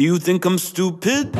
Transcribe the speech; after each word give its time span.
Do 0.00 0.06
you 0.06 0.18
think 0.18 0.46
I'm 0.46 0.56
stupid? 0.56 1.30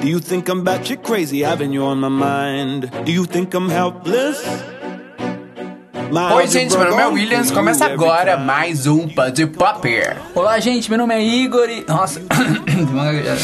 Do 0.00 0.08
you 0.08 0.20
think 0.20 0.48
I'm 0.48 0.64
batshit 0.64 1.02
crazy 1.02 1.40
having 1.42 1.70
you 1.70 1.84
on 1.84 2.00
my 2.00 2.08
mind? 2.08 2.90
Do 3.04 3.12
you 3.12 3.26
think 3.26 3.52
I'm 3.52 3.68
helpless? 3.68 4.42
Oi, 6.10 6.46
gente, 6.46 6.74
meu 6.78 6.88
nome 6.88 7.02
é 7.02 7.06
Williams. 7.08 7.50
Começa 7.50 7.84
agora 7.84 8.38
mais 8.38 8.86
um 8.86 9.06
Pud 9.06 9.46
Popper. 9.48 10.16
Olá, 10.34 10.58
gente, 10.58 10.88
meu 10.88 10.96
nome 10.96 11.14
é 11.14 11.22
Igor 11.22 11.68
e... 11.68 11.84
Nossa, 11.86 12.20
Deu 12.74 12.86
uma 12.86 13.04
gaguejada. 13.04 13.40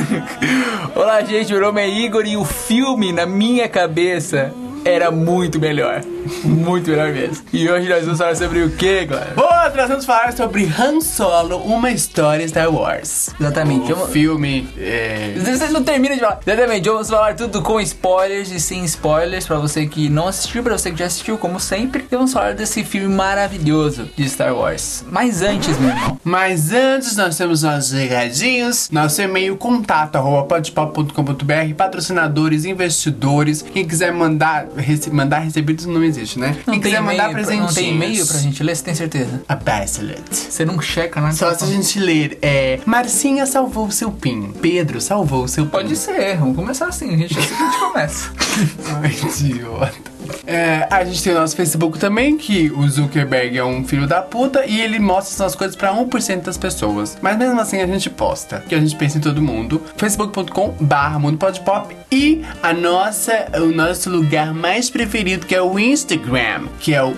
Olá, 0.96 1.20
gente, 1.20 1.52
meu 1.52 1.60
nome 1.60 1.82
é 1.82 1.90
Igor 1.90 2.24
e 2.24 2.38
o 2.38 2.44
filme, 2.46 3.12
na 3.12 3.26
minha 3.26 3.68
cabeça, 3.68 4.50
era 4.82 5.10
muito 5.10 5.60
melhor. 5.60 6.00
Muito 6.44 6.90
melhor 6.90 7.12
mesmo. 7.12 7.44
E 7.52 7.68
hoje 7.68 7.88
nós 7.88 8.02
vamos 8.04 8.18
falar 8.18 8.36
sobre 8.36 8.62
o 8.62 8.70
que, 8.70 9.04
galera? 9.06 9.32
Hoje 9.36 9.76
nós 9.76 9.88
vamos 9.88 10.04
falar 10.04 10.32
sobre 10.32 10.64
Han 10.78 11.00
Solo, 11.00 11.56
uma 11.58 11.90
história 11.90 12.46
Star 12.46 12.72
Wars. 12.72 13.30
Exatamente. 13.40 13.92
O 13.92 13.96
Vamos- 13.96 14.12
filme. 14.12 14.68
É... 14.78 15.34
Vocês 15.38 15.70
não 15.72 15.82
terminam 15.82 16.14
de 16.14 16.20
falar. 16.20 16.40
Exatamente, 16.46 16.88
vamos 16.88 17.08
falar 17.10 17.34
tudo 17.34 17.62
com 17.62 17.80
spoilers 17.80 18.50
e 18.50 18.60
sem 18.60 18.84
spoilers 18.84 19.46
pra 19.46 19.56
você 19.58 19.86
que 19.86 20.08
não 20.08 20.28
assistiu, 20.28 20.62
pra 20.62 20.76
você 20.76 20.90
que 20.90 20.98
já 20.98 21.06
assistiu, 21.06 21.38
como 21.38 21.58
sempre. 21.60 22.04
E 22.10 22.14
vamos 22.16 22.32
falar 22.32 22.54
desse 22.54 22.84
filme 22.84 23.14
maravilhoso 23.14 24.08
de 24.16 24.28
Star 24.28 24.54
Wars. 24.54 25.04
Mas 25.10 25.42
antes, 25.42 25.78
meu 25.78 25.90
irmão, 25.90 26.20
Mas 26.24 26.72
antes 26.72 27.16
nós 27.16 27.36
temos 27.36 27.62
nossos 27.62 27.92
recadinhos, 27.92 28.88
nosso 28.90 29.20
e-mail 29.22 29.56
contato 29.56 30.16
arroba 30.16 30.44
podpop.com.br, 30.46 31.74
patrocinadores, 31.76 32.64
investidores, 32.64 33.62
quem 33.62 33.86
quiser 33.86 34.12
mandar, 34.12 34.66
rece- 34.76 35.10
mandar 35.10 35.38
recebidos 35.40 35.86
não 35.86 36.02
existe, 36.04 36.17
né? 36.38 36.56
não 36.66 36.74
quem 36.74 36.82
quiser 36.82 37.00
mandar 37.00 37.30
presentinhos. 37.30 37.66
não 37.66 37.74
tem 37.74 37.94
e-mail 37.94 38.26
pra 38.26 38.38
gente 38.38 38.62
ler, 38.62 38.76
você 38.76 38.84
tem 38.84 38.94
certeza? 38.94 39.42
A 39.48 39.54
Bachelet. 39.54 40.22
Você 40.30 40.64
não 40.64 40.80
checa, 40.80 41.20
né? 41.20 41.32
Só 41.32 41.54
se 41.54 41.64
a 41.64 41.66
gente 41.66 41.98
ler, 41.98 42.38
é. 42.42 42.80
Marcinha 42.84 43.46
salvou 43.46 43.90
seu 43.90 44.10
PIN. 44.10 44.52
Pedro 44.60 45.00
salvou 45.00 45.46
seu 45.48 45.64
PIN. 45.64 45.70
Pode 45.70 45.96
ser, 45.96 46.36
vamos 46.36 46.56
começar 46.56 46.88
assim, 46.88 47.14
a 47.14 47.16
gente, 47.16 47.38
assim 47.38 47.54
que 47.54 47.62
a 47.62 47.66
gente 47.66 47.78
começa. 47.78 48.30
Ai, 49.02 49.12
idiota. 49.12 50.17
É, 50.46 50.86
a 50.90 51.04
gente 51.04 51.22
tem 51.22 51.32
o 51.32 51.36
nosso 51.36 51.56
Facebook 51.56 51.98
também, 51.98 52.36
que 52.36 52.70
o 52.70 52.88
Zuckerberg 52.88 53.58
é 53.58 53.64
um 53.64 53.84
filho 53.84 54.06
da 54.06 54.22
puta 54.22 54.64
e 54.66 54.80
ele 54.80 54.98
mostra 54.98 55.34
essas 55.34 55.54
coisas 55.54 55.76
pra 55.76 55.92
1% 55.92 56.42
das 56.42 56.56
pessoas. 56.56 57.16
Mas 57.20 57.36
mesmo 57.36 57.60
assim 57.60 57.80
a 57.80 57.86
gente 57.86 58.08
posta, 58.10 58.62
que 58.68 58.74
a 58.74 58.80
gente 58.80 58.96
pensa 58.96 59.18
em 59.18 59.20
todo 59.20 59.40
mundo. 59.42 59.82
facebook.com 59.96 60.74
barra 60.80 61.18
Mundo 61.18 61.38
Pop 61.38 61.96
e 62.10 62.42
a 62.62 62.72
nossa, 62.72 63.48
o 63.56 63.66
nosso 63.66 64.10
lugar 64.10 64.54
mais 64.54 64.88
preferido 64.88 65.46
que 65.46 65.54
é 65.54 65.62
o 65.62 65.78
Instagram, 65.78 66.66
que 66.80 66.94
é 66.94 67.02
o 67.02 67.14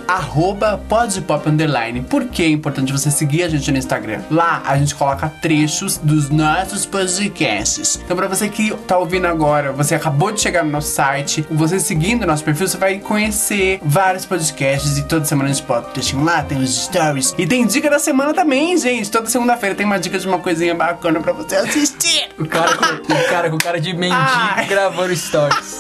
podpop. 0.88 1.50
Por 2.08 2.24
que 2.26 2.42
é 2.42 2.48
importante 2.48 2.92
você 2.92 3.10
seguir 3.10 3.42
a 3.42 3.48
gente 3.48 3.70
no 3.70 3.78
Instagram? 3.78 4.20
Lá 4.30 4.62
a 4.64 4.76
gente 4.76 4.94
coloca 4.94 5.28
trechos 5.40 5.98
dos 5.98 6.30
nossos 6.30 6.84
podcasts. 6.86 8.00
Então 8.04 8.16
pra 8.16 8.26
você 8.26 8.48
que 8.48 8.74
tá 8.86 8.98
ouvindo 8.98 9.26
agora, 9.26 9.72
você 9.72 9.94
acabou 9.94 10.32
de 10.32 10.40
chegar 10.40 10.64
no 10.64 10.70
nosso 10.70 10.92
site, 10.92 11.44
você 11.50 11.78
seguindo 11.78 12.24
o 12.24 12.26
nosso 12.26 12.44
perfil, 12.44 12.66
você 12.68 12.76
vai 12.76 12.99
conhecer 13.00 13.78
vários 13.82 14.24
podcasts 14.24 14.98
e 14.98 15.02
toda 15.04 15.24
semana 15.24 15.50
a 15.50 15.52
gente 15.52 15.64
o 15.70 15.82
textinho 15.82 16.24
lá, 16.24 16.42
tem 16.42 16.58
os 16.58 16.84
stories. 16.84 17.34
E 17.38 17.46
tem 17.46 17.66
dica 17.66 17.88
da 17.90 17.98
semana 17.98 18.32
também, 18.34 18.76
gente. 18.76 19.10
Toda 19.10 19.26
segunda-feira 19.28 19.74
tem 19.74 19.84
uma 19.86 19.98
dica 19.98 20.18
de 20.18 20.26
uma 20.26 20.38
coisinha 20.38 20.74
bacana 20.74 21.20
pra 21.20 21.32
você 21.32 21.56
assistir. 21.56 22.28
O 22.38 22.46
cara 22.46 22.76
com, 22.76 23.12
o 23.12 23.24
cara, 23.28 23.50
com 23.50 23.58
cara 23.58 23.80
de 23.80 23.92
mendigo 23.92 24.16
Ai. 24.20 24.66
gravando 24.66 25.14
stories. 25.14 25.78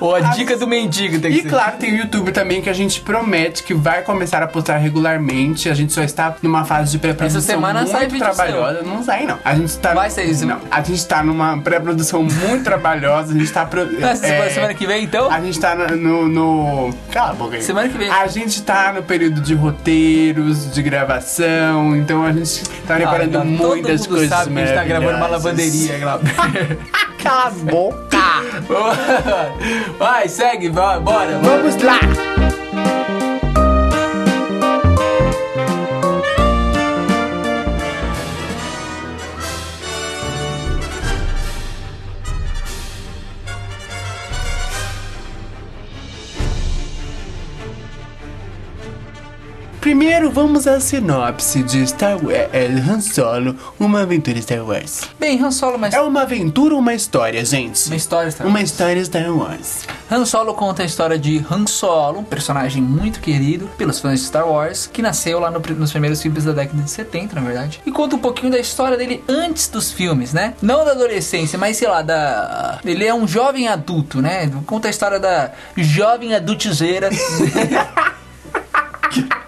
Ou 0.00 0.14
a 0.14 0.20
dica 0.20 0.56
do 0.56 0.66
mendigo 0.66 1.18
tem 1.20 1.32
que 1.32 1.38
E 1.38 1.42
ser. 1.42 1.48
claro, 1.48 1.76
tem 1.78 1.92
o 1.92 1.96
YouTube 1.96 2.32
também 2.32 2.60
que 2.62 2.70
a 2.70 2.72
gente 2.72 3.00
promete 3.00 3.62
que 3.62 3.74
vai 3.74 4.02
começar 4.02 4.42
a 4.42 4.46
postar 4.46 4.76
regularmente. 4.78 5.68
A 5.68 5.74
gente 5.74 5.92
só 5.92 6.02
está 6.02 6.34
numa 6.42 6.64
fase 6.64 6.92
de 6.92 6.98
pré-produção 6.98 7.38
Essa 7.40 7.46
semana 7.52 7.80
muito 7.82 7.92
sai 7.92 8.08
trabalhosa. 8.08 8.82
Não 8.82 9.02
sai, 9.02 9.26
não. 9.26 9.38
A 9.44 9.54
gente 9.54 9.76
tá. 9.78 9.94
Vai 9.94 10.10
sair 10.10 10.30
isso. 10.30 10.46
Não. 10.46 10.60
A 10.70 10.80
gente 10.82 11.06
tá 11.06 11.22
numa 11.22 11.58
pré-produção 11.58 12.22
muito 12.22 12.64
trabalhosa. 12.64 13.34
A 13.34 13.38
gente 13.38 13.52
tá. 13.52 13.66
Pro... 13.66 13.82
É, 14.02 14.14
semana 14.50 14.74
que 14.74 14.86
vem, 14.86 15.04
então? 15.04 15.30
A 15.30 15.40
gente 15.40 15.58
tá 15.60 15.74
no, 15.74 15.96
no, 15.96 16.28
no- 16.28 16.49
Cala 17.12 17.30
a 17.30 17.34
boca 17.34 17.56
aí. 17.56 17.62
Semana 17.62 17.88
que 17.88 17.98
vem. 17.98 18.08
A 18.10 18.26
gente 18.26 18.62
tá 18.62 18.92
no 18.92 19.02
período 19.02 19.40
de 19.40 19.54
roteiros, 19.54 20.72
de 20.72 20.82
gravação. 20.82 21.96
Então 21.96 22.24
a 22.24 22.32
gente 22.32 22.64
tá 22.86 22.96
preparando 22.96 23.36
Ah, 23.36 23.40
tá. 23.40 23.44
muitas 23.44 24.00
Todo 24.02 24.10
mundo 24.10 24.18
coisas. 24.18 24.38
sabe 24.38 24.54
que 24.54 24.60
a 24.60 24.66
gente 24.66 24.74
tá 24.74 24.84
gravando 24.84 25.16
uma 25.16 25.26
lavanderia, 25.26 25.98
Glauber. 25.98 26.78
Cala 27.22 27.46
a 27.46 27.50
boca! 27.50 28.20
Vai, 29.98 30.28
segue, 30.28 30.70
bora. 30.70 31.00
Vamos 31.42 31.82
lá! 31.82 32.39
Primeiro 50.00 50.30
vamos 50.30 50.66
à 50.66 50.80
sinopse 50.80 51.62
de 51.62 51.86
Star 51.86 52.16
Wars, 52.24 52.48
é, 52.54 52.64
Han 52.88 53.02
Solo, 53.02 53.54
uma 53.78 54.00
aventura 54.00 54.40
Star 54.40 54.64
Wars. 54.66 55.02
Bem, 55.20 55.38
Han 55.44 55.50
Solo, 55.50 55.76
mas... 55.76 55.92
É 55.92 56.00
uma 56.00 56.22
aventura 56.22 56.72
ou 56.72 56.80
uma 56.80 56.94
história, 56.94 57.44
gente? 57.44 57.86
Uma 57.88 57.96
história, 57.96 58.30
Star 58.30 58.46
Wars. 58.46 58.56
Uma 58.56 58.62
história 58.64 59.04
Star 59.04 59.30
Wars. 59.30 59.84
Han 60.10 60.24
Solo 60.24 60.54
conta 60.54 60.82
a 60.82 60.86
história 60.86 61.18
de 61.18 61.44
Han 61.50 61.66
Solo, 61.66 62.20
um 62.20 62.24
personagem 62.24 62.82
muito 62.82 63.20
querido 63.20 63.68
pelos 63.76 64.00
fãs 64.00 64.20
de 64.20 64.26
Star 64.26 64.48
Wars, 64.48 64.88
que 64.90 65.02
nasceu 65.02 65.38
lá 65.38 65.50
no- 65.50 65.60
nos 65.60 65.90
primeiros 65.90 66.22
filmes 66.22 66.46
da 66.46 66.52
década 66.52 66.82
de 66.82 66.90
70, 66.90 67.34
na 67.34 67.42
verdade. 67.42 67.82
E 67.84 67.92
conta 67.92 68.16
um 68.16 68.20
pouquinho 68.20 68.50
da 68.50 68.58
história 68.58 68.96
dele 68.96 69.22
antes 69.28 69.68
dos 69.68 69.92
filmes, 69.92 70.32
né? 70.32 70.54
Não 70.62 70.82
da 70.82 70.92
adolescência, 70.92 71.58
mas 71.58 71.76
sei 71.76 71.88
lá, 71.88 72.00
da. 72.00 72.80
Ele 72.86 73.04
é 73.04 73.12
um 73.14 73.28
jovem 73.28 73.68
adulto, 73.68 74.22
né? 74.22 74.50
Conta 74.64 74.88
a 74.88 74.90
história 74.90 75.20
da 75.20 75.50
jovem 75.76 76.34
adultizeira. 76.34 77.10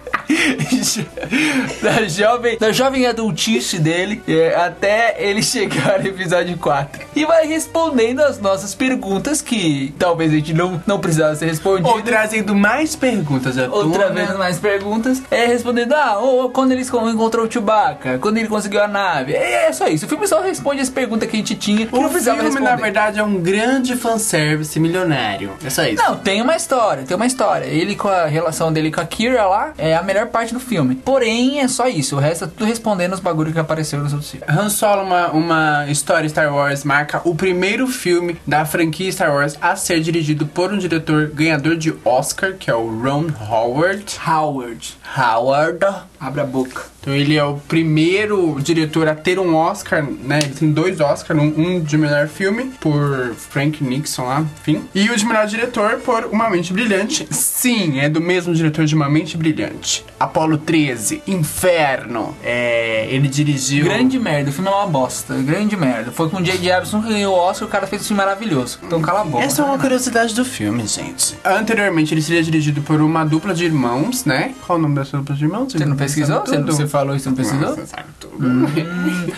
da 1.81 2.07
jovem 2.07 2.57
da 2.57 2.71
jovem 2.71 3.05
adultice 3.05 3.79
dele 3.79 4.21
é, 4.27 4.55
até 4.55 5.15
ele 5.19 5.41
chegar 5.41 5.99
no 5.99 6.07
episódio 6.07 6.57
4 6.57 7.01
e 7.15 7.25
vai 7.25 7.45
respondendo 7.47 8.21
as 8.21 8.39
nossas 8.39 8.73
perguntas 8.75 9.41
que 9.41 9.93
talvez 9.97 10.31
a 10.31 10.35
gente 10.35 10.53
não, 10.53 10.81
não 10.85 10.99
precisasse 10.99 11.39
ser 11.39 11.45
respondido 11.47 11.87
Ou 11.89 12.01
trazendo 12.01 12.55
mais 12.55 12.95
perguntas 12.95 13.57
à 13.57 13.67
Outra 13.67 14.03
tona. 14.09 14.13
vez 14.13 14.37
mais 14.37 14.59
perguntas 14.59 15.21
é 15.31 15.45
respondendo 15.45 15.93
ah, 15.93 16.17
ou 16.19 16.49
quando 16.49 16.71
eles 16.71 16.89
con- 16.89 17.09
encontrou 17.09 17.45
o 17.45 17.51
Chewbacca, 17.51 18.17
quando 18.19 18.37
ele 18.37 18.47
conseguiu 18.47 18.81
a 18.83 18.87
nave. 18.87 19.33
É, 19.33 19.67
é 19.67 19.71
só 19.73 19.87
isso. 19.87 20.05
O 20.05 20.09
filme 20.09 20.27
só 20.27 20.41
responde 20.41 20.81
as 20.81 20.89
perguntas 20.89 21.29
que 21.29 21.35
a 21.35 21.39
gente 21.39 21.55
tinha 21.55 21.85
que 21.85 21.95
O 21.95 22.01
não 22.01 22.09
precisava 22.09 22.37
filme, 22.37 22.49
responder. 22.51 22.69
na 22.69 22.75
verdade, 22.75 23.19
é 23.19 23.23
um 23.23 23.39
grande 23.39 23.95
fanservice 23.95 24.79
milionário. 24.79 25.51
É 25.63 25.69
só 25.69 25.83
isso. 25.85 26.01
Não, 26.03 26.15
tem 26.17 26.41
uma 26.41 26.55
história, 26.55 27.03
tem 27.03 27.15
uma 27.15 27.25
história. 27.25 27.65
Ele 27.65 27.95
com 27.95 28.07
a 28.07 28.25
relação 28.25 28.71
dele 28.71 28.91
com 28.91 29.01
a 29.01 29.05
Kira 29.05 29.45
lá 29.45 29.73
é 29.77 29.95
a 29.95 30.01
melhor 30.03 30.27
parte 30.33 30.51
do 30.51 30.59
filme. 30.59 30.95
Porém, 30.95 31.59
é 31.59 31.67
só 31.67 31.87
isso. 31.87 32.15
O 32.15 32.19
resto 32.19 32.45
é 32.45 32.47
tudo 32.47 32.65
respondendo 32.65 33.13
os 33.13 33.19
bagulhos 33.19 33.53
que 33.53 33.59
apareceram 33.59 34.03
nos 34.03 34.13
outros 34.13 34.31
filmes. 34.31 34.49
Han 34.49 34.69
Solo, 34.69 35.03
uma, 35.03 35.27
uma 35.27 35.85
história 35.87 36.27
Star 36.27 36.53
Wars, 36.53 36.83
marca 36.83 37.21
o 37.23 37.35
primeiro 37.35 37.87
filme 37.87 38.35
da 38.45 38.65
franquia 38.65 39.11
Star 39.11 39.31
Wars 39.31 39.55
a 39.61 39.75
ser 39.75 40.01
dirigido 40.01 40.47
por 40.47 40.73
um 40.73 40.77
diretor 40.79 41.27
ganhador 41.27 41.77
de 41.77 41.93
Oscar, 42.03 42.53
que 42.53 42.69
é 42.69 42.75
o 42.75 42.87
Ron 42.87 43.27
Howard. 43.47 44.03
Howard, 44.27 44.97
Howard. 45.15 45.85
Abre 46.23 46.41
a 46.41 46.45
boca. 46.45 46.93
Então 47.03 47.13
ele 47.13 47.35
é 47.35 47.43
o 47.43 47.55
primeiro 47.55 48.57
diretor 48.61 49.09
a 49.09 49.13
ter 49.13 49.37
um 49.37 49.55
Oscar, 49.55 50.01
né? 50.03 50.39
Ele 50.41 50.53
tem 50.53 50.71
dois 50.71 51.01
Oscars, 51.01 51.37
um, 51.37 51.47
um 51.47 51.81
de 51.81 51.97
melhor 51.97 52.29
filme 52.29 52.71
por 52.79 53.35
Frank 53.35 53.83
Nixon 53.83 54.23
lá, 54.23 54.45
enfim. 54.61 54.85
E 54.95 55.09
o 55.09 55.15
de 55.15 55.25
melhor 55.25 55.45
diretor 55.45 55.97
por 55.97 56.25
Uma 56.31 56.49
Mente 56.49 56.71
Brilhante. 56.71 57.27
Sim, 57.29 57.99
é 57.99 58.07
do 58.07 58.21
mesmo 58.21 58.53
diretor 58.53 58.85
de 58.85 58.95
Uma 58.95 59.09
Mente 59.09 59.35
Brilhante. 59.35 60.05
Apolo 60.17 60.57
13, 60.57 61.23
Inferno. 61.27 62.33
É, 62.41 63.05
ele 63.09 63.27
dirigiu. 63.27 63.83
Grande 63.83 64.17
merda, 64.17 64.49
o 64.49 64.53
filme 64.53 64.69
é 64.69 64.73
uma 64.73 64.87
bosta. 64.87 65.35
Grande 65.35 65.75
merda. 65.75 66.09
Foi 66.09 66.29
com 66.29 66.37
o 66.37 66.41
J.J. 66.41 66.71
Abrams 66.71 67.05
que 67.05 67.13
ganhou 67.13 67.35
o 67.35 67.37
Oscar, 67.37 67.67
o 67.67 67.71
cara 67.71 67.85
fez 67.85 68.03
um 68.03 68.05
filme 68.05 68.23
maravilhoso. 68.23 68.79
Então 68.81 69.01
cala 69.01 69.21
a 69.21 69.25
boca. 69.25 69.43
Essa 69.43 69.61
é 69.61 69.65
uma 69.65 69.77
curiosidade 69.77 70.33
do 70.33 70.45
filme, 70.45 70.87
gente. 70.87 71.35
Anteriormente 71.43 72.13
ele 72.13 72.21
seria 72.21 72.41
dirigido 72.41 72.81
por 72.81 73.01
uma 73.01 73.25
dupla 73.25 73.53
de 73.53 73.65
irmãos, 73.65 74.23
né? 74.23 74.53
Qual 74.65 74.79
o 74.79 74.81
nome 74.81 74.95
dessa 74.95 75.17
dupla 75.17 75.35
de 75.35 75.43
irmãos? 75.43 75.73
Você 75.73 75.85
não 75.85 75.97
pesquisou? 76.13 76.41
Você, 76.41 76.57
Tudo. 76.57 76.71
você 76.71 76.87
falou 76.87 77.15
isso, 77.15 77.29
não 77.29 77.35
pesquisou? 77.35 77.69
Nossa, 77.69 77.85
sabe 77.85 78.07
tudo. 78.19 78.37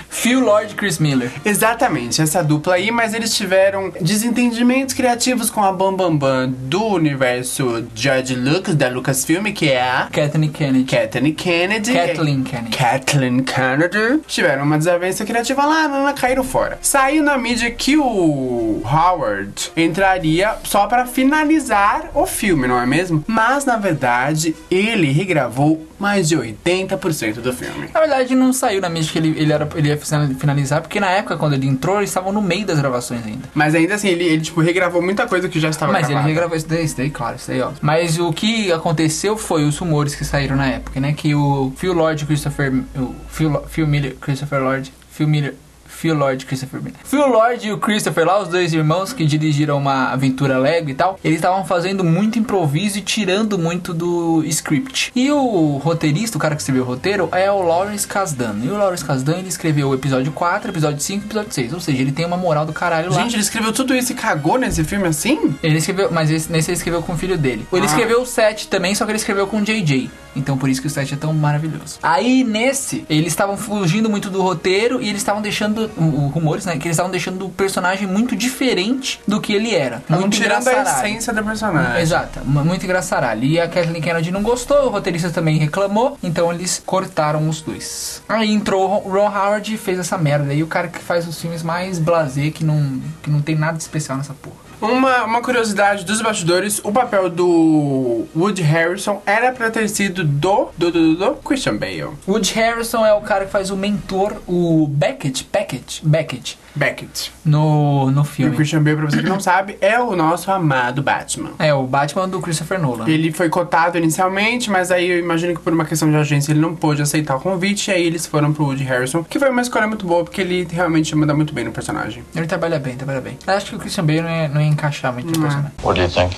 Phil 0.10 0.40
Lord 0.40 0.74
e 0.74 0.76
Chris 0.76 1.00
Miller. 1.00 1.32
Exatamente, 1.44 2.22
essa 2.22 2.44
dupla 2.44 2.76
aí, 2.76 2.92
mas 2.92 3.14
eles 3.14 3.36
tiveram 3.36 3.92
desentendimentos 4.02 4.94
criativos 4.94 5.50
com 5.50 5.64
a 5.64 5.72
Bam 5.72 5.94
Bam 5.96 6.16
Bam 6.16 6.50
do 6.50 6.84
universo 6.86 7.86
George 7.96 8.36
Lucas, 8.36 8.76
da 8.76 8.90
Lucasfilm, 8.90 9.46
que 9.54 9.70
é 9.70 9.82
a 9.82 10.08
Kathleen 10.12 10.52
Kennedy. 10.52 10.86
Kathleen 10.86 11.34
Kennedy. 11.34 11.94
Kathleen 11.94 12.44
Kennedy. 12.44 12.78
Kathleen 12.78 13.44
Kennedy. 13.44 14.22
Tiveram 14.28 14.64
uma 14.64 14.78
desavença 14.78 15.26
criativa 15.26 15.66
lá, 15.66 15.88
não, 15.88 16.14
caíram 16.14 16.44
fora. 16.44 16.78
Saiu 16.82 17.24
na 17.24 17.38
mídia 17.38 17.70
que 17.72 17.98
o 17.98 18.82
Howard 18.84 19.72
entraria 19.76 20.56
só 20.64 20.88
para 20.88 21.06
finalizar 21.06 22.10
o 22.14 22.26
filme, 22.26 22.68
não 22.68 22.80
é 22.80 22.86
mesmo? 22.86 23.24
Mas, 23.28 23.66
na 23.66 23.78
verdade, 23.78 24.56
ele 24.70 25.12
regravou 25.12 25.86
mais 26.00 26.28
de 26.30 26.36
80 26.36 26.65
80% 26.66 27.36
do 27.36 27.54
filme. 27.54 27.90
Na 27.94 28.00
verdade, 28.00 28.34
não 28.34 28.52
saiu 28.52 28.82
na 28.82 28.90
mídia 28.90 29.12
que 29.12 29.20
ele, 29.20 29.40
ele, 29.40 29.54
era, 29.54 29.70
ele 29.76 29.90
ia 29.90 29.98
finalizar, 30.40 30.82
porque 30.82 31.00
na 31.00 31.12
época, 31.12 31.38
quando 31.38 31.54
ele 31.54 31.68
entrou, 31.68 31.98
eles 31.98 32.10
estavam 32.10 32.34
no 32.34 32.42
meio 32.42 32.66
das 32.66 32.80
gravações 32.80 33.26
ainda. 33.26 33.48
Mas 33.54 33.76
ainda 33.76 33.94
assim, 33.94 34.08
ele, 34.08 34.24
ele 34.24 34.42
tipo, 34.42 34.62
regravou 34.62 35.02
muita 35.02 35.28
coisa 35.28 35.48
que 35.48 35.60
já 35.60 35.70
estava 35.70 35.92
Mas 35.92 36.08
gravada. 36.08 36.28
ele 36.28 36.34
regravou 36.34 36.58
isso 36.58 36.68
daí, 36.68 36.84
isso 36.84 36.98
daí, 36.98 37.10
claro, 37.12 37.36
isso 37.36 37.48
daí, 37.50 37.62
ó. 37.62 37.72
Mas 37.82 38.18
o 38.18 38.34
que 38.34 38.72
aconteceu 38.72 39.38
foi 39.38 39.64
os 39.64 39.78
rumores 39.78 40.16
que 40.16 40.26
saíram 40.26 40.56
na 40.56 40.66
época, 40.68 41.00
né? 41.00 41.14
Que 41.14 41.36
o 41.36 41.72
Phil 41.78 41.94
Lord 41.94 42.26
Christopher... 42.26 42.74
O 42.96 43.14
Phil, 43.30 43.62
Phil 43.68 43.88
Miller... 43.88 44.16
Christopher 44.20 44.62
Lord... 44.62 44.92
Phil 45.12 45.28
Miller... 45.28 45.56
Phil 45.96 46.14
Lord 46.16 46.44
e 46.44 46.46
Christopher 46.46 46.82
Miller. 46.82 47.00
Phil 47.04 47.28
Lord 47.28 47.68
e 47.68 47.72
o 47.72 47.78
Christopher 47.78 48.26
lá, 48.26 48.42
os 48.42 48.48
dois 48.50 48.74
irmãos 48.74 49.14
que 49.14 49.26
dirigiram 49.26 49.78
uma 49.78 50.12
aventura 50.12 50.58
Lego 50.58 50.90
e 50.90 50.94
tal, 50.94 51.20
eles 51.24 51.38
estavam 51.38 51.66
fazendo 51.66 52.04
muito 52.04 52.38
improviso 52.38 52.98
e 52.98 53.02
tirando 53.02 53.58
muito 53.58 53.94
do 53.94 54.44
script. 54.46 55.12
E 55.16 55.32
o 55.32 55.78
roteirista, 55.78 56.38
o 56.38 56.40
cara 56.42 56.56
que 56.56 56.62
escreveu 56.62 56.84
o 56.84 56.88
roteiro, 56.88 57.30
é 57.32 57.50
o 57.52 57.62
Lawrence 57.62 58.08
Kasdan. 58.08 58.56
E 58.64 58.68
o 58.70 58.78
Lawrence 58.78 59.04
Kasdan, 59.06 59.38
ele 59.38 59.48
escreveu 59.48 59.90
o 59.90 59.94
episódio 59.96 60.32
4, 60.32 60.70
episódio 60.72 61.00
5 61.00 61.24
e 61.24 61.26
episódio 61.28 61.52
6. 61.54 61.74
Ou 61.74 61.80
seja, 61.80 62.02
ele 62.02 62.12
tem 62.12 62.26
uma 62.26 62.38
moral 62.38 62.66
do 62.66 62.74
caralho 62.74 63.10
lá. 63.12 63.22
Gente, 63.22 63.36
ele 63.36 63.42
escreveu 63.44 63.72
tudo 63.72 63.96
isso 63.96 64.12
e 64.12 64.16
cagou 64.16 64.58
nesse 64.58 64.84
filme 64.84 65.08
assim? 65.08 65.56
Ele 65.64 65.78
escreveu, 65.78 66.12
mas 66.12 66.30
esse, 66.30 66.52
nesse 66.52 66.70
ele 66.72 66.78
escreveu 66.78 67.02
com 67.02 67.14
o 67.14 67.18
filho 67.18 67.38
dele. 67.38 67.66
Ele 67.72 67.82
Ah. 67.84 67.86
escreveu 67.86 68.22
o 68.22 68.26
7 68.26 68.68
também, 68.68 68.94
só 68.96 69.06
que 69.06 69.12
ele 69.12 69.18
escreveu 69.18 69.48
com 69.48 69.58
o 69.58 69.62
JJ. 69.62 70.10
Então 70.36 70.58
por 70.58 70.70
isso 70.70 70.82
que 70.82 70.88
o 70.88 70.90
7 70.90 71.14
é 71.14 71.18
tão 71.18 71.34
maravilhoso. 71.34 71.98
Aí 72.04 72.44
nesse, 72.44 73.06
eles 73.10 73.28
estavam 73.28 73.56
fugindo 73.58 74.10
muito 74.10 74.30
do 74.30 74.42
roteiro 74.42 75.02
e 75.02 75.08
eles 75.10 75.22
estavam 75.22 75.42
deixando, 75.42 75.90
o, 75.98 76.02
o 76.04 76.28
rumores, 76.28 76.66
né? 76.66 76.74
Que 76.78 76.88
eles 76.88 76.96
estavam 76.96 77.12
deixando 77.12 77.46
o 77.46 77.50
personagem 77.50 78.08
muito 78.08 78.36
diferente 78.36 79.20
do 79.28 79.40
que 79.40 79.54
ele 79.54 79.74
era. 79.74 79.98
Estavam 79.98 80.22
muito 80.22 80.38
tirando 80.38 80.68
a 80.68 80.72
essência 81.08 81.34
do 81.34 81.44
personagem. 81.44 82.02
Exato, 82.02 82.40
mu- 82.46 82.66
muito 82.66 82.84
engraçaralho. 82.86 83.44
E 83.44 83.60
a 83.60 83.68
Kathleen 83.68 84.02
Kennedy 84.02 84.32
não 84.32 84.42
gostou, 84.44 84.86
o 84.86 84.90
roteirista 84.90 85.30
também 85.30 85.58
reclamou, 85.58 86.18
então 86.22 86.52
eles 86.52 86.82
cortaram 86.86 87.48
os 87.50 87.62
dois. 87.62 88.22
Aí 88.28 88.52
entrou 88.52 89.04
o 89.06 89.10
Ron 89.12 89.28
Howard 89.30 89.74
e 89.74 89.78
fez 89.78 90.00
essa 90.00 90.18
merda. 90.18 90.54
E 90.54 90.62
o 90.64 90.68
cara 90.68 90.88
que 90.88 91.00
faz 91.00 91.28
os 91.28 91.40
filmes 91.40 91.64
mais 91.64 91.98
blasé, 92.00 92.50
que 92.50 92.64
não, 92.64 93.00
que 93.24 93.30
não 93.30 93.42
tem 93.42 93.56
nada 93.56 93.78
de 93.78 93.84
especial 93.84 94.18
nessa 94.18 94.34
porra. 94.34 94.56
Uma, 94.82 95.24
uma 95.24 95.42
curiosidade 95.42 96.06
dos 96.06 96.22
bastidores, 96.22 96.80
o 96.84 96.92
papel 96.92 97.30
do 97.30 98.26
Woody 98.36 98.62
Harrison 98.62 99.22
era 99.26 99.52
pra 99.52 99.72
ter 99.72 99.88
sido 99.90 100.24
do, 100.24 100.70
do, 100.78 100.92
do, 100.92 101.16
do, 101.16 101.36
Christian 101.36 101.78
Bale. 101.78 102.12
Woody 102.28 102.54
Harrison 102.54 103.06
é 103.06 103.14
o 103.14 103.22
cara 103.22 103.46
que 103.46 103.52
faz 103.52 103.70
o 103.70 103.78
mentor, 103.78 104.42
o 104.48 104.88
Beckett, 104.88 105.48
Beckett, 105.52 106.02
Beckett, 106.06 106.58
Beckett. 106.76 107.32
no, 107.44 108.12
no 108.12 108.20
E 108.20 108.22
o 108.22 108.26
filme. 108.26 108.56
Christian 108.56 108.84
Bale, 108.84 108.98
pra 108.98 109.06
você 109.06 109.18
que 109.24 109.30
não 109.30 109.40
sabe, 109.40 109.78
é 109.80 110.00
o 110.00 110.16
nosso 110.16 110.52
amado 110.52 111.02
Batman. 111.02 111.52
É, 111.58 111.74
o 111.74 111.84
Batman 111.84 112.28
do 112.28 112.42
Christopher 112.42 112.80
Nolan. 112.80 113.08
Ele 113.08 113.32
foi 113.32 113.50
cotado 113.50 113.98
inicialmente, 113.98 114.70
mas 114.70 114.92
aí 114.92 115.10
eu 115.10 115.20
imagino 115.20 115.54
que 115.56 115.62
por 115.62 115.74
uma 115.74 115.86
questão 115.86 116.10
de 116.10 116.16
agência 116.18 116.52
ele 116.52 116.60
não 116.60 116.76
pôde 116.76 117.02
aceitar 117.02 117.36
o 117.36 117.40
convite, 117.40 117.90
e 117.90 117.94
aí 117.94 118.04
eles 118.06 118.26
foram 118.26 118.52
pro 118.54 118.66
Woody 118.66 118.84
Harrison, 118.84 119.24
que 119.24 119.40
foi 119.40 119.50
uma 119.50 119.62
escolha 119.62 119.88
muito 119.88 120.06
boa, 120.06 120.24
porque 120.24 120.42
ele 120.42 120.68
realmente 120.70 121.16
manda 121.16 121.34
muito 121.34 121.54
bem 121.54 121.64
no 121.64 121.72
personagem. 121.72 122.24
Ele 122.36 122.46
trabalha 122.48 122.80
bem, 122.80 122.96
trabalha 122.96 123.22
bem. 123.22 123.38
Acho 123.48 123.68
que 123.68 123.76
o 123.76 123.80
Christian 123.80 124.06
Bale 124.06 124.22
não 124.22 124.30
ia, 124.30 124.48
não 124.50 124.62
ia 124.62 124.68
encaixar 124.68 125.14
muito 125.14 125.28
no 125.28 125.40
personagem. 125.40 125.72
What 125.84 126.00
do 126.00 126.06
you 126.06 126.10
think? 126.12 126.36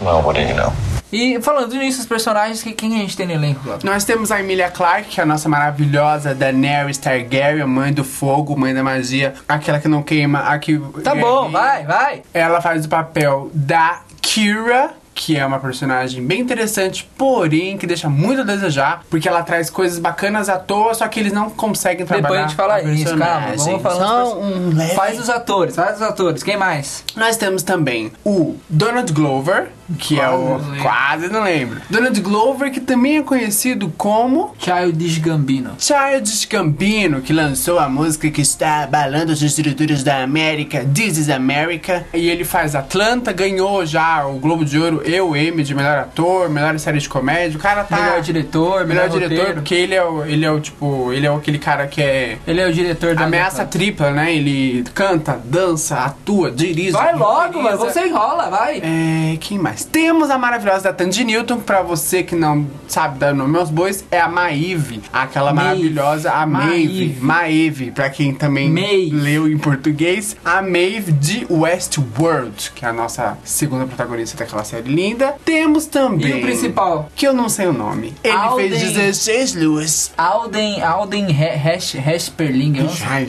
Do 0.00 0.40
you 0.40 0.54
know? 0.56 0.72
E 1.12 1.40
falando 1.42 1.74
nisso, 1.74 2.00
os 2.00 2.06
personagens, 2.06 2.62
que, 2.62 2.72
quem 2.72 2.94
a 2.96 2.98
gente 3.00 3.16
tem 3.16 3.26
no 3.26 3.32
elenco, 3.32 3.60
Glauco? 3.64 3.84
Nós 3.84 4.04
temos 4.04 4.30
a 4.30 4.38
Emilia 4.38 4.70
Clarke, 4.70 5.08
que 5.10 5.20
é 5.20 5.24
a 5.24 5.26
nossa 5.26 5.48
maravilhosa 5.48 6.34
Daenerys 6.34 6.98
Targaryen, 6.98 7.66
mãe 7.66 7.92
do 7.92 8.04
fogo, 8.04 8.56
mãe 8.56 8.72
da 8.72 8.82
magia, 8.82 9.34
aquela 9.48 9.80
que 9.80 9.88
não 9.88 10.02
queima, 10.04 10.38
a 10.40 10.58
que... 10.58 10.78
Tá 11.02 11.14
bom, 11.16 11.50
vai, 11.50 11.84
vai. 11.84 12.22
Ela 12.32 12.60
faz 12.60 12.84
o 12.86 12.88
papel 12.88 13.50
da 13.52 14.02
Kira, 14.22 14.90
que 15.12 15.36
é 15.36 15.44
uma 15.44 15.58
personagem 15.58 16.24
bem 16.24 16.40
interessante, 16.40 17.10
porém 17.18 17.76
que 17.76 17.88
deixa 17.88 18.08
muito 18.08 18.42
a 18.42 18.44
desejar, 18.44 19.02
porque 19.10 19.28
ela 19.28 19.42
traz 19.42 19.68
coisas 19.68 19.98
bacanas 19.98 20.48
à 20.48 20.58
toa, 20.60 20.94
só 20.94 21.08
que 21.08 21.18
eles 21.18 21.32
não 21.32 21.50
conseguem 21.50 22.06
trabalhar. 22.06 22.28
Depois 22.28 22.38
a 22.38 22.46
gente 22.46 22.56
fala 22.56 22.74
a 22.74 22.82
isso, 22.84 23.18
calma. 23.18 23.46
Vamos 23.56 23.82
dos 23.82 24.44
um 24.44 24.76
leve- 24.76 24.94
Faz 24.94 25.18
os 25.18 25.28
atores, 25.28 25.74
faz 25.74 25.96
os 25.96 26.02
atores. 26.02 26.44
Quem 26.44 26.56
mais? 26.56 27.02
Nós 27.16 27.36
temos 27.36 27.64
também 27.64 28.12
o 28.24 28.54
Donald 28.68 29.12
Glover, 29.12 29.68
que 29.98 30.18
é 30.18 30.28
o. 30.30 30.60
Quase 30.60 30.62
não 30.62 30.70
lembro. 30.70 30.82
Quase 30.82 31.28
não 31.28 31.42
lembro. 31.42 31.80
Donald 31.90 32.20
Glover, 32.20 32.70
que 32.70 32.80
também 32.80 33.18
é 33.18 33.22
conhecido 33.22 33.92
como. 33.96 34.54
Childish 34.58 35.18
Gambino. 35.18 35.72
Childish 35.78 36.44
Gambino, 36.44 37.20
que 37.20 37.32
lançou 37.32 37.78
a 37.78 37.88
música 37.88 38.30
que 38.30 38.40
está 38.40 38.84
abalando 38.84 39.32
as 39.32 39.42
estruturas 39.42 40.02
da 40.02 40.22
América, 40.22 40.84
This 40.94 41.18
is 41.18 41.30
America. 41.30 42.06
E 42.14 42.28
ele 42.28 42.44
faz 42.44 42.74
Atlanta, 42.74 43.32
ganhou 43.32 43.84
já 43.84 44.26
o 44.26 44.38
Globo 44.38 44.64
de 44.64 44.78
Ouro 44.78 45.02
e 45.04 45.20
o 45.20 45.36
Emmy 45.36 45.62
de 45.62 45.74
melhor 45.74 45.98
ator, 45.98 46.48
melhor 46.48 46.78
série 46.78 46.98
de 46.98 47.08
comédia. 47.08 47.56
O 47.56 47.60
cara 47.60 47.84
tá. 47.84 47.96
Melhor 47.96 48.20
diretor, 48.20 48.86
melhor 48.86 49.00
melhor, 49.00 49.08
diretor, 49.10 49.36
roteiro. 49.36 49.54
porque 49.54 49.74
ele 49.74 49.94
é, 49.94 50.04
o, 50.04 50.24
ele 50.24 50.44
é 50.44 50.50
o 50.50 50.60
tipo. 50.60 51.12
Ele 51.12 51.26
é 51.26 51.34
aquele 51.34 51.58
cara 51.58 51.86
que 51.86 52.02
é. 52.02 52.38
Ele 52.46 52.60
é 52.60 52.66
o 52.66 52.72
diretor 52.72 53.14
da 53.14 53.24
Ameaça 53.24 53.64
tripla, 53.64 54.10
né? 54.10 54.34
Ele 54.34 54.84
canta, 54.94 55.40
dança, 55.44 55.96
atua, 55.98 56.50
dirige. 56.50 56.92
Vai 56.92 57.14
logo, 57.14 57.62
mano. 57.62 57.78
Você 57.78 58.06
enrola, 58.06 58.50
vai. 58.50 58.78
É, 58.78 59.36
quem 59.40 59.58
mais? 59.58 59.79
Temos 59.84 60.30
a 60.30 60.38
maravilhosa 60.38 60.84
da 60.84 60.92
Tandy 60.92 61.24
Newton, 61.24 61.60
pra 61.60 61.82
você 61.82 62.22
que 62.22 62.34
não 62.34 62.66
sabe 62.88 63.18
dar 63.18 63.34
nome 63.34 63.58
aos 63.58 63.70
bois, 63.70 64.04
é 64.10 64.20
a 64.20 64.28
Maeve. 64.28 65.00
Aquela 65.12 65.52
Maeve. 65.52 65.68
maravilhosa, 65.68 66.32
a 66.32 66.46
Maeve. 66.46 66.70
Maeve. 66.70 67.16
Maeve, 67.20 67.90
pra 67.90 68.10
quem 68.10 68.34
também 68.34 68.70
Maeve. 68.70 69.10
leu 69.10 69.48
em 69.48 69.58
português. 69.58 70.36
A 70.44 70.60
Maeve 70.62 71.12
de 71.12 71.46
Westworld, 71.50 72.72
que 72.74 72.84
é 72.84 72.88
a 72.88 72.92
nossa 72.92 73.38
segunda 73.44 73.86
protagonista 73.86 74.36
daquela 74.36 74.64
série 74.64 74.88
linda. 74.92 75.34
Temos 75.44 75.86
também... 75.86 76.30
E 76.30 76.34
o 76.34 76.40
principal? 76.42 77.08
Que 77.14 77.26
eu 77.26 77.32
não 77.32 77.48
sei 77.48 77.66
o 77.66 77.72
nome. 77.72 78.14
Ele 78.22 78.36
Alden. 78.36 78.70
fez 78.70 78.92
16 78.92 79.54
luas. 79.54 80.12
Alden, 80.16 80.82
Alden 80.82 81.26
Hesperling. 81.30 82.76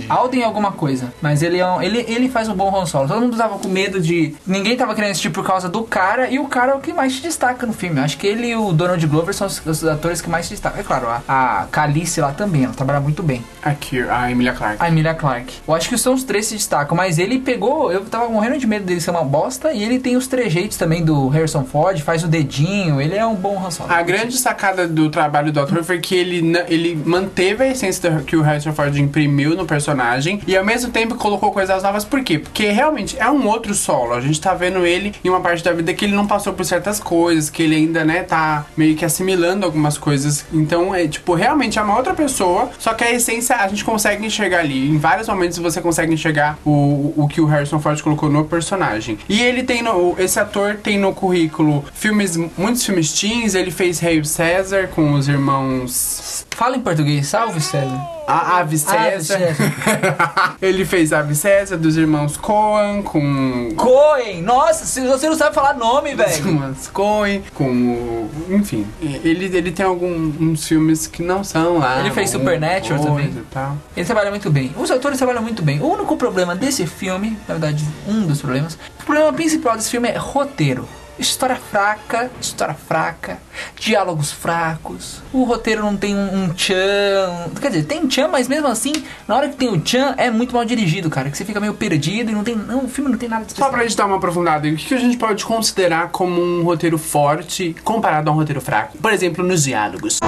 Alden 0.10 0.44
alguma 0.44 0.72
coisa, 0.72 1.14
mas 1.22 1.42
ele 1.42 1.58
é 1.58 1.66
um, 1.68 1.82
ele, 1.82 2.06
ele 2.08 2.30
faz 2.30 2.48
um 2.48 2.54
bom 2.54 2.76
Han 2.76 2.86
Solo. 2.86 3.08
Todo 3.08 3.22
mundo 3.22 3.38
tava 3.38 3.58
com 3.58 3.68
medo 3.68 4.00
de, 4.00 4.36
ninguém 4.46 4.76
tava 4.76 4.94
querendo 4.96 5.12
assistir 5.12 5.30
por 5.30 5.46
causa 5.46 5.70
do 5.70 5.84
cara 5.84 6.30
e 6.30 6.41
o 6.42 6.48
cara 6.48 6.74
é 6.74 6.76
o 6.76 6.80
que 6.80 6.94
mais 6.94 7.16
se 7.16 7.22
destaca 7.22 7.66
no 7.66 7.74
filme. 7.74 8.00
Acho 8.00 8.18
que 8.18 8.28
ele 8.28 8.48
e 8.48 8.56
o 8.56 8.74
Donald 8.74 9.06
Glover 9.08 9.34
são 9.34 9.48
os, 9.48 9.66
os 9.66 9.86
atores 9.86 10.22
que 10.22 10.30
mais 10.30 10.46
se 10.46 10.52
destacam. 10.52 10.80
É 10.80 10.84
claro, 10.84 11.08
a, 11.08 11.22
a 11.28 11.66
Calice 11.68 12.20
lá 12.20 12.32
também, 12.32 12.66
ela 12.66 12.74
trabalha 12.74 13.00
muito 13.00 13.24
bem. 13.24 13.44
Aqui, 13.62 14.02
a 14.02 14.32
Emilia 14.32 14.54
Clarke. 14.54 14.84
A 14.84 14.88
Emilia 14.88 15.14
Clarke. 15.14 15.56
Eu 15.68 15.74
acho 15.74 15.90
que 15.90 15.98
são 15.98 16.14
os 16.14 16.24
três 16.24 16.46
que 16.46 16.50
se 16.50 16.56
destacam, 16.56 16.98
mas 16.98 17.20
ele 17.20 17.40
pegou, 17.40 17.92
eu 17.92 18.04
tava 18.06 18.28
morrendo 18.30 18.58
de 18.58 18.68
medo 18.68 18.86
dele 18.86 19.00
ser 19.00 19.12
uma 19.12 19.24
bosta 19.24 19.72
e 19.72 19.84
ele 19.84 20.00
tem 20.00 20.18
os 20.18 20.28
trejeitos 20.28 20.78
também 20.78 21.04
do 21.04 21.28
Harrison 21.28 21.64
Ford, 21.64 22.00
faz 22.02 22.24
o 22.24 22.28
dedinho, 22.28 23.00
ele 23.00 23.16
é 23.16 23.26
um 23.26 23.36
bom 23.36 23.64
Han 23.64 23.72
Solo. 23.72 23.92
A 23.92 24.02
grande 24.02 24.38
sacada 24.38 24.88
do 24.88 25.10
trabalho 25.10 25.52
do 25.52 25.60
ator 25.60 25.84
foi 25.84 26.00
que 26.00 26.16
ele, 26.16 26.54
ele 26.68 27.02
manteve 27.06 27.64
a 27.64 27.68
essência 27.68 28.24
que 28.26 28.36
o 28.36 28.42
Harrison 28.42 28.74
Ford 28.74 28.96
imprimiu 28.98 29.56
no 29.56 29.66
personagem 29.66 30.42
e 30.48 30.58
ao 30.58 30.66
mesmo 30.66 30.92
tempo 30.92 31.16
colocou 31.16 31.52
coisas 31.52 31.84
novas. 31.84 32.04
Por 32.04 32.24
quê? 32.24 32.40
Porque 32.40 32.70
realmente 32.70 33.18
é 33.20 33.30
um 33.30 33.48
outro 33.48 33.74
solo. 33.74 34.14
A 34.14 34.22
gente 34.22 34.40
tá 34.42 34.54
vendo 34.54 34.86
ele 34.86 35.14
em 35.24 35.30
uma 35.30 35.40
parte 35.40 35.64
da 35.64 35.72
vida 35.72 35.94
que 35.94 36.06
ele 36.06 36.16
não 36.16 36.28
passou 36.32 36.54
por 36.54 36.64
certas 36.64 36.98
coisas, 36.98 37.50
que 37.50 37.62
ele 37.62 37.76
ainda, 37.76 38.06
né, 38.06 38.24
tá 38.24 38.66
meio 38.78 38.96
que 38.96 39.04
assimilando 39.04 39.66
algumas 39.66 39.98
coisas. 39.98 40.46
Então, 40.54 40.96
é 40.96 41.06
tipo, 41.06 41.34
realmente 41.34 41.78
é 41.78 41.82
uma 41.82 41.98
outra 41.98 42.14
pessoa, 42.14 42.70
só 42.80 42.94
que 42.94 43.04
a 43.04 43.12
essência 43.12 43.58
a 43.58 43.68
gente 43.68 43.84
consegue 43.84 44.26
enxergar 44.26 44.60
ali. 44.60 44.90
Em 44.90 44.98
vários 44.98 45.28
momentos 45.28 45.58
você 45.58 45.82
consegue 45.82 46.14
enxergar 46.14 46.58
o, 46.64 47.14
o 47.18 47.28
que 47.28 47.42
o 47.42 47.46
Harrison 47.46 47.80
Ford 47.82 48.02
colocou 48.02 48.30
no 48.30 48.46
personagem. 48.46 49.18
E 49.28 49.42
ele 49.42 49.64
tem 49.64 49.84
no, 49.84 50.16
esse 50.18 50.40
ator 50.40 50.78
tem 50.82 50.98
no 50.98 51.14
currículo 51.14 51.84
filmes, 51.94 52.38
muitos 52.58 52.86
filmes 52.86 53.12
teens, 53.12 53.54
ele 53.54 53.70
fez 53.70 54.00
Rei 54.00 54.24
César 54.24 54.88
com 54.88 55.12
os 55.12 55.28
irmãos 55.28 56.46
Fala 56.62 56.78
em 56.78 56.82
português, 56.82 57.26
salve 57.26 57.60
César. 57.60 58.21
A 58.32 58.58
Ave 58.60 58.78
César. 58.78 59.38
César. 59.38 60.56
ele 60.62 60.86
fez 60.86 61.12
Ave 61.12 61.36
César 61.36 61.78
dos 61.78 61.98
irmãos 61.98 62.38
Coen 62.38 63.02
com 63.04 63.72
Coen! 63.76 64.42
Nossa, 64.42 64.86
você 64.86 65.28
não 65.30 65.36
sabe 65.36 65.54
falar 65.54 65.74
nome, 65.74 66.16
velho. 66.16 66.48
irmãos 66.48 66.88
Coen, 66.88 67.44
com 67.54 67.70
o, 67.70 68.32
enfim, 68.50 68.88
ele 69.02 69.46
ele 69.56 69.72
tem 69.72 69.86
alguns 69.86 70.66
filmes 70.66 71.08
que 71.08 71.22
não 71.22 71.44
são 71.44 71.78
lá. 71.78 72.00
Ele 72.00 72.12
fez 72.12 72.30
Supernatural 72.30 73.04
também. 73.04 73.28
e 73.28 73.44
tal. 73.52 73.78
Ele 73.96 74.06
trabalha 74.06 74.30
muito 74.30 74.50
bem. 74.50 74.74
Os 74.78 74.90
atores 74.90 75.18
trabalham 75.18 75.42
muito 75.42 75.62
bem. 75.62 75.80
O 75.80 75.88
único 75.88 76.16
problema 76.16 76.56
desse 76.56 76.86
filme, 76.86 77.38
na 77.48 77.56
verdade, 77.56 77.86
um 78.08 78.26
dos 78.26 78.40
problemas, 78.40 78.78
o 79.00 79.06
problema 79.06 79.34
principal 79.34 79.76
desse 79.76 79.90
filme 79.90 80.08
é 80.10 80.18
roteiro. 80.18 80.88
História 81.22 81.56
fraca, 81.56 82.32
história 82.42 82.74
fraca, 82.74 83.38
diálogos 83.80 84.32
fracos. 84.32 85.22
O 85.32 85.44
roteiro 85.44 85.84
não 85.84 85.96
tem 85.96 86.16
um, 86.16 86.46
um 86.46 86.50
tchan. 86.50 87.52
Quer 87.62 87.70
dizer, 87.70 87.84
tem 87.84 88.08
tchan, 88.08 88.28
mas 88.28 88.48
mesmo 88.48 88.68
assim, 88.68 88.92
na 89.28 89.36
hora 89.36 89.48
que 89.48 89.56
tem 89.56 89.70
o 89.70 89.80
tchan, 89.80 90.16
é 90.18 90.32
muito 90.32 90.52
mal 90.52 90.66
dirigido, 90.66 91.12
cara. 91.12 91.30
Que 91.30 91.38
você 91.38 91.46
fica 91.46 91.60
meio 91.60 91.76
perdido 91.76 92.32
e 92.32 92.34
não 92.34 92.44
tem. 92.44 92.56
Não, 92.56 92.86
o 92.86 92.90
filme 92.90 93.12
não 93.12 93.20
tem 93.20 93.30
nada 93.30 93.46
de 93.46 93.54
Só 93.54 93.70
pra 93.70 93.84
gente 93.84 93.96
dar 93.96 94.08
uma 94.08 94.16
aprofundada, 94.16 94.68
o 94.68 94.76
que 94.76 94.84
que 94.84 94.94
a 94.96 95.00
gente 95.00 95.16
pode 95.16 95.46
considerar 95.46 96.10
como 96.10 96.42
um 96.42 96.64
roteiro 96.64 96.98
forte 96.98 97.76
comparado 97.84 98.28
a 98.32 98.34
um 98.34 98.38
roteiro 98.38 98.60
fraco? 98.60 98.98
Por 98.98 99.14
exemplo, 99.14 99.46
nos 99.46 99.66
diálogos. 99.66 100.20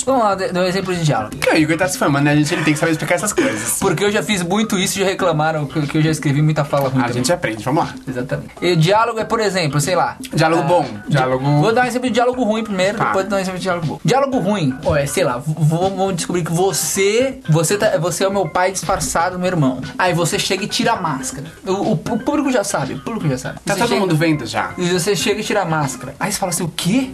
Isso. 0.00 0.06
Vamos 0.06 0.24
lá, 0.24 0.34
dê 0.34 0.48
dê 0.52 0.58
um 0.58 0.64
exemplo 0.64 0.94
de 0.94 1.04
diálogo. 1.04 1.36
Porque 1.36 1.50
o 1.50 1.56
Igor 1.56 1.76
tá 1.76 1.88
se 1.88 1.98
formando, 1.98 2.24
né? 2.24 2.32
A 2.32 2.36
gente 2.36 2.52
ele 2.54 2.64
tem 2.64 2.74
que 2.74 2.78
saber 2.80 2.92
explicar 2.92 3.14
essas 3.16 3.32
coisas. 3.32 3.78
Porque 3.78 4.04
eu 4.04 4.10
já 4.10 4.22
fiz 4.22 4.42
muito 4.42 4.78
isso 4.78 4.98
e 4.98 5.02
já 5.02 5.06
reclamaram 5.08 5.66
que 5.66 5.86
que 5.86 5.98
eu 5.98 6.02
já 6.02 6.10
escrevi 6.10 6.42
muita 6.42 6.64
fala 6.64 6.88
ruim. 6.88 7.00
A 7.00 7.04
também. 7.04 7.14
gente 7.14 7.32
aprende, 7.32 7.64
vamos 7.64 7.84
lá. 7.84 7.94
Exatamente. 8.06 8.50
E 8.60 8.76
diálogo 8.76 9.18
é, 9.20 9.24
por 9.24 9.40
exemplo, 9.40 9.80
sei 9.80 9.94
lá. 9.96 10.16
Diálogo 10.32 10.62
ah, 10.62 10.66
bom, 10.66 10.82
di- 10.82 11.10
diálogo- 11.10 11.60
Vou 11.60 11.72
dar 11.72 11.84
um 11.84 11.86
exemplo 11.86 12.08
de 12.08 12.14
diálogo 12.14 12.42
ruim 12.44 12.62
primeiro, 12.64 12.98
Tá. 12.98 13.04
depois 13.06 13.26
dar 13.28 13.36
um 13.36 13.38
exemplo 13.40 13.58
de 13.58 13.62
diálogo 13.64 13.86
bom. 13.86 14.00
Diálogo 14.04 14.38
ruim, 14.38 14.74
ó, 14.84 14.96
é, 14.96 15.06
sei 15.06 15.24
lá, 15.24 15.42
vamos 15.46 16.14
descobrir 16.16 16.42
que 16.44 16.52
você. 16.52 17.38
Você, 17.48 17.76
tá, 17.76 17.98
você 17.98 18.24
é 18.24 18.28
o 18.28 18.32
meu 18.32 18.48
pai 18.48 18.72
disfarçado, 18.72 19.38
meu 19.38 19.48
irmão. 19.48 19.80
Aí 19.98 20.12
você 20.14 20.38
chega 20.38 20.64
e 20.64 20.68
tira 20.68 20.92
a 20.92 21.00
máscara. 21.00 21.46
O, 21.66 21.72
o- 21.72 21.92
o 21.92 21.96
público 22.18 22.50
já 22.50 22.64
sabe, 22.64 22.94
o 22.94 23.00
público 23.00 23.28
já 23.28 23.38
sabe. 23.38 23.58
Tá 23.64 23.74
Você 23.74 23.80
todo 23.80 23.88
chega- 23.88 24.00
mundo 24.00 24.16
vendo 24.16 24.46
já. 24.46 24.70
E 24.78 24.88
você 24.90 25.14
chega 25.16 25.40
e 25.40 25.44
tira 25.44 25.62
a 25.62 25.64
máscara. 25.64 26.14
Aí 26.18 26.30
você 26.32 26.38
fala 26.38 26.50
assim: 26.50 26.64
o 26.64 26.68
quê? 26.68 27.10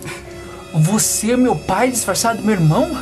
Você 0.78 1.32
é 1.32 1.36
meu 1.38 1.56
pai 1.56 1.90
disfarçado 1.90 2.38
do 2.38 2.44
meu 2.44 2.54
irmão? 2.54 2.98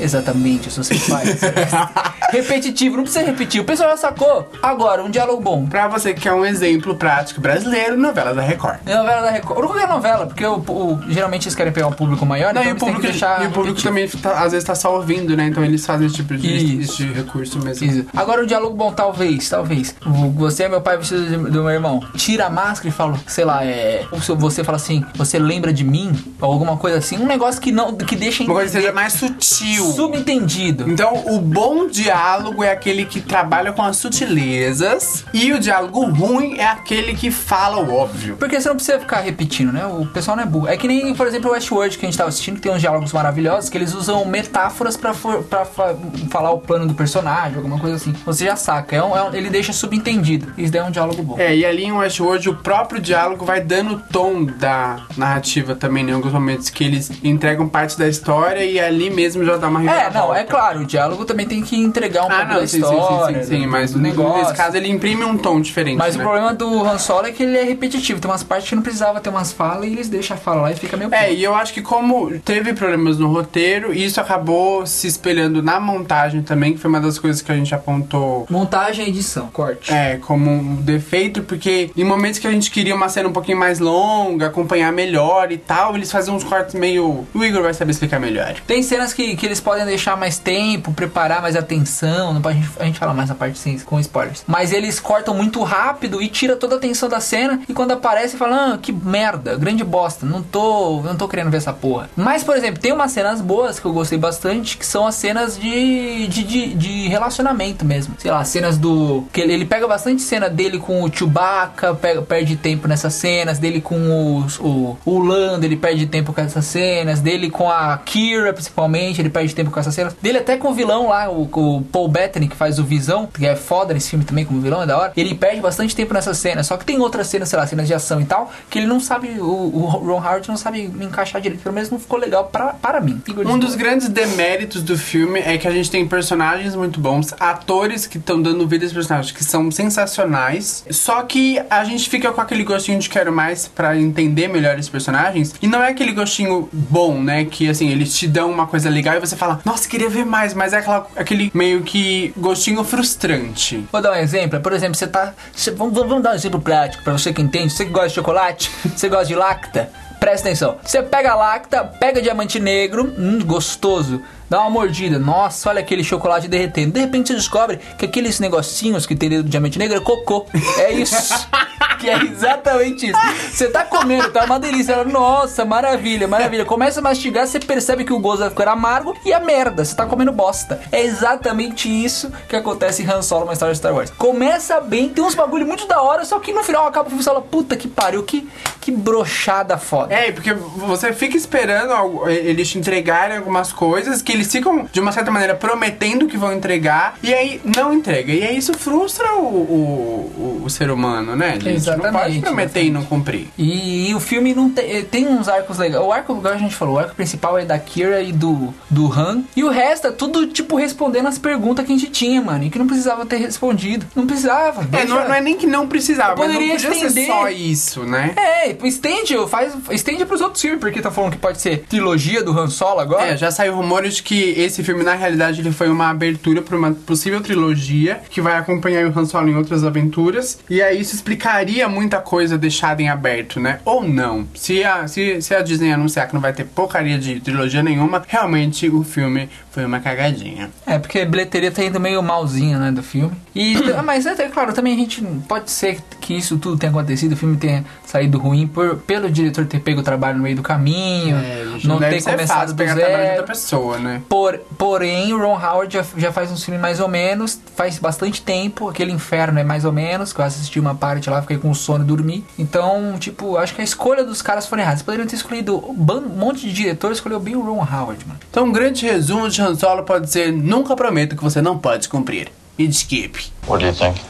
Exatamente, 0.00 0.66
eu 0.66 0.72
sou 0.72 0.84
seu 0.84 0.98
pai. 1.08 1.24
Repetitivo, 2.30 2.96
não 2.96 3.04
precisa 3.04 3.24
repetir. 3.24 3.60
O 3.60 3.64
pessoal 3.64 3.90
já 3.90 3.96
sacou. 3.96 4.50
Agora, 4.62 5.02
um 5.04 5.10
diálogo 5.10 5.40
bom. 5.40 5.66
Pra 5.66 5.86
você 5.88 6.12
que 6.12 6.22
quer 6.22 6.32
um 6.32 6.44
exemplo 6.44 6.94
prático 6.96 7.40
brasileiro, 7.40 7.96
novela 7.96 8.34
da 8.34 8.42
Record. 8.42 8.78
É 8.86 8.96
novela 8.96 9.22
da 9.22 9.30
Record. 9.30 9.58
Ou 9.60 9.66
qualquer 9.68 9.86
novela, 9.88 10.26
porque 10.26 10.44
o, 10.44 10.56
o- 10.56 11.00
geralmente 11.08 11.44
eles 11.46 11.54
querem 11.54 11.72
pegar 11.72 11.86
um 11.86 11.92
público 11.92 12.26
maior, 12.26 12.52
Não, 12.52 12.60
então 12.62 12.72
e 12.72 12.74
o 12.74 12.76
público, 12.94 13.06
e 13.42 13.46
o 13.46 13.50
público 13.50 13.82
também 13.82 14.08
tá- 14.08 14.42
às 14.42 14.50
vezes 14.52 14.66
tá 14.66 14.74
só 14.74 14.96
ouvindo, 14.96 15.36
né? 15.36 15.46
Então 15.46 15.64
eles 15.64 15.84
fazem 15.86 16.06
esse 16.06 16.16
tipo 16.16 16.36
de, 16.36 16.80
Isso. 16.80 17.02
esse 17.02 17.12
recurso 17.12 17.58
mesmo. 17.60 17.86
Isso. 17.86 18.06
Agora 18.16 18.42
o 18.42 18.46
diálogo 18.46 18.74
bom, 18.76 18.92
talvez, 18.92 19.48
talvez. 19.48 19.94
Você 20.36 20.64
é 20.64 20.68
meu 20.68 20.80
pai 20.80 20.96
vestido 20.96 21.24
de- 21.26 21.50
do 21.50 21.62
meu 21.62 21.70
irmão. 21.70 22.00
Tira 22.16 22.46
a 22.46 22.50
máscara 22.50 22.88
e 22.88 22.92
fala, 22.92 23.18
sei 23.28 23.44
lá, 23.44 23.64
é. 23.64 24.04
ou 24.10 24.20
se 24.20 24.34
Você 24.34 24.64
fala 24.64 24.76
assim, 24.76 25.04
você 25.14 25.38
lembra 25.38 25.72
de 25.72 25.84
mim? 25.84 26.12
Ou 26.40 26.52
alguma 26.52 26.76
coisa 26.76 26.98
assim. 26.98 27.16
Um 27.16 27.26
negócio 27.26 27.60
que 27.60 27.70
não. 27.70 27.94
que 27.94 28.16
deixa 28.16 28.42
Uma 28.42 28.54
coisa 28.54 28.70
que 28.72 28.76
seja 28.80 28.92
mais 28.92 29.12
sutil. 29.12 29.83
Subentendido. 29.92 30.88
Então, 30.90 31.24
o 31.26 31.38
bom 31.40 31.86
diálogo 31.86 32.62
é 32.62 32.70
aquele 32.72 33.04
que 33.04 33.20
trabalha 33.20 33.72
com 33.72 33.82
as 33.82 33.96
sutilezas. 33.96 35.24
E 35.32 35.52
o 35.52 35.58
diálogo 35.58 36.04
ruim 36.06 36.58
é 36.58 36.66
aquele 36.66 37.14
que 37.14 37.30
fala 37.30 37.78
o 37.78 37.92
óbvio. 37.94 38.36
Porque 38.36 38.60
você 38.60 38.68
não 38.68 38.76
precisa 38.76 38.98
ficar 38.98 39.20
repetindo, 39.20 39.72
né? 39.72 39.86
O 39.86 40.06
pessoal 40.06 40.36
não 40.36 40.44
é 40.44 40.46
burro. 40.46 40.68
É 40.68 40.76
que 40.76 40.86
nem, 40.88 41.14
por 41.14 41.26
exemplo, 41.26 41.50
o 41.50 41.52
Westworld 41.54 41.98
que 41.98 42.04
a 42.06 42.08
gente 42.08 42.18
tava 42.18 42.28
assistindo, 42.28 42.56
que 42.56 42.62
tem 42.62 42.72
uns 42.72 42.80
diálogos 42.80 43.12
maravilhosos, 43.12 43.68
que 43.70 43.76
eles 43.78 43.94
usam 43.94 44.24
metáforas 44.24 44.96
fa- 44.96 45.94
falar 46.30 46.50
o 46.50 46.58
plano 46.58 46.86
do 46.86 46.94
personagem, 46.94 47.56
alguma 47.56 47.78
coisa 47.78 47.96
assim. 47.96 48.12
Você 48.24 48.44
já 48.46 48.56
saca. 48.56 48.96
É 48.96 49.02
um- 49.02 49.16
é 49.16 49.22
um- 49.22 49.34
ele 49.34 49.50
deixa 49.50 49.72
subentendido. 49.72 50.52
Isso 50.56 50.72
daí 50.72 50.80
é 50.80 50.84
um 50.84 50.90
diálogo 50.90 51.22
bom. 51.22 51.38
É, 51.38 51.54
e 51.54 51.64
ali 51.64 51.84
em 51.84 51.92
Westworld 51.92 52.48
o 52.48 52.54
próprio 52.56 53.00
diálogo 53.00 53.44
vai 53.44 53.60
dando 53.60 53.94
o 53.94 53.98
tom 54.00 54.44
da 54.44 55.00
narrativa 55.16 55.74
também? 55.74 56.08
Em 56.08 56.12
alguns 56.12 56.32
momentos 56.32 56.68
que 56.70 56.84
eles 56.84 57.10
entregam 57.22 57.68
parte 57.68 57.98
da 57.98 58.08
história 58.08 58.64
e 58.64 58.78
ali 58.78 59.10
mesmo 59.10 59.44
já 59.44 59.56
dá 59.56 59.68
uma 59.80 59.90
É, 59.90 60.10
não, 60.10 60.34
é 60.34 60.44
claro, 60.44 60.80
o 60.80 60.84
diálogo 60.84 61.24
também 61.24 61.46
tem 61.46 61.62
que 61.62 61.76
entregar 61.76 62.22
um 62.24 62.26
Ah, 62.26 62.36
pouco 62.36 62.46
não, 62.52 62.60
da 62.60 62.66
sim, 62.66 62.80
sim, 62.80 62.84
história. 62.84 63.42
sim, 63.42 63.48
sim, 63.50 63.56
sim, 63.56 63.62
do- 63.64 63.68
mas 63.70 63.94
no- 63.94 64.00
negócio. 64.00 64.42
nesse 64.42 64.54
caso 64.54 64.76
ele 64.76 64.88
imprime 64.88 65.24
um 65.24 65.36
tom 65.36 65.60
diferente. 65.60 65.96
Mas 65.98 66.16
né? 66.16 66.22
o 66.22 66.26
problema 66.26 66.54
do 66.54 66.82
Han 66.84 66.98
Solo 66.98 67.26
é 67.26 67.32
que 67.32 67.42
ele 67.42 67.56
é 67.58 67.64
repetitivo. 67.64 68.20
Tem 68.20 68.30
umas 68.30 68.42
partes 68.42 68.68
que 68.68 68.74
não 68.74 68.82
precisava 68.82 69.20
ter 69.20 69.30
umas 69.30 69.52
falas 69.52 69.84
e 69.86 69.88
eles 69.92 70.08
deixam 70.08 70.36
a 70.36 70.40
fala 70.40 70.62
lá 70.62 70.72
e 70.72 70.76
fica 70.76 70.96
meio. 70.96 71.12
É, 71.14 71.32
e 71.32 71.42
eu 71.42 71.54
acho 71.54 71.72
que 71.72 71.82
como 71.82 72.38
teve 72.40 72.72
problemas 72.74 73.18
no 73.18 73.28
roteiro, 73.28 73.92
isso 73.92 74.20
acabou 74.20 74.86
se 74.86 75.06
espelhando 75.06 75.62
na 75.62 75.78
montagem 75.80 76.42
também, 76.42 76.72
que 76.74 76.78
foi 76.78 76.88
uma 76.90 77.00
das 77.00 77.18
coisas 77.18 77.40
que 77.42 77.50
a 77.50 77.54
gente 77.56 77.74
apontou 77.74 78.46
Montagem 78.50 79.06
e 79.06 79.08
edição, 79.08 79.48
corte. 79.52 79.92
é, 79.92 80.16
como 80.16 80.50
um 80.50 80.76
defeito, 80.76 81.42
porque 81.42 81.90
em 81.96 82.04
momentos 82.04 82.38
que 82.38 82.46
a 82.46 82.50
gente 82.50 82.70
queria 82.70 82.94
uma 82.94 83.08
cena 83.08 83.28
um 83.28 83.32
pouquinho 83.32 83.58
mais 83.58 83.78
longa, 83.78 84.46
acompanhar 84.46 84.92
melhor 84.92 85.50
e 85.52 85.58
tal, 85.58 85.94
eles 85.96 86.10
faziam 86.10 86.36
uns 86.36 86.44
cortes 86.44 86.74
meio. 86.74 87.26
O 87.34 87.44
Igor 87.44 87.62
vai 87.62 87.74
saber 87.74 87.92
explicar 87.92 88.18
melhor. 88.20 88.54
Tem 88.66 88.82
cenas 88.82 89.12
que, 89.12 89.36
que 89.36 89.46
eles 89.46 89.60
podem 89.64 89.86
deixar 89.86 90.16
mais 90.16 90.38
tempo, 90.38 90.92
preparar 90.92 91.40
mais 91.40 91.56
atenção. 91.56 92.40
A, 92.44 92.52
gente, 92.52 92.68
a 92.78 92.84
gente 92.84 92.98
fala 92.98 93.14
mais 93.14 93.30
na 93.30 93.34
parte 93.34 93.58
sem, 93.58 93.78
com 93.80 93.98
spoilers. 93.98 94.44
Mas 94.46 94.72
eles 94.72 95.00
cortam 95.00 95.34
muito 95.34 95.62
rápido 95.62 96.20
e 96.22 96.28
tira 96.28 96.54
toda 96.54 96.74
a 96.74 96.78
atenção 96.78 97.08
da 97.08 97.18
cena. 97.18 97.60
E 97.68 97.72
quando 97.72 97.92
aparece, 97.92 98.36
fala: 98.36 98.74
Ah, 98.74 98.78
que 98.78 98.92
merda, 98.92 99.56
grande 99.56 99.82
bosta. 99.82 100.26
Não 100.26 100.42
tô, 100.42 101.00
não 101.02 101.16
tô 101.16 101.26
querendo 101.26 101.50
ver 101.50 101.56
essa 101.56 101.72
porra. 101.72 102.10
Mas, 102.14 102.44
por 102.44 102.56
exemplo, 102.56 102.80
tem 102.80 102.92
umas 102.92 103.10
cenas 103.10 103.40
boas 103.40 103.80
que 103.80 103.86
eu 103.86 103.92
gostei 103.92 104.18
bastante, 104.18 104.76
que 104.76 104.84
são 104.84 105.06
as 105.06 105.14
cenas 105.14 105.58
de, 105.58 106.26
de, 106.28 106.44
de, 106.44 106.74
de 106.74 107.08
relacionamento 107.08 107.84
mesmo. 107.84 108.14
Sei 108.18 108.30
lá, 108.30 108.44
cenas 108.44 108.76
do. 108.76 109.24
que 109.32 109.40
ele, 109.40 109.54
ele 109.54 109.64
pega 109.64 109.88
bastante 109.88 110.22
cena 110.22 110.50
dele 110.50 110.78
com 110.78 111.02
o 111.02 111.10
Chewbacca, 111.12 111.94
pega, 111.94 112.20
perde 112.22 112.56
tempo 112.56 112.86
nessas 112.86 113.14
cenas, 113.14 113.58
dele 113.58 113.80
com 113.80 114.38
os, 114.38 114.58
o, 114.58 114.96
o 115.04 115.18
Lando, 115.18 115.64
ele 115.64 115.76
perde 115.76 116.06
tempo 116.06 116.32
com 116.32 116.40
essas 116.40 116.64
cenas, 116.66 117.20
dele 117.20 117.50
com 117.50 117.70
a 117.70 117.96
Kira, 117.98 118.52
principalmente, 118.52 119.20
ele 119.20 119.30
perde 119.30 119.53
tempo 119.54 119.70
com 119.70 119.80
essas 119.80 119.94
cenas. 119.94 120.14
Dele 120.20 120.38
até 120.38 120.56
com 120.56 120.70
o 120.70 120.74
vilão 120.74 121.08
lá, 121.08 121.30
o, 121.30 121.42
o 121.42 121.82
Paul 121.82 122.08
Bettany, 122.08 122.48
que 122.48 122.56
faz 122.56 122.78
o 122.78 122.84
Visão, 122.84 123.26
que 123.26 123.46
é 123.46 123.56
foda 123.56 123.94
nesse 123.94 124.10
filme 124.10 124.24
também 124.24 124.44
como 124.44 124.60
vilão, 124.60 124.82
é 124.82 124.86
da 124.86 124.98
hora. 124.98 125.12
Ele 125.16 125.34
perde 125.34 125.60
bastante 125.60 125.94
tempo 125.94 126.14
nessas 126.14 126.38
cenas. 126.38 126.66
Só 126.66 126.76
que 126.76 126.84
tem 126.84 126.98
outras 127.00 127.26
cenas, 127.26 127.48
sei 127.48 127.58
lá, 127.58 127.66
cenas 127.66 127.86
de 127.86 127.94
ação 127.94 128.20
e 128.20 128.24
tal, 128.24 128.52
que 128.70 128.78
ele 128.78 128.86
não 128.86 129.00
sabe, 129.00 129.28
o, 129.38 129.44
o 129.44 129.86
Ron 129.86 130.22
Howard 130.22 130.48
não 130.48 130.56
sabe 130.56 130.82
encaixar 131.00 131.40
direito. 131.40 131.62
Pelo 131.62 131.74
menos 131.74 131.90
não 131.90 131.98
ficou 131.98 132.18
legal 132.18 132.44
pra, 132.44 132.74
para 132.74 133.00
mim. 133.00 133.20
Um 133.46 133.58
dos 133.58 133.74
grandes 133.74 134.08
deméritos 134.08 134.82
do 134.82 134.96
filme 134.96 135.40
é 135.40 135.58
que 135.58 135.68
a 135.68 135.70
gente 135.70 135.90
tem 135.90 136.06
personagens 136.06 136.74
muito 136.74 137.00
bons, 137.00 137.34
atores 137.38 138.06
que 138.06 138.18
estão 138.18 138.40
dando 138.40 138.66
vida 138.66 138.84
aos 138.84 138.92
personagens 138.92 139.32
que 139.32 139.44
são 139.44 139.70
sensacionais. 139.70 140.84
Só 140.90 141.22
que 141.22 141.60
a 141.68 141.84
gente 141.84 142.08
fica 142.08 142.32
com 142.32 142.40
aquele 142.40 142.64
gostinho 142.64 142.98
de 142.98 143.08
quero 143.08 143.32
mais 143.32 143.68
pra 143.68 143.96
entender 143.96 144.48
melhor 144.48 144.78
esses 144.78 144.88
personagens. 144.88 145.54
E 145.60 145.66
não 145.66 145.82
é 145.82 145.88
aquele 145.88 146.12
gostinho 146.12 146.68
bom, 146.72 147.20
né? 147.20 147.44
Que 147.44 147.68
assim, 147.68 147.88
eles 147.88 148.16
te 148.16 148.26
dão 148.26 148.50
uma 148.50 148.66
coisa 148.66 148.88
legal 148.88 149.16
e 149.16 149.20
você 149.20 149.36
fala, 149.36 149.43
nossa, 149.64 149.88
queria 149.88 150.08
ver 150.08 150.24
mais, 150.24 150.54
mas 150.54 150.72
é 150.72 150.78
aquela, 150.78 151.06
aquele 151.16 151.50
meio 151.54 151.82
que 151.82 152.32
gostinho 152.36 152.82
frustrante. 152.84 153.86
Vou 153.92 154.00
dar 154.02 154.12
um 154.12 154.16
exemplo. 154.16 154.60
Por 154.60 154.72
exemplo, 154.72 154.94
você 154.96 155.06
tá. 155.06 155.32
você- 155.54 155.70
vamos, 155.70 155.94
vamos 155.94 156.22
dar 156.22 156.32
um 156.32 156.34
exemplo 156.34 156.60
prático 156.60 157.02
pra 157.04 157.12
você 157.12 157.32
que 157.32 157.40
entende. 157.42 157.72
Você 157.72 157.84
que 157.84 157.90
gosta 157.90 158.08
de 158.08 158.14
chocolate, 158.14 158.70
você 158.94 159.08
gosta 159.08 159.26
de 159.26 159.34
lacta. 159.34 159.90
Presta 160.20 160.48
atenção. 160.48 160.78
Você 160.82 161.02
pega 161.02 161.32
a 161.32 161.34
lacta, 161.34 161.84
pega 161.84 162.22
diamante 162.22 162.58
negro, 162.58 163.12
hum, 163.18 163.40
gostoso. 163.44 164.22
Dá 164.48 164.60
uma 164.60 164.70
mordida. 164.70 165.18
Nossa, 165.18 165.68
olha 165.68 165.80
aquele 165.80 166.02
chocolate 166.04 166.48
derretendo. 166.48 166.92
De 166.92 167.00
repente 167.00 167.28
você 167.28 167.34
descobre 167.34 167.78
que 167.98 168.06
aqueles 168.06 168.40
negocinhos 168.40 169.04
que 169.06 169.14
tem 169.14 169.28
dentro 169.28 169.44
do 169.44 169.50
diamante 169.50 169.78
negro 169.78 169.96
é 169.96 170.00
cocô. 170.00 170.46
É 170.78 170.92
isso. 170.92 171.46
que 171.98 172.08
é 172.10 172.22
exatamente 172.22 173.08
isso. 173.08 173.18
Você 173.52 173.68
tá 173.68 173.84
comendo, 173.84 174.30
tá 174.30 174.44
uma 174.44 174.58
delícia. 174.58 174.92
Ela, 174.92 175.04
Nossa, 175.04 175.64
maravilha, 175.64 176.26
maravilha. 176.28 176.64
Começa 176.64 177.00
a 177.00 177.02
mastigar, 177.02 177.46
você 177.46 177.58
percebe 177.58 178.04
que 178.04 178.12
o 178.12 178.18
gosto 178.18 178.40
vai 178.40 178.50
ficar 178.50 178.68
amargo 178.68 179.16
e 179.24 179.32
a 179.32 179.40
merda. 179.40 179.84
Você 179.84 179.94
tá 179.94 180.06
comendo 180.06 180.32
bosta. 180.32 180.80
É 180.92 181.02
exatamente 181.02 181.88
isso 181.88 182.30
que 182.48 182.56
acontece 182.56 183.02
em 183.02 183.06
Han 183.10 183.22
Solo, 183.22 183.44
uma 183.44 183.52
história 183.52 183.72
de 183.72 183.78
Star 183.78 183.94
Wars. 183.94 184.10
Começa 184.10 184.80
bem, 184.80 185.08
tem 185.08 185.24
uns 185.24 185.34
bagulho 185.34 185.66
muito 185.66 185.86
da 185.86 186.00
hora, 186.02 186.24
só 186.24 186.38
que 186.38 186.52
no 186.52 186.62
final 186.62 186.86
acaba 186.86 187.06
o 187.06 187.10
filme 187.10 187.22
e 187.22 187.24
fala, 187.24 187.40
puta 187.40 187.76
que 187.76 187.88
pariu, 187.88 188.22
que, 188.22 188.48
que 188.80 188.90
brochada 188.92 189.78
foda. 189.78 190.14
É, 190.14 190.32
porque 190.32 190.52
você 190.52 191.12
fica 191.12 191.36
esperando 191.36 192.28
eles 192.28 192.68
te 192.68 192.78
entregarem 192.78 193.36
algumas 193.38 193.72
coisas 193.72 194.20
que 194.22 194.32
eles 194.32 194.50
ficam, 194.50 194.88
de 194.90 195.00
uma 195.00 195.12
certa 195.12 195.30
maneira, 195.30 195.54
prometendo 195.54 196.26
que 196.26 196.36
vão 196.36 196.52
entregar 196.52 197.16
e 197.22 197.32
aí 197.32 197.60
não 197.64 197.92
entrega. 197.92 198.32
E 198.32 198.42
aí 198.42 198.56
isso 198.56 198.72
frustra 198.74 199.34
o, 199.36 199.40
o, 199.44 200.60
o- 200.60 200.62
o 200.64 200.70
ser 200.70 200.90
humano, 200.90 201.36
né, 201.36 201.58
gente? 201.78 201.86
não 201.86 201.96
pode 201.96 202.14
Exatamente, 202.14 202.40
prometer 202.42 202.82
e 202.84 202.90
não 202.90 203.04
cumprir. 203.04 203.48
E, 203.58 204.10
e 204.10 204.14
o 204.14 204.20
filme 204.20 204.54
não 204.54 204.70
tem, 204.70 204.90
eh, 204.98 205.02
tem 205.02 205.26
uns 205.26 205.48
arcos 205.48 205.78
legais. 205.78 206.02
O 206.04 206.12
arco, 206.12 206.36
igual 206.36 206.54
a 206.54 206.58
gente 206.58 206.74
falou, 206.74 206.94
o 206.94 206.98
arco 206.98 207.14
principal 207.14 207.58
é 207.58 207.64
da 207.64 207.78
Kira 207.78 208.20
e 208.22 208.32
do, 208.32 208.72
do 208.90 209.12
Han. 209.12 209.42
E 209.56 209.62
o 209.64 209.68
resto 209.70 210.06
é 210.08 210.10
tudo, 210.10 210.46
tipo, 210.46 210.76
respondendo 210.76 211.26
as 211.28 211.38
perguntas 211.38 211.84
que 211.86 211.92
a 211.92 211.96
gente 211.96 212.10
tinha, 212.10 212.40
mano. 212.40 212.64
E 212.64 212.70
que 212.70 212.78
não 212.78 212.86
precisava 212.86 213.24
ter 213.26 213.36
respondido. 213.36 214.06
Não 214.14 214.26
precisava. 214.26 214.82
É, 214.82 214.86
deixa- 214.86 215.06
não, 215.14 215.28
não 215.28 215.34
é 215.34 215.40
nem 215.40 215.56
que 215.56 215.66
não 215.66 215.86
precisava, 215.88 216.36
mas 216.36 216.48
não 216.48 216.54
Poderia 216.54 216.74
podia 216.74 216.90
ser 216.94 217.06
estender. 217.06 217.26
só 217.26 217.48
isso, 217.50 218.04
né? 218.04 218.34
É, 218.36 218.76
estende, 218.86 219.34
faz, 219.48 219.72
estende 219.90 220.24
pros 220.24 220.40
outros 220.40 220.60
filmes, 220.62 220.80
porque 220.80 221.00
tá 221.00 221.10
falando 221.10 221.32
que 221.32 221.38
pode 221.38 221.60
ser 221.60 221.84
trilogia 221.88 222.42
do 222.42 222.58
Han 222.58 222.68
Solo 222.68 223.00
agora. 223.00 223.26
É, 223.28 223.36
já 223.36 223.50
saiu 223.50 223.74
rumores 223.74 224.16
de 224.16 224.22
que 224.22 224.50
esse 224.56 224.82
filme, 224.82 225.02
na 225.02 225.14
realidade, 225.14 225.60
ele 225.60 225.72
foi 225.72 225.88
uma 225.88 226.08
abertura 226.10 226.62
para 226.62 226.76
uma 226.76 226.92
possível 226.92 227.40
trilogia 227.40 228.20
que 228.30 228.40
vai 228.40 228.56
acompanhar 228.56 229.04
o 229.06 229.18
Han 229.18 229.24
Solo 229.26 229.48
em 229.48 229.56
outras 229.56 229.84
aventuras. 229.84 230.58
E 230.68 230.82
aí 230.82 231.00
isso 231.00 231.14
explicaria 231.14 231.63
muita 231.88 232.18
coisa 232.18 232.56
deixada 232.56 233.02
em 233.02 233.08
aberto, 233.08 233.60
né? 233.60 233.80
Ou 233.84 234.06
não. 234.06 234.46
Se 234.54 234.82
a, 234.84 235.06
se, 235.06 235.40
se 235.40 235.54
a 235.54 235.62
Disney 235.62 235.92
anunciar 235.92 236.28
que 236.28 236.34
não 236.34 236.40
vai 236.40 236.52
ter 236.52 236.64
porcaria 236.64 237.18
de 237.18 237.40
trilogia 237.40 237.82
nenhuma, 237.82 238.22
realmente 238.26 238.88
o 238.88 239.02
filme 239.02 239.48
foi 239.74 239.84
uma 239.84 239.98
cagadinha. 239.98 240.70
É, 240.86 241.00
porque 241.00 241.18
a 241.18 241.26
bilheteria 241.26 241.70
tá 241.70 241.82
indo 241.82 241.98
meio 241.98 242.22
malzinha, 242.22 242.78
né, 242.78 242.92
do 242.92 243.02
filme. 243.02 243.32
E, 243.52 243.74
mas 244.04 244.24
é 244.24 244.48
claro, 244.48 244.72
também 244.72 244.94
a 244.94 244.96
gente 244.96 245.20
pode 245.48 245.70
ser 245.70 246.00
que 246.20 246.32
isso 246.32 246.58
tudo 246.58 246.78
tenha 246.78 246.90
acontecido, 246.90 247.32
o 247.32 247.36
filme 247.36 247.56
tenha 247.56 247.84
saído 248.06 248.38
ruim 248.38 248.68
por, 248.68 248.98
pelo 248.98 249.28
diretor 249.28 249.66
ter 249.66 249.80
pego 249.80 250.00
o 250.00 250.04
trabalho 250.04 250.36
no 250.36 250.44
meio 250.44 250.54
do 250.54 250.62
caminho, 250.62 251.36
não, 251.82 251.98
deve 251.98 252.22
ter 252.22 252.30
começado 252.30 252.68
do 252.68 252.76
pegar 252.76 252.94
zero. 252.94 253.42
pessoa, 253.44 253.98
né? 253.98 254.22
Por, 254.28 254.58
porém, 254.78 255.32
o 255.32 255.38
Ron 255.38 255.58
Howard 255.58 255.92
já, 255.92 256.04
já 256.16 256.30
faz 256.30 256.52
uns 256.52 256.64
filmes 256.64 256.80
mais 256.80 257.00
ou 257.00 257.08
menos, 257.08 257.60
faz 257.74 257.98
bastante 257.98 258.42
tempo, 258.42 258.88
aquele 258.88 259.10
inferno 259.10 259.58
é 259.58 259.64
mais 259.64 259.84
ou 259.84 259.92
menos, 259.92 260.32
que 260.32 260.40
eu 260.40 260.44
assisti 260.44 260.78
uma 260.78 260.94
parte 260.94 261.28
lá, 261.28 261.42
fiquei 261.42 261.53
com 261.58 261.72
sono 261.74 262.04
e 262.04 262.06
dormir. 262.06 262.44
Então, 262.58 263.16
tipo, 263.18 263.56
acho 263.56 263.74
que 263.74 263.80
a 263.80 263.84
escolha 263.84 264.24
dos 264.24 264.42
caras 264.42 264.66
foi 264.66 264.78
errada. 264.78 264.94
Eles 264.94 265.02
poderiam 265.02 265.26
ter 265.26 265.36
escolhido 265.36 265.76
um 265.76 266.20
monte 266.36 266.60
de 266.62 266.72
diretor, 266.72 267.12
escolheu 267.12 267.40
bem 267.40 267.56
o 267.56 267.62
Ron 267.62 267.80
Howard, 267.80 268.26
mano. 268.26 268.40
Então, 268.50 268.64
um 268.64 268.72
grande 268.72 269.06
resumo 269.06 269.48
de 269.48 269.60
Han 269.60 269.74
Solo 269.74 270.02
pode 270.02 270.30
ser: 270.30 270.52
nunca 270.52 270.94
prometo 270.94 271.36
que 271.36 271.42
você 271.42 271.60
não 271.60 271.78
pode 271.78 272.08
cumprir. 272.08 272.48
E 272.76 272.84
skip. 272.86 273.52
What 273.68 273.84
do 273.84 273.88
you 273.88 273.94
think? 273.94 274.20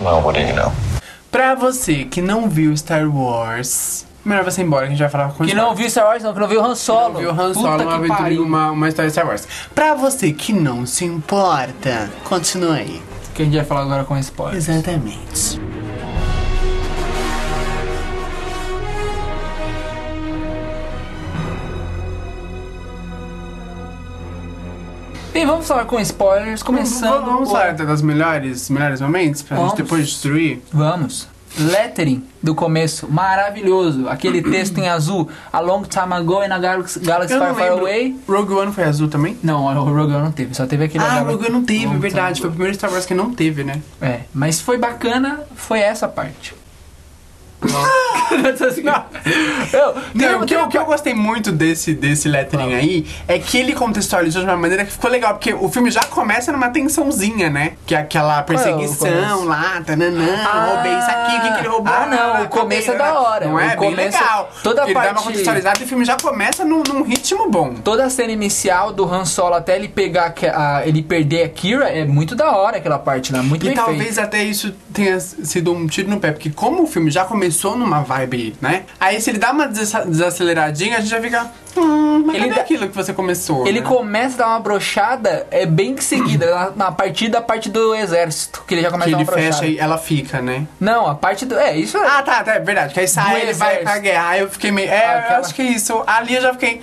Well, 0.00 0.22
what 0.22 0.38
do 0.38 0.46
you 0.46 0.54
know? 0.54 0.72
Pra 1.30 1.54
você 1.54 2.04
que 2.04 2.20
não 2.20 2.48
viu 2.48 2.76
Star 2.76 3.08
Wars, 3.08 4.06
melhor 4.24 4.44
você 4.44 4.60
ir 4.60 4.64
embora 4.64 4.82
que 4.82 4.88
a 4.88 4.90
gente 4.90 5.00
vai 5.00 5.08
falar 5.08 5.32
com 5.32 5.44
Que 5.44 5.54
não 5.54 5.74
viu 5.74 5.88
Star 5.90 6.06
Wars, 6.06 6.22
não, 6.22 6.32
que 6.32 6.40
não 6.40 6.48
viu 6.48 6.64
Han 6.64 6.74
Solo. 6.74 7.14
Não 7.14 7.20
viu 7.20 7.30
Han 7.30 7.54
Solo, 7.54 7.78
que 7.78 7.84
uma, 7.84 7.94
aventura, 7.94 8.42
uma, 8.42 8.70
uma 8.70 8.88
história 8.88 9.08
de 9.08 9.12
Star 9.12 9.26
Wars. 9.26 9.48
Pra 9.74 9.94
você 9.94 10.32
que 10.32 10.52
não 10.52 10.86
se 10.86 11.04
importa, 11.04 12.10
continue 12.24 12.78
aí. 12.78 13.02
Que 13.34 13.42
a 13.42 13.44
gente 13.44 13.56
vai 13.56 13.64
falar 13.64 13.82
agora 13.82 14.04
com 14.04 14.16
spoiler. 14.18 14.56
Exatamente. 14.56 15.60
Bem, 25.32 25.44
vamos 25.46 25.66
falar 25.66 25.84
com 25.86 25.98
spoilers, 25.98 26.62
começando. 26.62 27.24
Vamos 27.24 27.48
por- 27.48 27.58
falar 27.58 27.72
das 27.74 28.00
melhores, 28.02 28.70
melhores 28.70 29.00
momentos 29.00 29.42
pra 29.42 29.56
Vamos. 29.56 29.72
gente 29.72 29.82
depois 29.82 30.06
destruir? 30.06 30.62
Vamos. 30.72 31.28
Lettering 31.58 32.22
do 32.42 32.54
começo, 32.54 33.08
maravilhoso. 33.10 34.08
Aquele 34.08 34.42
texto 34.50 34.78
em 34.78 34.88
azul, 34.88 35.28
A 35.52 35.60
Long 35.60 35.82
Time 35.82 36.12
Ago 36.12 36.42
in 36.42 36.50
a 36.50 36.58
Galaxy, 36.58 37.00
Galaxy 37.00 37.38
Far 37.38 37.54
Far. 37.54 37.72
Away. 37.72 38.16
Rogue 38.28 38.54
One 38.54 38.72
foi 38.72 38.84
azul 38.84 39.08
também? 39.08 39.38
Não, 39.42 39.64
o 39.64 39.84
Rogue 39.84 40.12
One 40.12 40.24
não 40.24 40.32
teve, 40.32 40.54
só 40.54 40.66
teve 40.66 40.84
aquele. 40.84 41.04
Ah, 41.04 41.20
Rogue 41.20 41.44
One 41.44 41.50
não 41.50 41.64
teve, 41.64 41.86
Long 41.86 41.98
verdade. 41.98 42.40
Foi 42.40 42.48
o 42.48 42.52
primeiro 42.52 42.74
Star 42.74 42.90
Wars 42.90 43.06
que 43.06 43.14
não 43.14 43.32
teve, 43.32 43.64
né? 43.64 43.80
É, 44.00 44.20
mas 44.32 44.60
foi 44.60 44.78
bacana, 44.78 45.40
foi 45.54 45.80
essa 45.80 46.08
parte. 46.08 46.54
Não. 48.82 49.04
Eu, 49.72 50.40
o, 50.42 50.46
que, 50.46 50.54
eu- 50.54 50.64
o 50.64 50.68
que 50.68 50.78
eu 50.78 50.84
gostei 50.84 51.14
muito 51.14 51.50
desse, 51.52 51.94
desse 51.94 52.28
lettering 52.28 52.74
aí 52.74 53.06
é 53.26 53.38
que 53.38 53.58
ele 53.58 53.72
contextualizou 53.72 54.42
de 54.42 54.48
uma 54.48 54.56
maneira 54.56 54.84
que 54.84 54.92
ficou 54.92 55.10
legal, 55.10 55.34
porque 55.34 55.52
o 55.54 55.68
filme 55.68 55.90
já 55.90 56.02
começa 56.04 56.52
numa 56.52 56.68
tensãozinha, 56.70 57.48
né? 57.50 57.72
Que 57.86 57.94
é 57.94 57.98
aquela 57.98 58.42
perseguição 58.42 59.08
começo? 59.08 59.44
lá, 59.44 59.82
tananã, 59.84 60.24
Ah, 60.44 60.66
roubei 60.74 60.92
isso 60.98 61.10
aqui, 61.10 61.36
o 61.36 61.40
que, 61.42 61.52
que 61.54 61.58
ele 61.60 61.68
roubou? 61.68 61.92
ah, 61.94 62.06
não, 62.06 62.44
o 62.44 62.48
começo 62.48 62.90
é 62.90 62.96
da 62.96 63.18
hora. 63.18 63.46
Não 63.46 63.58
é? 63.58 63.64
O 63.66 63.68
Bem 63.68 63.76
começo- 63.90 64.18
legal. 64.18 64.50
toda 64.62 64.82
a 64.82 64.84
ele 64.84 64.94
dá 64.94 65.00
uma 65.00 65.08
parte- 65.12 65.24
contextualizada 65.24 65.78
e 65.80 65.84
o 65.84 65.86
filme 65.88 66.04
já 66.04 66.16
começa 66.16 66.64
num, 66.64 66.82
num 66.88 67.02
ritmo 67.02 67.50
bom. 67.50 67.74
Toda 67.74 68.04
a 68.04 68.10
cena 68.10 68.32
inicial 68.32 68.92
do 68.92 69.04
Han 69.12 69.24
Solo 69.24 69.54
até 69.54 69.76
ele 69.76 69.88
pegar 69.88 70.30
que- 70.30 70.46
a, 70.46 70.82
ele 70.86 71.02
perder 71.02 71.44
a 71.44 71.48
Kira 71.48 71.88
é 71.88 72.04
muito 72.04 72.34
da 72.34 72.52
hora 72.56 72.76
aquela 72.78 72.98
parte 72.98 73.32
lá, 73.32 73.42
muito 73.42 73.64
E 73.64 73.68
bem 73.68 73.76
talvez 73.76 74.14
feito. 74.14 74.20
até 74.20 74.42
isso 74.42 74.72
tenha 74.92 75.18
sido 75.20 75.72
um 75.72 75.86
tiro 75.86 76.08
no 76.08 76.18
pé, 76.18 76.32
porque 76.32 76.50
como 76.50 76.82
o 76.82 76.86
filme 76.86 77.10
já 77.10 77.24
começou 77.24 77.76
numa 77.76 78.00
vibe, 78.00 78.23
né? 78.60 78.84
Aí 79.00 79.20
se 79.20 79.30
ele 79.30 79.38
dá 79.38 79.52
uma 79.52 79.66
desa- 79.66 80.04
desaceleradinha, 80.04 80.98
a 80.98 81.00
gente 81.00 81.10
já 81.10 81.20
fica. 81.20 81.50
Hum, 81.76 82.22
mas 82.26 82.36
Ele 82.36 82.50
dá- 82.54 82.60
aquilo 82.60 82.88
que 82.88 82.94
você 82.94 83.12
começou? 83.12 83.66
Ele 83.66 83.80
né? 83.80 83.86
começa 83.86 84.34
a 84.36 84.38
dar 84.38 84.48
uma 84.48 84.60
brochada, 84.60 85.46
é 85.50 85.66
bem 85.66 85.94
que 85.94 86.04
seguida, 86.04 86.46
na, 86.54 86.70
na 86.86 86.92
partir 86.92 87.28
da 87.28 87.40
parte 87.40 87.68
do 87.70 87.94
exército, 87.94 88.62
que 88.66 88.74
ele 88.74 88.82
já 88.82 88.90
começa 88.90 89.08
Que 89.08 89.14
a 89.14 89.18
dar 89.18 89.22
ele 89.22 89.30
uma 89.30 89.36
brochada. 89.36 89.56
fecha 89.62 89.66
e 89.72 89.78
ela 89.78 89.98
fica, 89.98 90.40
né? 90.40 90.66
Não, 90.80 91.06
a 91.08 91.14
parte 91.14 91.44
do. 91.46 91.56
É, 91.58 91.76
isso 91.76 91.96
é. 91.98 92.06
Ah, 92.06 92.22
tá, 92.22 92.42
tá, 92.44 92.54
é 92.54 92.60
verdade. 92.60 92.94
Que 92.94 93.00
aí 93.00 93.08
sai, 93.08 93.24
Do 93.24 93.36
ele 93.42 93.52
vai 93.54 93.68
exército. 93.68 93.84
pra 93.84 93.98
guerra. 93.98 94.28
Aí 94.28 94.40
eu 94.40 94.48
fiquei 94.50 94.70
meio. 94.70 94.88
É, 94.90 95.04
Aquela- 95.18 95.36
eu 95.38 95.40
acho 95.44 95.54
que 95.54 95.62
é 95.62 95.66
isso. 95.66 96.02
Ali 96.06 96.34
eu 96.34 96.42
já 96.42 96.52
fiquei. 96.52 96.80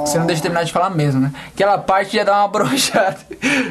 Você 0.00 0.18
não 0.18 0.26
deixa 0.26 0.40
eu 0.40 0.42
terminar 0.42 0.64
de 0.64 0.72
falar 0.72 0.90
mesmo, 0.90 1.20
né? 1.20 1.32
Aquela 1.54 1.78
parte 1.78 2.16
ia 2.16 2.24
dar 2.24 2.38
uma 2.40 2.48
brochada. 2.48 3.16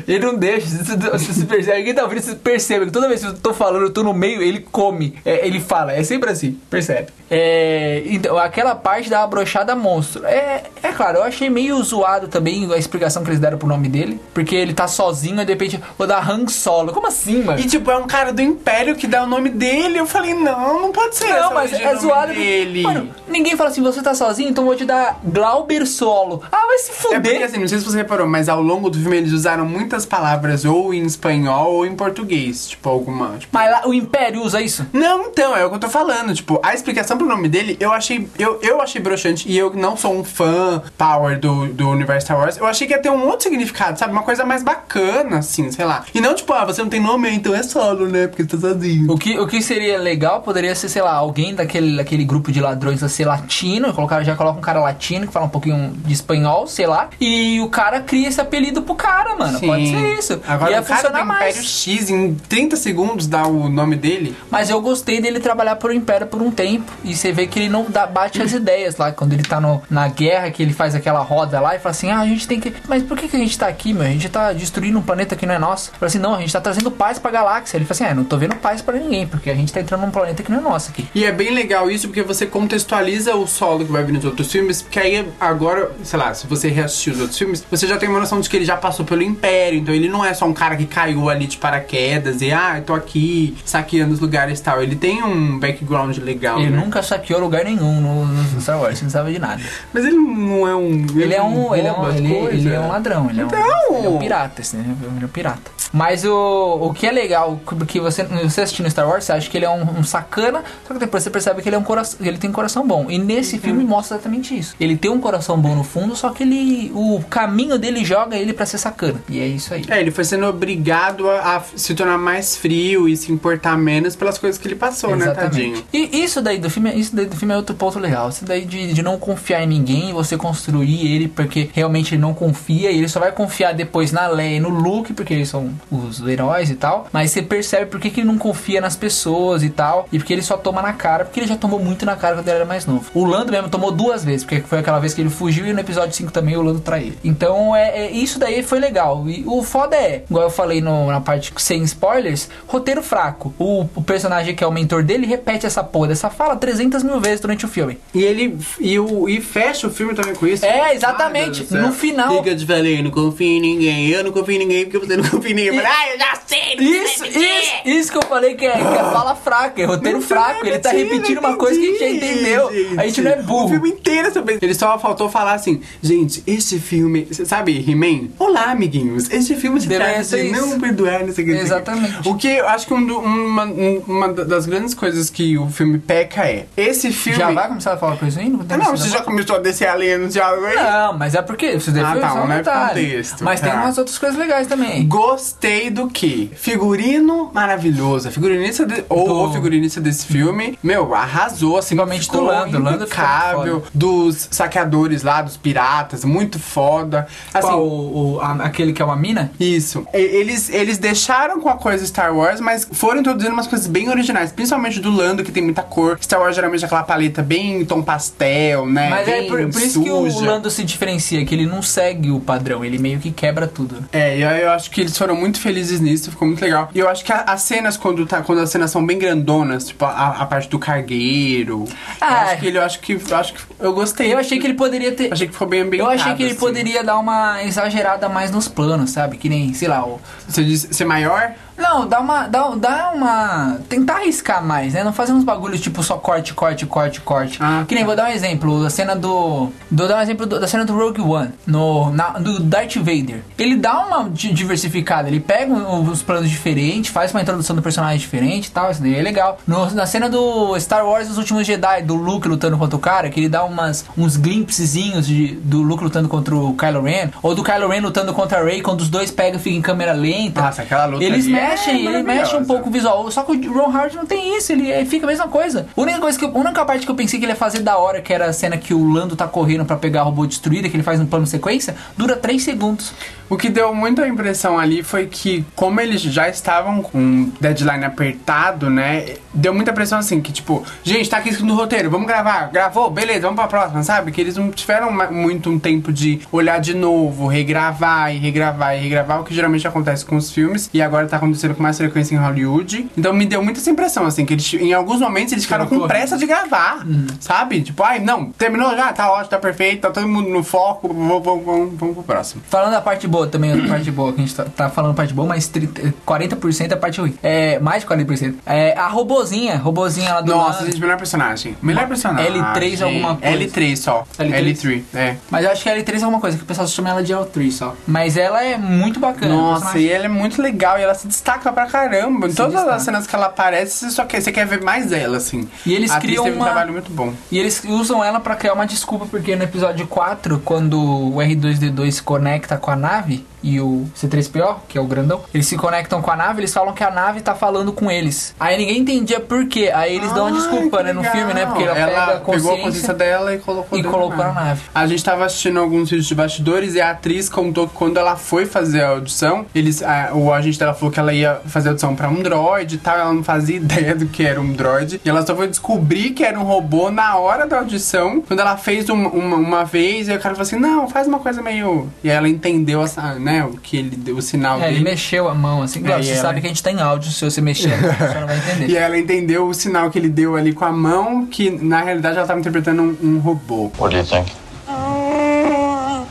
Ele 0.08 0.26
não 0.26 0.36
deixa. 0.36 0.68
Você, 0.68 0.96
você 0.98 1.34
se 1.34 1.46
percebe. 1.46 1.84
Quem 1.84 1.94
tá 1.94 2.04
ouvindo, 2.04 2.22
você 2.22 2.36
percebe 2.36 2.86
que 2.88 2.92
toda 2.92 3.08
vez 3.08 3.22
que 3.22 3.28
eu 3.28 3.34
tô 3.38 3.54
falando, 3.54 3.84
eu 3.84 3.92
tô 3.94 4.04
no 4.04 4.14
meio, 4.14 4.42
ele 4.42 4.60
come. 4.60 5.16
É, 5.26 5.46
ele 5.46 5.60
fala. 5.60 5.94
É 5.94 6.04
sempre 6.04 6.30
assim, 6.32 6.60
percebe? 6.70 7.08
É, 7.36 8.04
então, 8.06 8.38
aquela 8.38 8.76
parte 8.76 9.10
dá 9.10 9.22
uma 9.22 9.28
brochada 9.28 9.76
monstro. 9.76 10.24
É, 10.26 10.64
é 10.84 10.92
claro, 10.92 11.18
eu 11.18 11.24
achei 11.24 11.50
meio 11.50 11.82
zoado 11.82 12.28
também 12.28 12.72
a 12.72 12.78
explicação 12.78 13.24
que 13.24 13.30
eles 13.30 13.40
deram 13.40 13.58
pro 13.58 13.68
nome 13.68 13.90
dele. 13.90 14.20
Porque 14.34 14.56
ele 14.56 14.74
tá 14.74 14.88
sozinho 14.88 15.42
e 15.42 15.46
de 15.46 15.52
repente 15.52 15.82
vou 15.98 16.06
dar 16.08 16.30
Han 16.30 16.48
Solo. 16.48 16.94
Como 16.94 17.08
assim, 17.08 17.44
mano? 17.44 17.60
E 17.60 17.66
tipo, 17.66 17.90
é 17.90 17.98
um 17.98 18.06
cara 18.06 18.32
do 18.32 18.42
Império 18.42 18.96
que 18.96 19.08
dá 19.08 19.24
o 19.24 19.28
nome 19.28 19.50
dele. 19.50 19.98
Eu 19.98 20.06
falei, 20.06 20.34
não, 20.36 20.80
não 20.82 20.92
pode 20.92 21.16
ser. 21.16 21.28
Não, 21.28 21.54
mas 21.54 21.74
é 21.74 21.84
nome 21.86 22.00
zoado. 22.00 22.34
Dele. 22.34 22.84
Mano, 22.84 23.10
ninguém 23.28 23.58
fala 23.58 23.70
assim, 23.72 23.82
você 23.82 24.02
tá 24.02 24.14
sozinho, 24.14 24.50
então 24.50 24.64
vou 24.66 24.76
te 24.76 24.86
dar 24.86 25.20
Glauber 25.24 25.86
Solo. 25.88 26.44
Ah, 26.52 26.66
vai 26.68 26.78
se 26.78 26.92
É 26.92 26.94
fuder. 26.94 27.22
porque 27.22 27.44
assim, 27.44 27.58
não 27.58 27.68
sei 27.68 27.80
se 27.80 27.86
você 27.86 27.98
reparou, 27.98 28.28
mas 28.28 28.48
ao 28.48 28.62
longo 28.62 28.90
do 28.90 29.00
filme 29.00 29.18
eles 29.18 29.32
usaram 29.34 29.66
muitas 29.66 30.06
palavras 30.06 30.66
ou 30.66 30.94
em 30.94 31.04
espanhol 31.04 31.74
ou 31.74 31.86
em 31.86 31.96
português. 31.96 32.68
Tipo, 32.70 32.90
alguma. 32.90 33.38
Tipo, 33.40 33.50
Mas 33.58 33.72
lá, 33.72 33.82
o 33.88 33.94
Império 33.94 34.42
usa 34.44 34.62
isso? 34.62 34.86
Não, 34.94 35.24
então, 35.28 35.56
é 35.56 35.66
o 35.66 35.70
que 35.70 35.76
eu 35.76 35.80
tô 35.80 35.90
falando. 35.90 36.34
Tipo, 36.34 36.60
a 36.64 36.74
explicação 36.74 37.18
nome 37.26 37.50
dele, 37.50 37.78
eu 37.80 37.92
achei. 37.92 38.28
Eu, 38.38 38.60
eu 38.62 38.82
achei 38.82 39.02
broxante 39.02 39.50
e 39.50 39.58
eu 39.58 39.74
não 39.74 39.96
sou 39.98 40.14
um 40.14 40.24
fã 40.24 40.82
power 40.98 41.40
do, 41.40 41.68
do 41.68 41.90
universo 41.90 42.26
Star 42.26 42.38
Wars. 42.38 42.58
Eu 42.58 42.66
achei 42.66 42.88
que 42.88 42.94
ia 42.94 43.00
ter 43.00 43.10
um 43.10 43.26
outro 43.26 43.44
significado, 43.44 43.98
sabe? 43.98 44.12
Uma 44.12 44.24
coisa 44.24 44.46
mais 44.46 44.64
bacana, 44.64 45.40
assim, 45.40 45.72
sei 45.72 45.86
lá. 45.86 46.06
E 46.14 46.22
não, 46.22 46.34
tipo, 46.36 46.52
ah, 46.54 46.66
você 46.66 46.82
não 46.82 46.90
tem 46.90 47.00
nome, 47.00 47.30
então 47.30 47.54
é 47.54 47.64
solo, 47.64 48.08
né? 48.08 48.28
Porque 48.28 48.44
você 48.44 48.50
tá 48.50 48.58
sozinho. 48.58 49.12
O 49.12 49.18
que, 49.18 49.40
o 49.40 49.48
que 49.48 49.62
seria 49.62 49.98
legal 49.98 50.42
poderia 50.42 50.74
ser, 50.76 50.90
sei 50.90 51.02
lá, 51.02 51.14
alguém 51.14 51.54
daquele, 51.54 51.98
daquele 51.98 52.24
grupo 52.26 52.52
de 52.52 52.60
ladrões 52.60 53.04
a 53.04 53.10
ser 53.10 53.26
latino, 53.26 53.94
colocar, 53.94 54.24
já 54.24 54.36
coloca 54.36 54.60
um 54.60 54.62
cara 54.62 54.80
latino 54.80 55.28
que 55.28 55.34
fala 55.34 55.46
um 55.46 55.50
pouquinho 55.50 55.94
de 55.98 56.14
espanhol, 56.14 56.68
sei 56.68 56.88
lá, 56.88 57.10
e 57.20 57.60
o 57.62 57.70
cara 57.70 58.02
cria 58.02 58.28
esse 58.28 58.40
apelido 58.40 58.82
pro 58.82 58.96
cara, 58.96 59.36
mano. 59.36 59.60
Sim. 59.60 59.68
Pode 59.68 59.90
ser 59.90 60.20
isso. 60.20 60.42
Agora 60.48 60.72
Ia 60.72 60.82
o 60.82 60.84
cara 60.84 61.02
do 61.02 61.08
funcionar 61.08 61.26
Império 61.26 61.56
mais. 61.56 61.66
X 61.66 62.10
em 62.10 62.36
30 62.36 62.76
segundos 62.76 63.28
dá 63.28 63.46
o 63.46 63.70
nome 63.70 63.96
dele. 63.96 64.36
Mas 64.50 64.70
eu 64.70 64.82
gostei 64.82 65.22
dele 65.22 65.40
trabalhar 65.40 65.76
pro 65.76 65.94
Império 65.94 66.28
por 66.28 66.42
um 66.42 66.52
tempo. 66.52 66.92
E 67.04 67.13
você 67.16 67.32
vê 67.32 67.48
que 67.48 67.60
ele 67.60 67.70
não 67.70 67.86
dá, 67.90 68.06
bate 68.06 68.42
as 68.42 68.54
ideias 68.54 68.98
lá. 68.98 69.12
Quando 69.12 69.34
ele 69.34 69.44
tá 69.44 69.60
no, 69.60 69.82
na 69.90 70.08
guerra, 70.08 70.52
que 70.52 70.62
ele 70.62 70.74
faz 70.74 70.96
aquela 70.96 71.20
roda 71.20 71.60
lá 71.60 71.76
e 71.76 71.80
fala 71.80 71.92
assim: 71.92 72.10
Ah, 72.10 72.20
a 72.20 72.28
gente 72.28 72.48
tem 72.48 72.60
que. 72.60 72.74
Mas 72.88 73.04
por 73.04 73.18
que, 73.18 73.28
que 73.28 73.36
a 73.36 73.40
gente 73.40 73.58
tá 73.58 73.68
aqui, 73.68 73.94
meu? 73.94 74.04
A 74.04 74.10
gente 74.10 74.30
tá 74.30 74.54
destruindo 74.54 74.98
um 74.98 75.02
planeta 75.02 75.36
que 75.36 75.46
não 75.46 75.56
é 75.56 75.60
nosso. 75.60 75.92
Fala 75.92 76.08
assim: 76.08 76.20
Não, 76.20 76.36
a 76.36 76.40
gente 76.40 76.54
tá 76.54 76.62
trazendo 76.62 76.92
paz 76.92 77.20
pra 77.20 77.32
galáxia. 77.32 77.78
Ele 77.78 77.86
fala 77.86 77.94
assim: 77.94 78.04
Ah, 78.06 78.16
não 78.16 78.24
tô 78.24 78.38
vendo 78.38 78.56
paz 78.56 78.82
pra 78.82 78.98
ninguém, 78.98 79.28
porque 79.28 79.50
a 79.50 79.56
gente 79.56 79.72
tá 79.72 79.80
entrando 79.80 80.02
num 80.02 80.12
planeta 80.12 80.44
que 80.44 80.52
não 80.52 80.60
é 80.60 80.62
nosso 80.62 80.92
aqui. 80.92 81.08
E 81.14 81.26
é 81.26 81.32
bem 81.32 81.52
legal 81.54 81.90
isso 81.90 82.08
porque 82.08 82.24
você 82.24 82.46
contextualiza 82.46 83.36
o 83.36 83.48
solo 83.48 83.86
que 83.86 83.92
vai 83.92 84.04
vir 84.04 84.14
nos 84.14 84.26
outros 84.26 84.52
filmes, 84.52 84.82
porque 84.82 85.00
aí 85.00 85.28
agora, 85.40 85.92
sei 86.04 86.20
lá, 86.20 86.34
se 86.34 86.48
você 86.48 86.70
reassistir 86.70 87.14
os 87.14 87.20
outros 87.20 87.38
filmes, 87.38 87.66
você 87.70 87.88
já 87.88 87.98
tem 87.98 88.10
uma 88.10 88.20
noção 88.20 88.40
de 88.40 88.50
que 88.50 88.56
ele 88.56 88.66
já 88.66 88.78
passou 88.78 89.06
pelo 89.06 89.22
Império, 89.22 89.80
então 89.80 89.94
ele 89.94 90.10
não 90.10 90.24
é 90.24 90.34
só 90.34 90.46
um 90.46 90.54
cara 90.54 90.76
que 90.76 90.86
caiu 90.86 91.30
ali 91.30 91.48
de 91.48 91.58
paraquedas 91.58 92.42
e 92.42 92.52
ah, 92.52 92.78
eu 92.78 92.84
tô 92.84 92.94
aqui 92.94 93.56
saqueando 93.66 94.14
os 94.14 94.20
lugares 94.20 94.60
e 94.60 94.64
tal. 94.64 94.82
Ele 94.82 94.96
tem 94.96 95.24
um 95.24 95.60
background 95.60 96.18
legal, 96.18 96.60
Ele 96.60 96.70
né? 96.70 96.78
Nunca 96.94 97.02
saqueou 97.02 97.40
lugar 97.40 97.64
nenhum 97.66 98.00
no, 98.00 98.26
no 98.26 98.62
Star 98.62 98.80
Wars, 98.80 99.02
não 99.02 99.10
sabe 99.10 99.34
de 99.34 99.40
nada. 99.40 99.62
Mas 99.92 100.06
ele 100.06 100.16
não 100.16 100.68
é 100.68 100.76
um. 100.76 101.06
Ele 101.20 101.34
é 101.34 101.42
um, 101.42 101.76
ele 101.76 101.88
é 101.88 101.92
um, 101.92 102.06
as 102.06 102.16
ele, 102.18 102.34
ele 102.34 102.70
é 102.70 102.80
um 102.80 102.88
ladrão, 102.88 103.30
ele 103.30 103.42
é 103.42 103.44
um, 103.44 103.48
Então! 103.48 103.98
ele 103.98 104.06
é 104.06 104.10
um 104.10 104.20
pirata, 104.20 104.62
assim? 104.62 104.80
Ele 104.80 105.24
é 105.24 105.26
um 105.26 105.28
pirata. 105.28 105.72
Mas 105.94 106.26
o, 106.26 106.80
o 106.82 106.94
que 106.94 107.06
é 107.06 107.12
legal, 107.12 107.62
porque 107.66 108.00
você, 108.00 108.24
você 108.24 108.62
assistindo 108.62 108.90
Star 108.90 109.08
Wars, 109.08 109.26
você 109.26 109.32
acha 109.32 109.48
que 109.48 109.56
ele 109.56 109.66
é 109.66 109.70
um, 109.70 110.00
um 110.00 110.04
sacana, 110.04 110.64
só 110.88 110.94
que 110.94 111.00
depois 111.00 111.22
você 111.22 111.30
percebe 111.30 111.62
que 111.62 111.70
ele, 111.70 111.76
é 111.76 111.80
um 111.80 111.84
coração, 111.84 112.20
ele 112.26 112.40
tem 112.40 112.50
um 112.50 112.54
coração 112.54 112.86
bom. 112.88 113.12
E 113.12 113.20
nesse 113.20 113.60
filme 113.60 113.84
mostra 113.84 114.18
exatamente 114.18 114.58
isso. 114.58 114.76
Ele 114.80 114.98
tem 114.98 115.12
um 115.12 115.22
coração 115.22 115.60
bom 115.60 115.76
no 115.76 115.84
fundo, 115.84 116.16
só 116.16 116.32
que 116.32 116.42
ele 116.42 116.92
o 116.96 117.24
caminho 117.30 117.78
dele 117.78 118.04
joga 118.04 118.36
ele 118.36 118.54
pra 118.54 118.66
ser 118.66 118.80
sacana. 118.80 119.22
E 119.30 119.40
é 119.40 119.46
isso 119.46 119.72
aí. 119.72 119.86
É, 119.88 120.00
ele 120.00 120.10
foi 120.10 120.24
sendo 120.24 120.48
obrigado 120.48 121.30
a, 121.30 121.58
a 121.58 121.62
se 121.76 121.94
tornar 121.94 122.18
mais 122.18 122.56
frio 122.56 123.08
e 123.08 123.16
se 123.16 123.32
importar 123.32 123.78
menos 123.78 124.16
pelas 124.16 124.40
coisas 124.40 124.60
que 124.60 124.68
ele 124.68 124.76
passou, 124.76 125.16
né, 125.16 125.30
tadinho? 125.30 125.84
E 125.94 126.24
isso 126.24 126.42
daí 126.42 126.58
do 126.58 126.70
filme, 126.70 126.92
isso 126.94 127.16
daí 127.16 127.28
do 127.28 127.36
filme 127.36 127.54
é 127.54 127.58
outro 127.58 127.76
ponto 127.76 128.00
legal. 128.00 128.30
Isso 128.30 128.44
daí 128.44 128.66
de, 128.66 128.94
de 128.94 129.04
não 129.04 129.20
confiar 129.20 129.62
em 129.62 129.68
ninguém, 129.68 130.12
você 130.12 130.38
construir 130.38 131.14
ele 131.14 131.28
porque 131.28 131.70
realmente 131.72 132.16
ele 132.16 132.22
não 132.22 132.34
confia 132.34 132.92
e 132.92 132.98
ele 132.98 133.08
só 133.08 133.20
vai 133.20 133.32
confiar 133.32 133.74
depois 133.74 134.12
na 134.12 134.28
Leia 134.28 134.58
e 134.58 134.60
no 134.60 134.70
Luke, 134.70 135.14
porque 135.14 135.34
eles 135.34 135.50
são 135.50 135.72
os 135.92 136.26
heróis 136.28 136.70
e 136.70 136.76
tal. 136.76 137.08
Mas 137.12 137.32
você 137.32 137.42
percebe 137.42 137.86
por 137.88 138.00
que, 138.00 138.10
que 138.10 138.22
ele 138.22 138.28
não 138.28 138.38
confia 138.38 138.82
nas 138.82 138.96
pessoas 138.96 139.64
e 139.64 139.70
tal. 139.70 140.08
E 140.12 140.18
porque 140.18 140.34
ele 140.34 140.42
só 140.42 140.58
toma 140.58 140.82
na 140.82 140.94
cara, 140.94 141.26
porque 141.26 141.40
ele 141.40 141.48
já 141.48 141.56
tomou 141.58 141.80
muito 141.80 142.06
na 142.06 142.16
cara 142.16 142.36
quando 142.36 142.48
ele 142.48 142.58
era 142.58 142.66
mais 142.66 142.86
novo. 142.86 143.10
O 143.14 143.26
Lando 143.26 143.52
mesmo 143.52 143.70
tomou 143.70 143.92
duas 143.92 144.24
vezes, 144.24 144.44
porque 144.44 144.62
foi 144.62 144.80
aquela 144.80 145.00
vez 145.00 145.14
que 145.14 145.22
ele 145.22 145.30
fugiu 145.30 145.66
e 145.66 145.74
no 145.74 145.80
episódio 145.80 146.14
5 146.16 146.32
também 146.32 146.56
o 146.58 146.62
Lando 146.62 146.80
traiu. 146.80 147.14
Então 147.24 147.76
é, 147.76 148.06
é- 148.06 148.12
isso 148.12 148.40
daí 148.40 148.64
foi 148.64 148.80
legal. 148.80 149.28
E 149.28 149.44
o 149.46 149.62
foda 149.64 149.96
é, 149.96 150.24
igual 150.30 150.44
eu 150.46 150.50
falei 150.50 150.82
no- 150.82 151.08
na 151.08 151.22
parte 151.22 151.54
sem 151.58 151.84
spoilers, 151.84 152.50
roteiro 152.68 153.02
fraco. 153.04 153.54
O, 153.60 153.86
o 153.96 154.04
personagem 154.04 154.56
que 154.56 154.64
é 154.64 154.68
o 154.68 154.72
mentor 154.72 155.04
dele 155.04 155.26
repete 155.26 155.66
essa 155.66 155.84
porra 155.84 156.10
dessa 156.10 156.30
fala 156.30 156.56
300 156.56 157.04
mil 157.04 157.20
vezes 157.20 157.40
durante 157.40 157.66
o 157.66 157.68
filme. 157.68 157.98
E 158.14 158.24
ele 158.24 158.58
e, 158.80 159.00
o, 159.00 159.28
e 159.30 159.42
fecha 159.42 159.88
o 159.88 159.92
filme 159.92 160.14
também 160.14 160.34
com 160.36 160.46
isso. 160.48 160.66
É, 160.66 160.94
exatamente. 160.96 161.66
No 161.74 161.92
final- 161.92 162.38
Fica 162.44 162.56
te 162.56 162.66
falei, 162.66 163.02
não 163.04 163.12
confio 163.12 163.48
em 163.48 163.60
ninguém. 163.62 164.08
Eu 164.10 164.24
não 164.24 164.32
confio 164.32 164.56
em 164.56 164.60
ninguém 164.60 164.86
porque 164.86 165.00
você 165.06 165.18
não 165.18 165.24
confia 165.30 165.52
em 165.52 165.56
ninguém. 165.56 165.73
Ah, 165.80 166.10
eu 166.12 166.20
já 166.20 166.34
sei, 166.46 166.76
não 166.76 166.84
Isso, 166.84 167.20
sei 167.20 167.28
repetir." 167.30 167.50
isso, 167.60 167.72
isso 168.00 168.12
que 168.12 168.18
eu 168.18 168.22
falei 168.24 168.56
que 168.56 168.66
é, 168.66 168.72
que 168.72 168.78
é 168.80 169.04
fala 169.12 169.36
fraca, 169.36 169.82
é 169.82 169.86
roteiro 169.86 170.20
Não 170.20 170.26
fraco. 170.26 170.62
sei 170.62 170.70
Ele 170.70 170.80
tá 170.80 170.90
repetindo 170.92 171.42
não 171.42 171.50
uma 171.50 171.58
coisa 171.58 171.80
que 171.80 171.86
a 171.86 171.90
gente 171.90 172.00
já 172.00 172.10
entendeu. 172.10 172.70
A 172.98 173.06
gente 173.06 173.22
não 173.22 173.32
é 173.32 173.40
O 173.40 173.44
burro. 173.44 173.70
filme 173.70 173.90
inteiro 173.90 174.28
é 174.28 174.32
sobre 174.32 174.58
Ele 174.62 174.74
só 174.74 174.98
faltou 175.00 175.30
falar 175.30 175.54
assim, 175.54 175.82
gente, 176.02 176.44
esse 176.46 176.80
filme, 176.80 177.28
sabe, 177.46 177.84
He-Man? 177.90 178.30
Olá, 178.40 178.72
amiguinhos, 178.72 179.30
esse 179.32 179.56
filme 179.56 179.80
trata 179.86 180.22
de 180.24 180.48
isso. 180.48 180.52
não 180.68 180.80
perdoar, 180.80 181.26
não 181.26 181.34
sei 181.34 181.44
o 181.44 181.48
que. 181.48 181.54
não 181.54 181.60
o. 181.60 181.64
Exatamente. 181.64 182.30
O 182.30 182.36
que 182.36 182.48
eu 182.48 182.68
acho 182.68 182.88
que 182.88 182.94
um 182.94 183.06
do- 183.06 183.20
uma, 183.20 183.64
um- 183.66 184.04
uma 184.08 184.28
das 184.34 184.66
grandes 184.66 184.94
coisas 184.94 185.30
que 185.30 185.58
o 185.58 185.68
filme 185.70 185.98
peca 186.00 186.46
é, 186.48 186.66
esse 186.78 187.12
filme... 187.12 187.38
Já 187.40 187.52
vai 187.52 187.68
começar 187.68 187.94
a 187.94 187.98
falar 187.98 188.18
coisa 188.18 188.40
aí? 188.40 188.50
Não, 188.50 188.60
tem 188.60 188.76
Ah, 188.78 188.84
Não, 188.86 188.98
você 188.98 189.10
já 189.10 189.22
começou 189.22 189.56
a 189.56 189.60
descer 189.60 189.88
a 189.88 189.96
linha 189.96 190.18
no 190.18 190.28
diálogo 190.30 190.66
aí? 190.66 190.76
Não, 190.76 191.18
mas 191.18 191.36
é 191.36 191.42
porque 191.42 191.80
você 191.80 191.92
deve 191.92 192.06
Ah, 192.06 192.16
tá, 192.20 192.34
um 192.36 192.48
leve 192.48 192.64
detalhe. 192.64 193.06
contexto, 193.06 193.44
Mas 193.44 193.60
tem 193.62 193.72
tá. 193.72 193.78
umas 193.78 193.98
outras 193.98 194.18
coisas 194.18 194.38
legais 194.38 194.68
também. 194.68 195.08
Gostei 195.08 195.63
do 195.90 196.08
que? 196.08 196.52
Figurino 196.56 197.50
maravilhoso. 197.54 198.28
A 198.28 198.32
figurinista 198.32 198.86
de, 198.86 199.04
ou 199.08 199.48
Do- 199.48 199.54
figurinista 199.54 200.02
desse 200.02 200.26
filme, 200.26 200.78
meu, 200.84 201.14
arrasou, 201.16 201.78
assim, 201.78 201.96
Principalmente 201.96 202.32
do 202.32 202.42
Lando, 202.44 202.80
Lando 202.80 203.08
ficou. 203.08 203.84
Dos 203.94 204.48
saqueadores 204.52 205.24
lá, 205.24 205.42
dos 205.42 205.56
piratas, 205.58 206.26
muito 206.26 206.60
foda. 206.60 207.28
Assim, 207.54 207.68
Qual, 207.68 207.82
o, 207.86 208.34
o- 208.36 208.42
a- 208.42 208.54
aquele 208.66 208.92
que 208.94 209.02
é 209.02 209.06
uma 209.06 209.16
mina? 209.16 209.52
isso. 209.60 210.06
Eles, 210.14 210.70
eles 210.70 210.98
deixaram 210.98 211.62
com 211.62 211.70
a 211.70 211.76
coisa 211.78 212.06
Star 212.06 212.36
Wars, 212.36 212.60
mas 212.60 212.88
foram 212.92 213.20
introduzindo 213.22 213.54
umas 213.54 213.68
coisas 213.68 213.88
bem 213.88 214.10
originais. 214.10 214.52
Principalmente 214.52 215.00
do 215.00 215.12
Lando, 215.12 215.44
que 215.44 215.52
tem 215.52 215.64
muita 215.64 215.82
cor. 215.84 216.18
Star 216.22 216.40
Wars 216.42 216.56
geralmente 216.56 216.84
é 216.84 216.86
aquela 216.86 217.04
paleta 217.04 217.42
bem 217.42 217.86
tom 217.86 218.02
pastel, 218.02 218.86
né? 218.86 219.10
Mas 219.10 219.28
é 219.28 219.40
bem 219.42 219.48
por, 219.50 219.60
por 219.70 219.82
isso 219.82 220.02
que 220.04 220.10
o. 220.10 220.42
Lando 220.44 220.70
se 220.70 220.84
diferencia, 220.84 221.46
que 221.46 221.54
ele 221.56 221.66
não 221.66 221.82
segue 221.82 222.32
o 222.32 222.40
padrão, 222.40 222.84
ele 222.84 222.98
meio 222.98 223.20
que 223.20 223.32
quebra 223.32 223.68
tudo. 223.68 224.04
É, 224.12 224.38
eu, 224.38 224.50
eu 224.50 224.72
acho 224.72 224.90
que 224.92 225.02
eles 225.02 225.18
foram 225.18 225.36
muito 225.36 225.53
felizes 225.60 226.00
nisso, 226.00 226.32
ficou 226.32 226.48
muito 226.48 226.62
legal. 226.62 226.90
E 226.94 227.00
eu 227.00 227.10
acho 227.10 227.24
que 227.24 227.32
a- 227.32 227.44
as 227.48 227.62
cenas, 227.62 227.98
quando, 227.98 228.26
tá, 228.26 228.42
quando 228.42 228.60
as 228.60 228.70
cenas 228.70 228.92
são 228.92 229.06
bem 229.06 229.18
grandonas, 229.20 229.88
tipo 229.88 230.06
a, 230.06 230.28
a 230.42 230.46
parte 230.46 230.70
do 230.70 230.80
cargueiro. 230.80 231.86
Ah, 232.20 232.28
eu 232.32 232.38
acho 232.50 232.58
que 232.60 232.66
ele, 232.68 232.78
eu 232.78 232.84
acho 232.84 233.00
que. 233.00 233.14
Eu 233.30 233.38
acho 233.38 233.54
que 233.54 233.62
eu 233.80 233.94
gostei. 233.94 234.34
Eu 234.34 234.38
achei 234.38 234.60
que 234.60 234.68
ele 234.68 234.74
poderia 234.74 235.12
ter. 235.12 235.32
Achei 235.32 235.48
que 235.48 235.54
ficou 235.54 235.68
bem 235.68 235.82
Eu 235.94 236.10
achei 236.10 236.34
que 236.36 236.44
ele 236.44 236.52
assim. 236.52 236.60
poderia 236.60 237.04
dar 237.04 237.18
uma 237.18 237.64
exagerada 237.64 238.28
mais 238.30 238.52
nos 238.52 238.68
planos, 238.68 239.12
sabe? 239.12 239.38
Que 239.38 239.50
nem, 239.50 239.74
sei 239.74 239.88
lá, 239.88 240.06
o. 240.06 240.20
Você 240.48 240.64
disse 240.64 240.94
ser 240.94 241.06
maior? 241.06 241.54
Não, 241.78 242.08
dá 242.08 242.20
uma. 242.20 242.48
Dá, 242.48 242.70
dá 242.76 243.12
uma. 243.14 243.78
Tentar 243.90 244.16
arriscar 244.18 244.64
mais, 244.64 244.94
né? 244.94 245.04
Não 245.04 245.14
fazer 245.14 245.32
uns 245.34 245.44
bagulhos 245.44 245.82
tipo 245.82 246.02
só 246.04 246.18
corte, 246.18 246.54
corte, 246.54 246.86
corte, 246.86 247.20
corte. 247.22 247.58
Ah, 247.62 247.84
que 247.88 247.96
nem, 247.96 248.04
tá. 248.04 248.08
vou 248.08 248.16
dar 248.16 248.26
um 248.30 248.32
exemplo, 248.32 248.86
a 248.86 248.90
cena 248.90 249.16
do. 249.16 249.70
Vou 249.92 250.08
dar 250.08 250.18
um 250.18 250.22
exemplo 250.22 250.46
do- 250.46 250.60
da 250.60 250.68
cena 250.68 250.86
do 250.86 250.94
Rogue 250.96 251.22
One, 251.22 251.52
no, 251.66 252.12
na- 252.12 252.32
do 252.40 252.60
Darth 252.60 252.96
Vader. 252.98 253.42
Ele 253.58 253.76
dá 253.76 254.00
uma 254.06 254.30
di- 254.30 254.54
diversificada, 254.54 255.28
ele 255.28 255.40
pega 255.40 255.74
os 255.74 256.22
planos 256.22 256.50
diferentes, 256.50 257.12
faz 257.12 257.32
uma 257.34 257.42
introdução 257.42 257.76
do 257.76 257.82
personagem 257.82 258.18
diferente 258.20 258.68
e 258.68 258.72
tal, 258.72 258.92
isso 258.92 259.02
daí 259.02 259.16
é 259.16 259.22
legal. 259.22 259.58
No- 259.68 259.90
na 259.92 260.06
cena 260.06 260.30
do 260.30 260.78
Star 260.80 261.06
Wars 261.06 261.30
Os 261.30 261.38
Últimos 261.38 261.66
Jedi, 261.66 262.02
do 262.04 262.16
Luke 262.16 262.48
lutando 262.48 262.78
contra 262.78 262.96
o 262.96 263.00
cara, 263.00 263.30
que 263.30 263.40
ele 263.40 263.50
dá 263.50 263.64
umas, 263.64 264.06
uns 264.18 264.38
glimpsezinhos 264.38 265.26
de, 265.28 265.56
do 265.56 265.82
Luke 265.82 266.04
lutando 266.04 266.28
contra 266.30 266.56
o 266.56 266.74
Kylo 266.76 267.02
Ren, 267.02 267.30
ou 267.42 267.54
do 267.56 267.64
Kylo 267.64 267.88
Ren 267.88 268.02
lutando 268.02 268.34
contra 268.34 268.60
a 268.60 268.64
Rey, 268.64 268.82
quando 268.82 269.02
os 269.02 269.10
dois 269.10 269.32
pegam 269.32 269.60
e 269.60 269.64
ficam 269.64 269.78
em 269.80 269.82
câmera 269.82 270.14
lenta. 270.14 270.62
Nossa, 270.62 270.82
aquela 270.84 271.06
luta 271.06 271.24
Eles 271.24 271.46
ali 271.46 271.56
é 271.56 271.63
mexem, 271.70 271.96
eles 271.96 272.06
mexem 272.06 272.22
um 272.22 272.26
maravilhosa. 272.26 272.66
pouco 272.66 272.90
o 272.90 272.92
visual. 272.92 273.32
Só 273.32 273.44
que 273.44 273.52
o 273.68 273.74
Ron 273.74 273.92
Howard 273.96 274.16
não 274.16 274.26
tem 274.26 274.58
isso, 274.58 274.72
ele 274.72 274.92
é- 274.92 275.06
fica 275.06 275.26
a 275.26 275.30
mesma 275.30 275.48
coisa. 275.48 275.88
A 275.96 276.02
única, 276.02 276.20
coisa 276.20 276.38
que, 276.40 276.46
a 276.46 276.50
única 276.50 276.86
parte 276.86 277.06
que 277.06 277.12
eu 277.12 277.16
pensei 277.16 277.40
que 277.40 277.46
ele 277.46 277.52
ia 277.52 277.56
fazer 277.58 277.80
da 277.80 277.98
hora, 277.98 278.22
que 278.22 278.34
era 278.34 278.46
a 278.46 278.54
cena 278.54 278.78
que 278.78 278.94
o 278.94 279.08
Lando 279.08 279.36
tá 279.36 279.48
correndo 279.48 279.86
pra 279.86 279.96
pegar 279.96 280.22
a 280.22 280.24
robô 280.24 280.46
destruída, 280.46 280.90
que 280.90 280.96
ele 280.96 281.04
faz 281.04 281.20
um 281.20 281.26
plano 281.26 281.46
sequência, 281.48 281.96
dura 282.18 282.36
3 282.36 282.64
segundos. 282.64 283.14
O 283.54 283.56
que 283.56 283.70
deu 283.70 283.94
muita 283.94 284.28
impressão 284.28 284.80
ali 284.80 285.04
foi 285.04 285.28
que, 285.28 285.64
como 285.76 286.02
eles 286.02 286.20
já 286.24 286.50
estavam 286.50 287.04
com 287.04 287.20
um 287.20 287.52
deadline 287.62 288.04
apertado, 288.04 288.90
né? 288.90 289.36
Deu 289.54 289.72
muita 289.72 289.94
pressão 289.94 290.18
assim, 290.18 290.42
que 290.42 290.52
tipo, 290.52 290.84
gente, 291.04 291.30
tá 291.30 291.38
aqui 291.38 291.50
escrito 291.50 291.68
no 291.68 291.76
roteiro, 291.76 292.10
vamos 292.10 292.26
gravar. 292.26 292.72
Gravou? 292.72 293.12
Beleza, 293.12 293.42
vamos 293.42 293.58
pra 293.58 293.68
próxima, 293.68 294.02
sabe? 294.02 294.32
Que 294.32 294.42
eles 294.42 294.58
não 294.58 294.72
tiveram 294.72 295.12
muito 295.32 295.70
um 295.70 295.78
tempo 295.78 296.12
de 296.12 296.42
olhar 296.52 296.80
de 296.80 296.96
novo, 296.96 297.46
regravar 297.46 298.34
e 298.34 298.40
regravar 298.40 298.98
e 298.98 299.02
regravar, 299.02 299.42
o 299.42 299.44
que 299.44 299.54
geralmente 299.54 299.88
acontece 299.88 300.26
com 300.26 300.36
os 300.36 300.50
filmes. 300.50 300.90
E 300.92 301.00
agora 301.00 301.28
tá 301.28 301.38
acontecendo 301.38 301.76
com 301.76 301.84
mais 301.84 301.96
frequência 301.96 302.34
em 302.34 302.40
Hollywood. 302.40 303.08
Então 303.16 303.34
me 303.34 303.46
deu 303.46 303.62
muita 303.62 303.80
essa 303.80 303.92
impressão, 303.92 304.26
assim, 304.26 304.48
que 304.48 304.56
eles, 304.56 304.74
em 304.74 304.94
alguns 304.94 305.20
momentos 305.20 305.54
eles 305.54 305.66
ficaram 305.66 305.86
com 305.86 306.08
pressa 306.08 306.40
de 306.40 306.48
gravar, 306.48 307.06
sabe? 307.40 307.84
Tipo, 307.84 308.02
ai, 308.02 308.18
não, 308.18 308.46
terminou 308.52 308.98
já, 308.98 309.14
tá 309.14 309.32
ótimo, 309.32 309.50
tá 309.50 309.60
perfeito, 309.60 310.02
tá 310.02 310.10
todo 310.10 310.28
mundo 310.28 310.50
no 310.50 310.64
foco, 310.64 311.08
vamos 311.14 312.16
pro 312.16 312.24
próximo. 312.24 312.64
Falando 312.68 312.94
da 312.94 313.02
parte 313.02 313.28
boa 313.28 313.43
também, 313.48 313.72
outra 313.74 313.88
parte 313.88 314.12
boa, 314.12 314.32
que 314.34 314.42
a 314.42 314.46
gente 314.46 314.56
tá, 314.56 314.66
tá 314.66 314.90
falando 314.90 315.14
parte 315.16 315.34
boa, 315.34 315.48
mas 315.48 315.68
30, 315.68 316.14
40% 316.26 316.92
é 316.92 316.94
a 316.94 316.98
parte 316.98 317.20
ruim. 317.22 317.36
É, 317.44 317.80
mais 317.80 318.04
de 318.04 318.08
40%. 318.10 318.56
É 318.66 318.98
a 318.98 319.08
robozinha, 319.08 319.78
robozinha 319.78 320.34
lá 320.36 320.42
do 320.42 320.52
Nossa, 320.52 320.80
Lando. 320.80 320.86
gente, 320.92 321.02
melhor 321.02 321.18
personagem. 321.18 321.78
Melhor 321.82 322.08
personagem. 322.08 322.52
L3 322.52 323.02
alguma 323.04 323.36
coisa. 323.36 323.58
L3 323.58 323.96
só. 323.98 324.24
L3? 324.38 324.74
L3, 324.76 325.02
é. 325.14 325.36
Mas 325.50 325.66
eu 325.66 325.72
acho 325.72 325.84
que 325.84 325.90
a 325.90 325.96
L3 325.98 326.20
é 326.20 326.24
alguma 326.24 326.40
coisa, 326.42 326.58
que 326.58 326.64
o 326.64 326.66
pessoal 326.66 326.88
chama 326.88 327.10
ela 327.10 327.24
de 327.24 327.34
L3 327.34 327.72
só. 327.72 327.96
Mas 328.08 328.38
ela 328.38 328.64
é 328.64 328.78
muito 328.78 329.20
bacana. 329.20 329.54
Nossa, 329.54 329.98
e 329.98 330.10
ela 330.10 330.26
é 330.26 330.30
muito 330.30 330.62
legal 330.62 330.98
e 330.98 331.02
ela 331.02 331.14
se 331.14 331.28
destaca 331.28 331.72
pra 331.72 331.86
caramba. 331.86 332.48
Em 332.48 332.50
Se 332.52 332.56
todas 332.58 332.74
destaca. 332.74 332.96
as 332.96 333.04
cenas 333.04 333.28
que 333.28 333.36
ela 333.36 333.48
aparece, 333.48 333.98
você 334.06 334.12
só 334.12 334.26
quer, 334.26 334.42
você 334.42 334.52
quer 334.52 334.66
ver 334.66 334.82
mais 334.82 335.08
dela, 335.08 335.38
assim. 335.38 335.68
E 335.86 335.94
eles 335.94 336.12
a 336.12 336.20
criam 336.20 336.46
uma- 336.46 336.56
um 336.56 336.60
trabalho 336.64 336.92
muito 336.94 337.12
bom. 337.12 337.34
E 337.52 337.58
eles 337.58 337.84
usam 337.86 338.24
ela 338.24 338.40
pra 338.40 338.56
criar 338.56 338.74
uma 338.74 338.86
desculpa, 338.86 339.26
porque 339.26 339.56
no 339.56 339.64
episódio 339.64 340.08
4, 340.08 340.62
quando 340.64 341.00
o 341.02 341.36
R2D2 341.42 342.12
se 342.12 342.24
conecta 342.24 342.78
com 342.78 342.92
a 342.92 342.96
nave 342.96 343.23
Davi. 343.24 343.53
E 343.64 343.80
o 343.80 344.06
C3PO, 344.16 344.76
que 344.88 344.98
é 344.98 345.02
o 345.02 345.06
grandão, 345.06 345.42
eles 345.54 345.66
se 345.68 345.78
conectam 345.78 346.22
com 346.22 346.30
a 346.30 346.36
nave, 346.36 346.60
eles 346.62 346.74
falam 346.74 346.94
que 346.94 347.04
a 347.04 347.10
nave 347.10 347.42
tá 347.42 347.56
falando 347.56 347.92
com 347.94 348.12
eles. 348.12 348.54
Aí 348.60 348.78
ninguém 348.78 349.00
entendia 349.00 349.40
por 349.40 349.66
quê. 349.68 349.90
Aí 349.94 350.16
eles 350.16 350.32
dão 350.34 350.48
uma 350.48 350.52
desculpa, 350.58 351.02
né, 351.02 351.14
no 351.14 351.24
filme, 351.24 351.54
né? 351.54 351.66
Porque 351.66 351.84
ela, 351.84 351.96
pega 351.96 352.24
a 352.24 352.26
pegou 352.40 352.74
a 352.74 352.78
consciência 352.78 353.14
dela 353.14 353.54
e 353.56 353.60
colocou 353.60 353.98
e 353.98 354.04
colocou 354.04 354.38
da 354.38 354.48
na 354.50 354.54
nave. 354.66 354.82
A 354.94 355.08
gente 355.08 355.24
tava 355.24 355.46
assistindo 355.46 355.80
alguns 355.80 356.10
vídeos 356.10 356.26
de 356.28 356.36
bastidores 356.36 356.96
e 356.96 357.02
a 357.02 357.12
atriz 357.12 357.48
contou 357.50 357.88
que 357.88 357.94
quando 357.94 358.18
ela 358.18 358.36
foi 358.36 358.66
fazer 358.66 359.02
a 359.02 359.10
audição, 359.10 359.66
eles, 359.74 360.02
a- 360.04 360.32
o 360.34 360.52
agente 360.54 360.78
dela 360.78 360.94
falou 360.94 361.12
que 361.12 361.20
ela 361.20 361.34
ia 361.34 361.62
fazer 361.66 361.90
a 361.90 361.92
audição 361.92 362.16
pra 362.16 362.28
um 362.30 362.42
droid 362.42 362.96
e 362.96 362.98
tal, 362.98 363.18
ela 363.18 363.34
não 363.34 363.44
fazia 363.44 363.78
ideia 363.78 364.16
do 364.16 364.26
que 364.28 364.44
era 364.44 364.60
um 364.60 364.74
droid. 364.74 365.22
E 365.24 365.30
ela 365.30 365.46
só 365.46 365.56
foi 365.56 365.68
descobrir 365.68 366.32
que 366.32 366.44
era 366.44 366.60
um 366.60 366.64
robô 366.64 367.10
na 367.10 367.38
hora 367.38 367.66
da 367.68 367.78
audição, 367.80 368.42
quando 368.42 368.60
ela 368.60 368.78
fez 368.78 369.10
um- 369.10 369.28
uma, 369.28 369.56
uma 369.56 369.84
vez, 369.86 370.28
e 370.28 370.32
o 370.34 370.40
cara 370.40 370.56
falou 370.56 370.62
assim, 370.64 370.78
não, 370.80 371.08
faz 371.08 371.28
uma 371.28 371.40
coisa 371.40 371.62
meio... 371.62 372.10
E 372.24 372.30
aí 372.30 372.36
ela 372.36 372.50
entendeu 372.50 373.02
essa, 373.04 373.36
né, 373.36 373.53
o 373.62 373.78
que 373.78 373.98
ele 373.98 374.16
deu, 374.16 374.38
o 374.38 374.42
sinal 374.42 374.80
É, 374.80 374.86
ele 374.86 374.94
dele. 375.00 375.04
mexeu 375.04 375.50
a 375.50 375.54
mão, 375.54 375.82
assim. 375.84 376.00
É, 376.00 376.04
Claro, 376.04 376.22
e 376.22 376.26
você 376.26 376.32
ela- 376.32 376.42
sabe 376.42 376.62
que 376.62 376.68
a 376.68 376.70
gente 376.70 376.82
tá 376.82 376.92
em 376.92 377.02
áudio, 377.02 377.30
se 377.32 377.44
você 377.44 377.60
mexer, 377.62 377.90
você 377.90 378.40
não 378.40 378.48
vai 378.48 378.58
entender. 378.58 378.88
E 378.94 378.98
ela 378.98 379.18
entendeu 379.18 379.68
o 379.68 379.74
sinal 379.74 380.10
que 380.10 380.18
ele 380.18 380.30
deu 380.30 380.56
ali 380.56 380.72
com 380.74 380.86
a 380.86 380.92
mão, 380.92 381.46
que 381.46 381.70
na 381.70 382.02
realidade 382.02 382.38
ela 382.38 382.48
tava 382.48 382.60
interpretando 382.60 383.02
um, 383.04 383.18
um 383.22 383.40
robô. 383.40 383.92
What 384.00 384.16
do 384.16 384.22
you 384.22 384.26
think? 384.26 384.52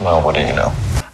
Well, 0.01 0.21
what 0.25 0.39
do 0.39 0.45
you 0.45 0.55
know? 0.57 0.73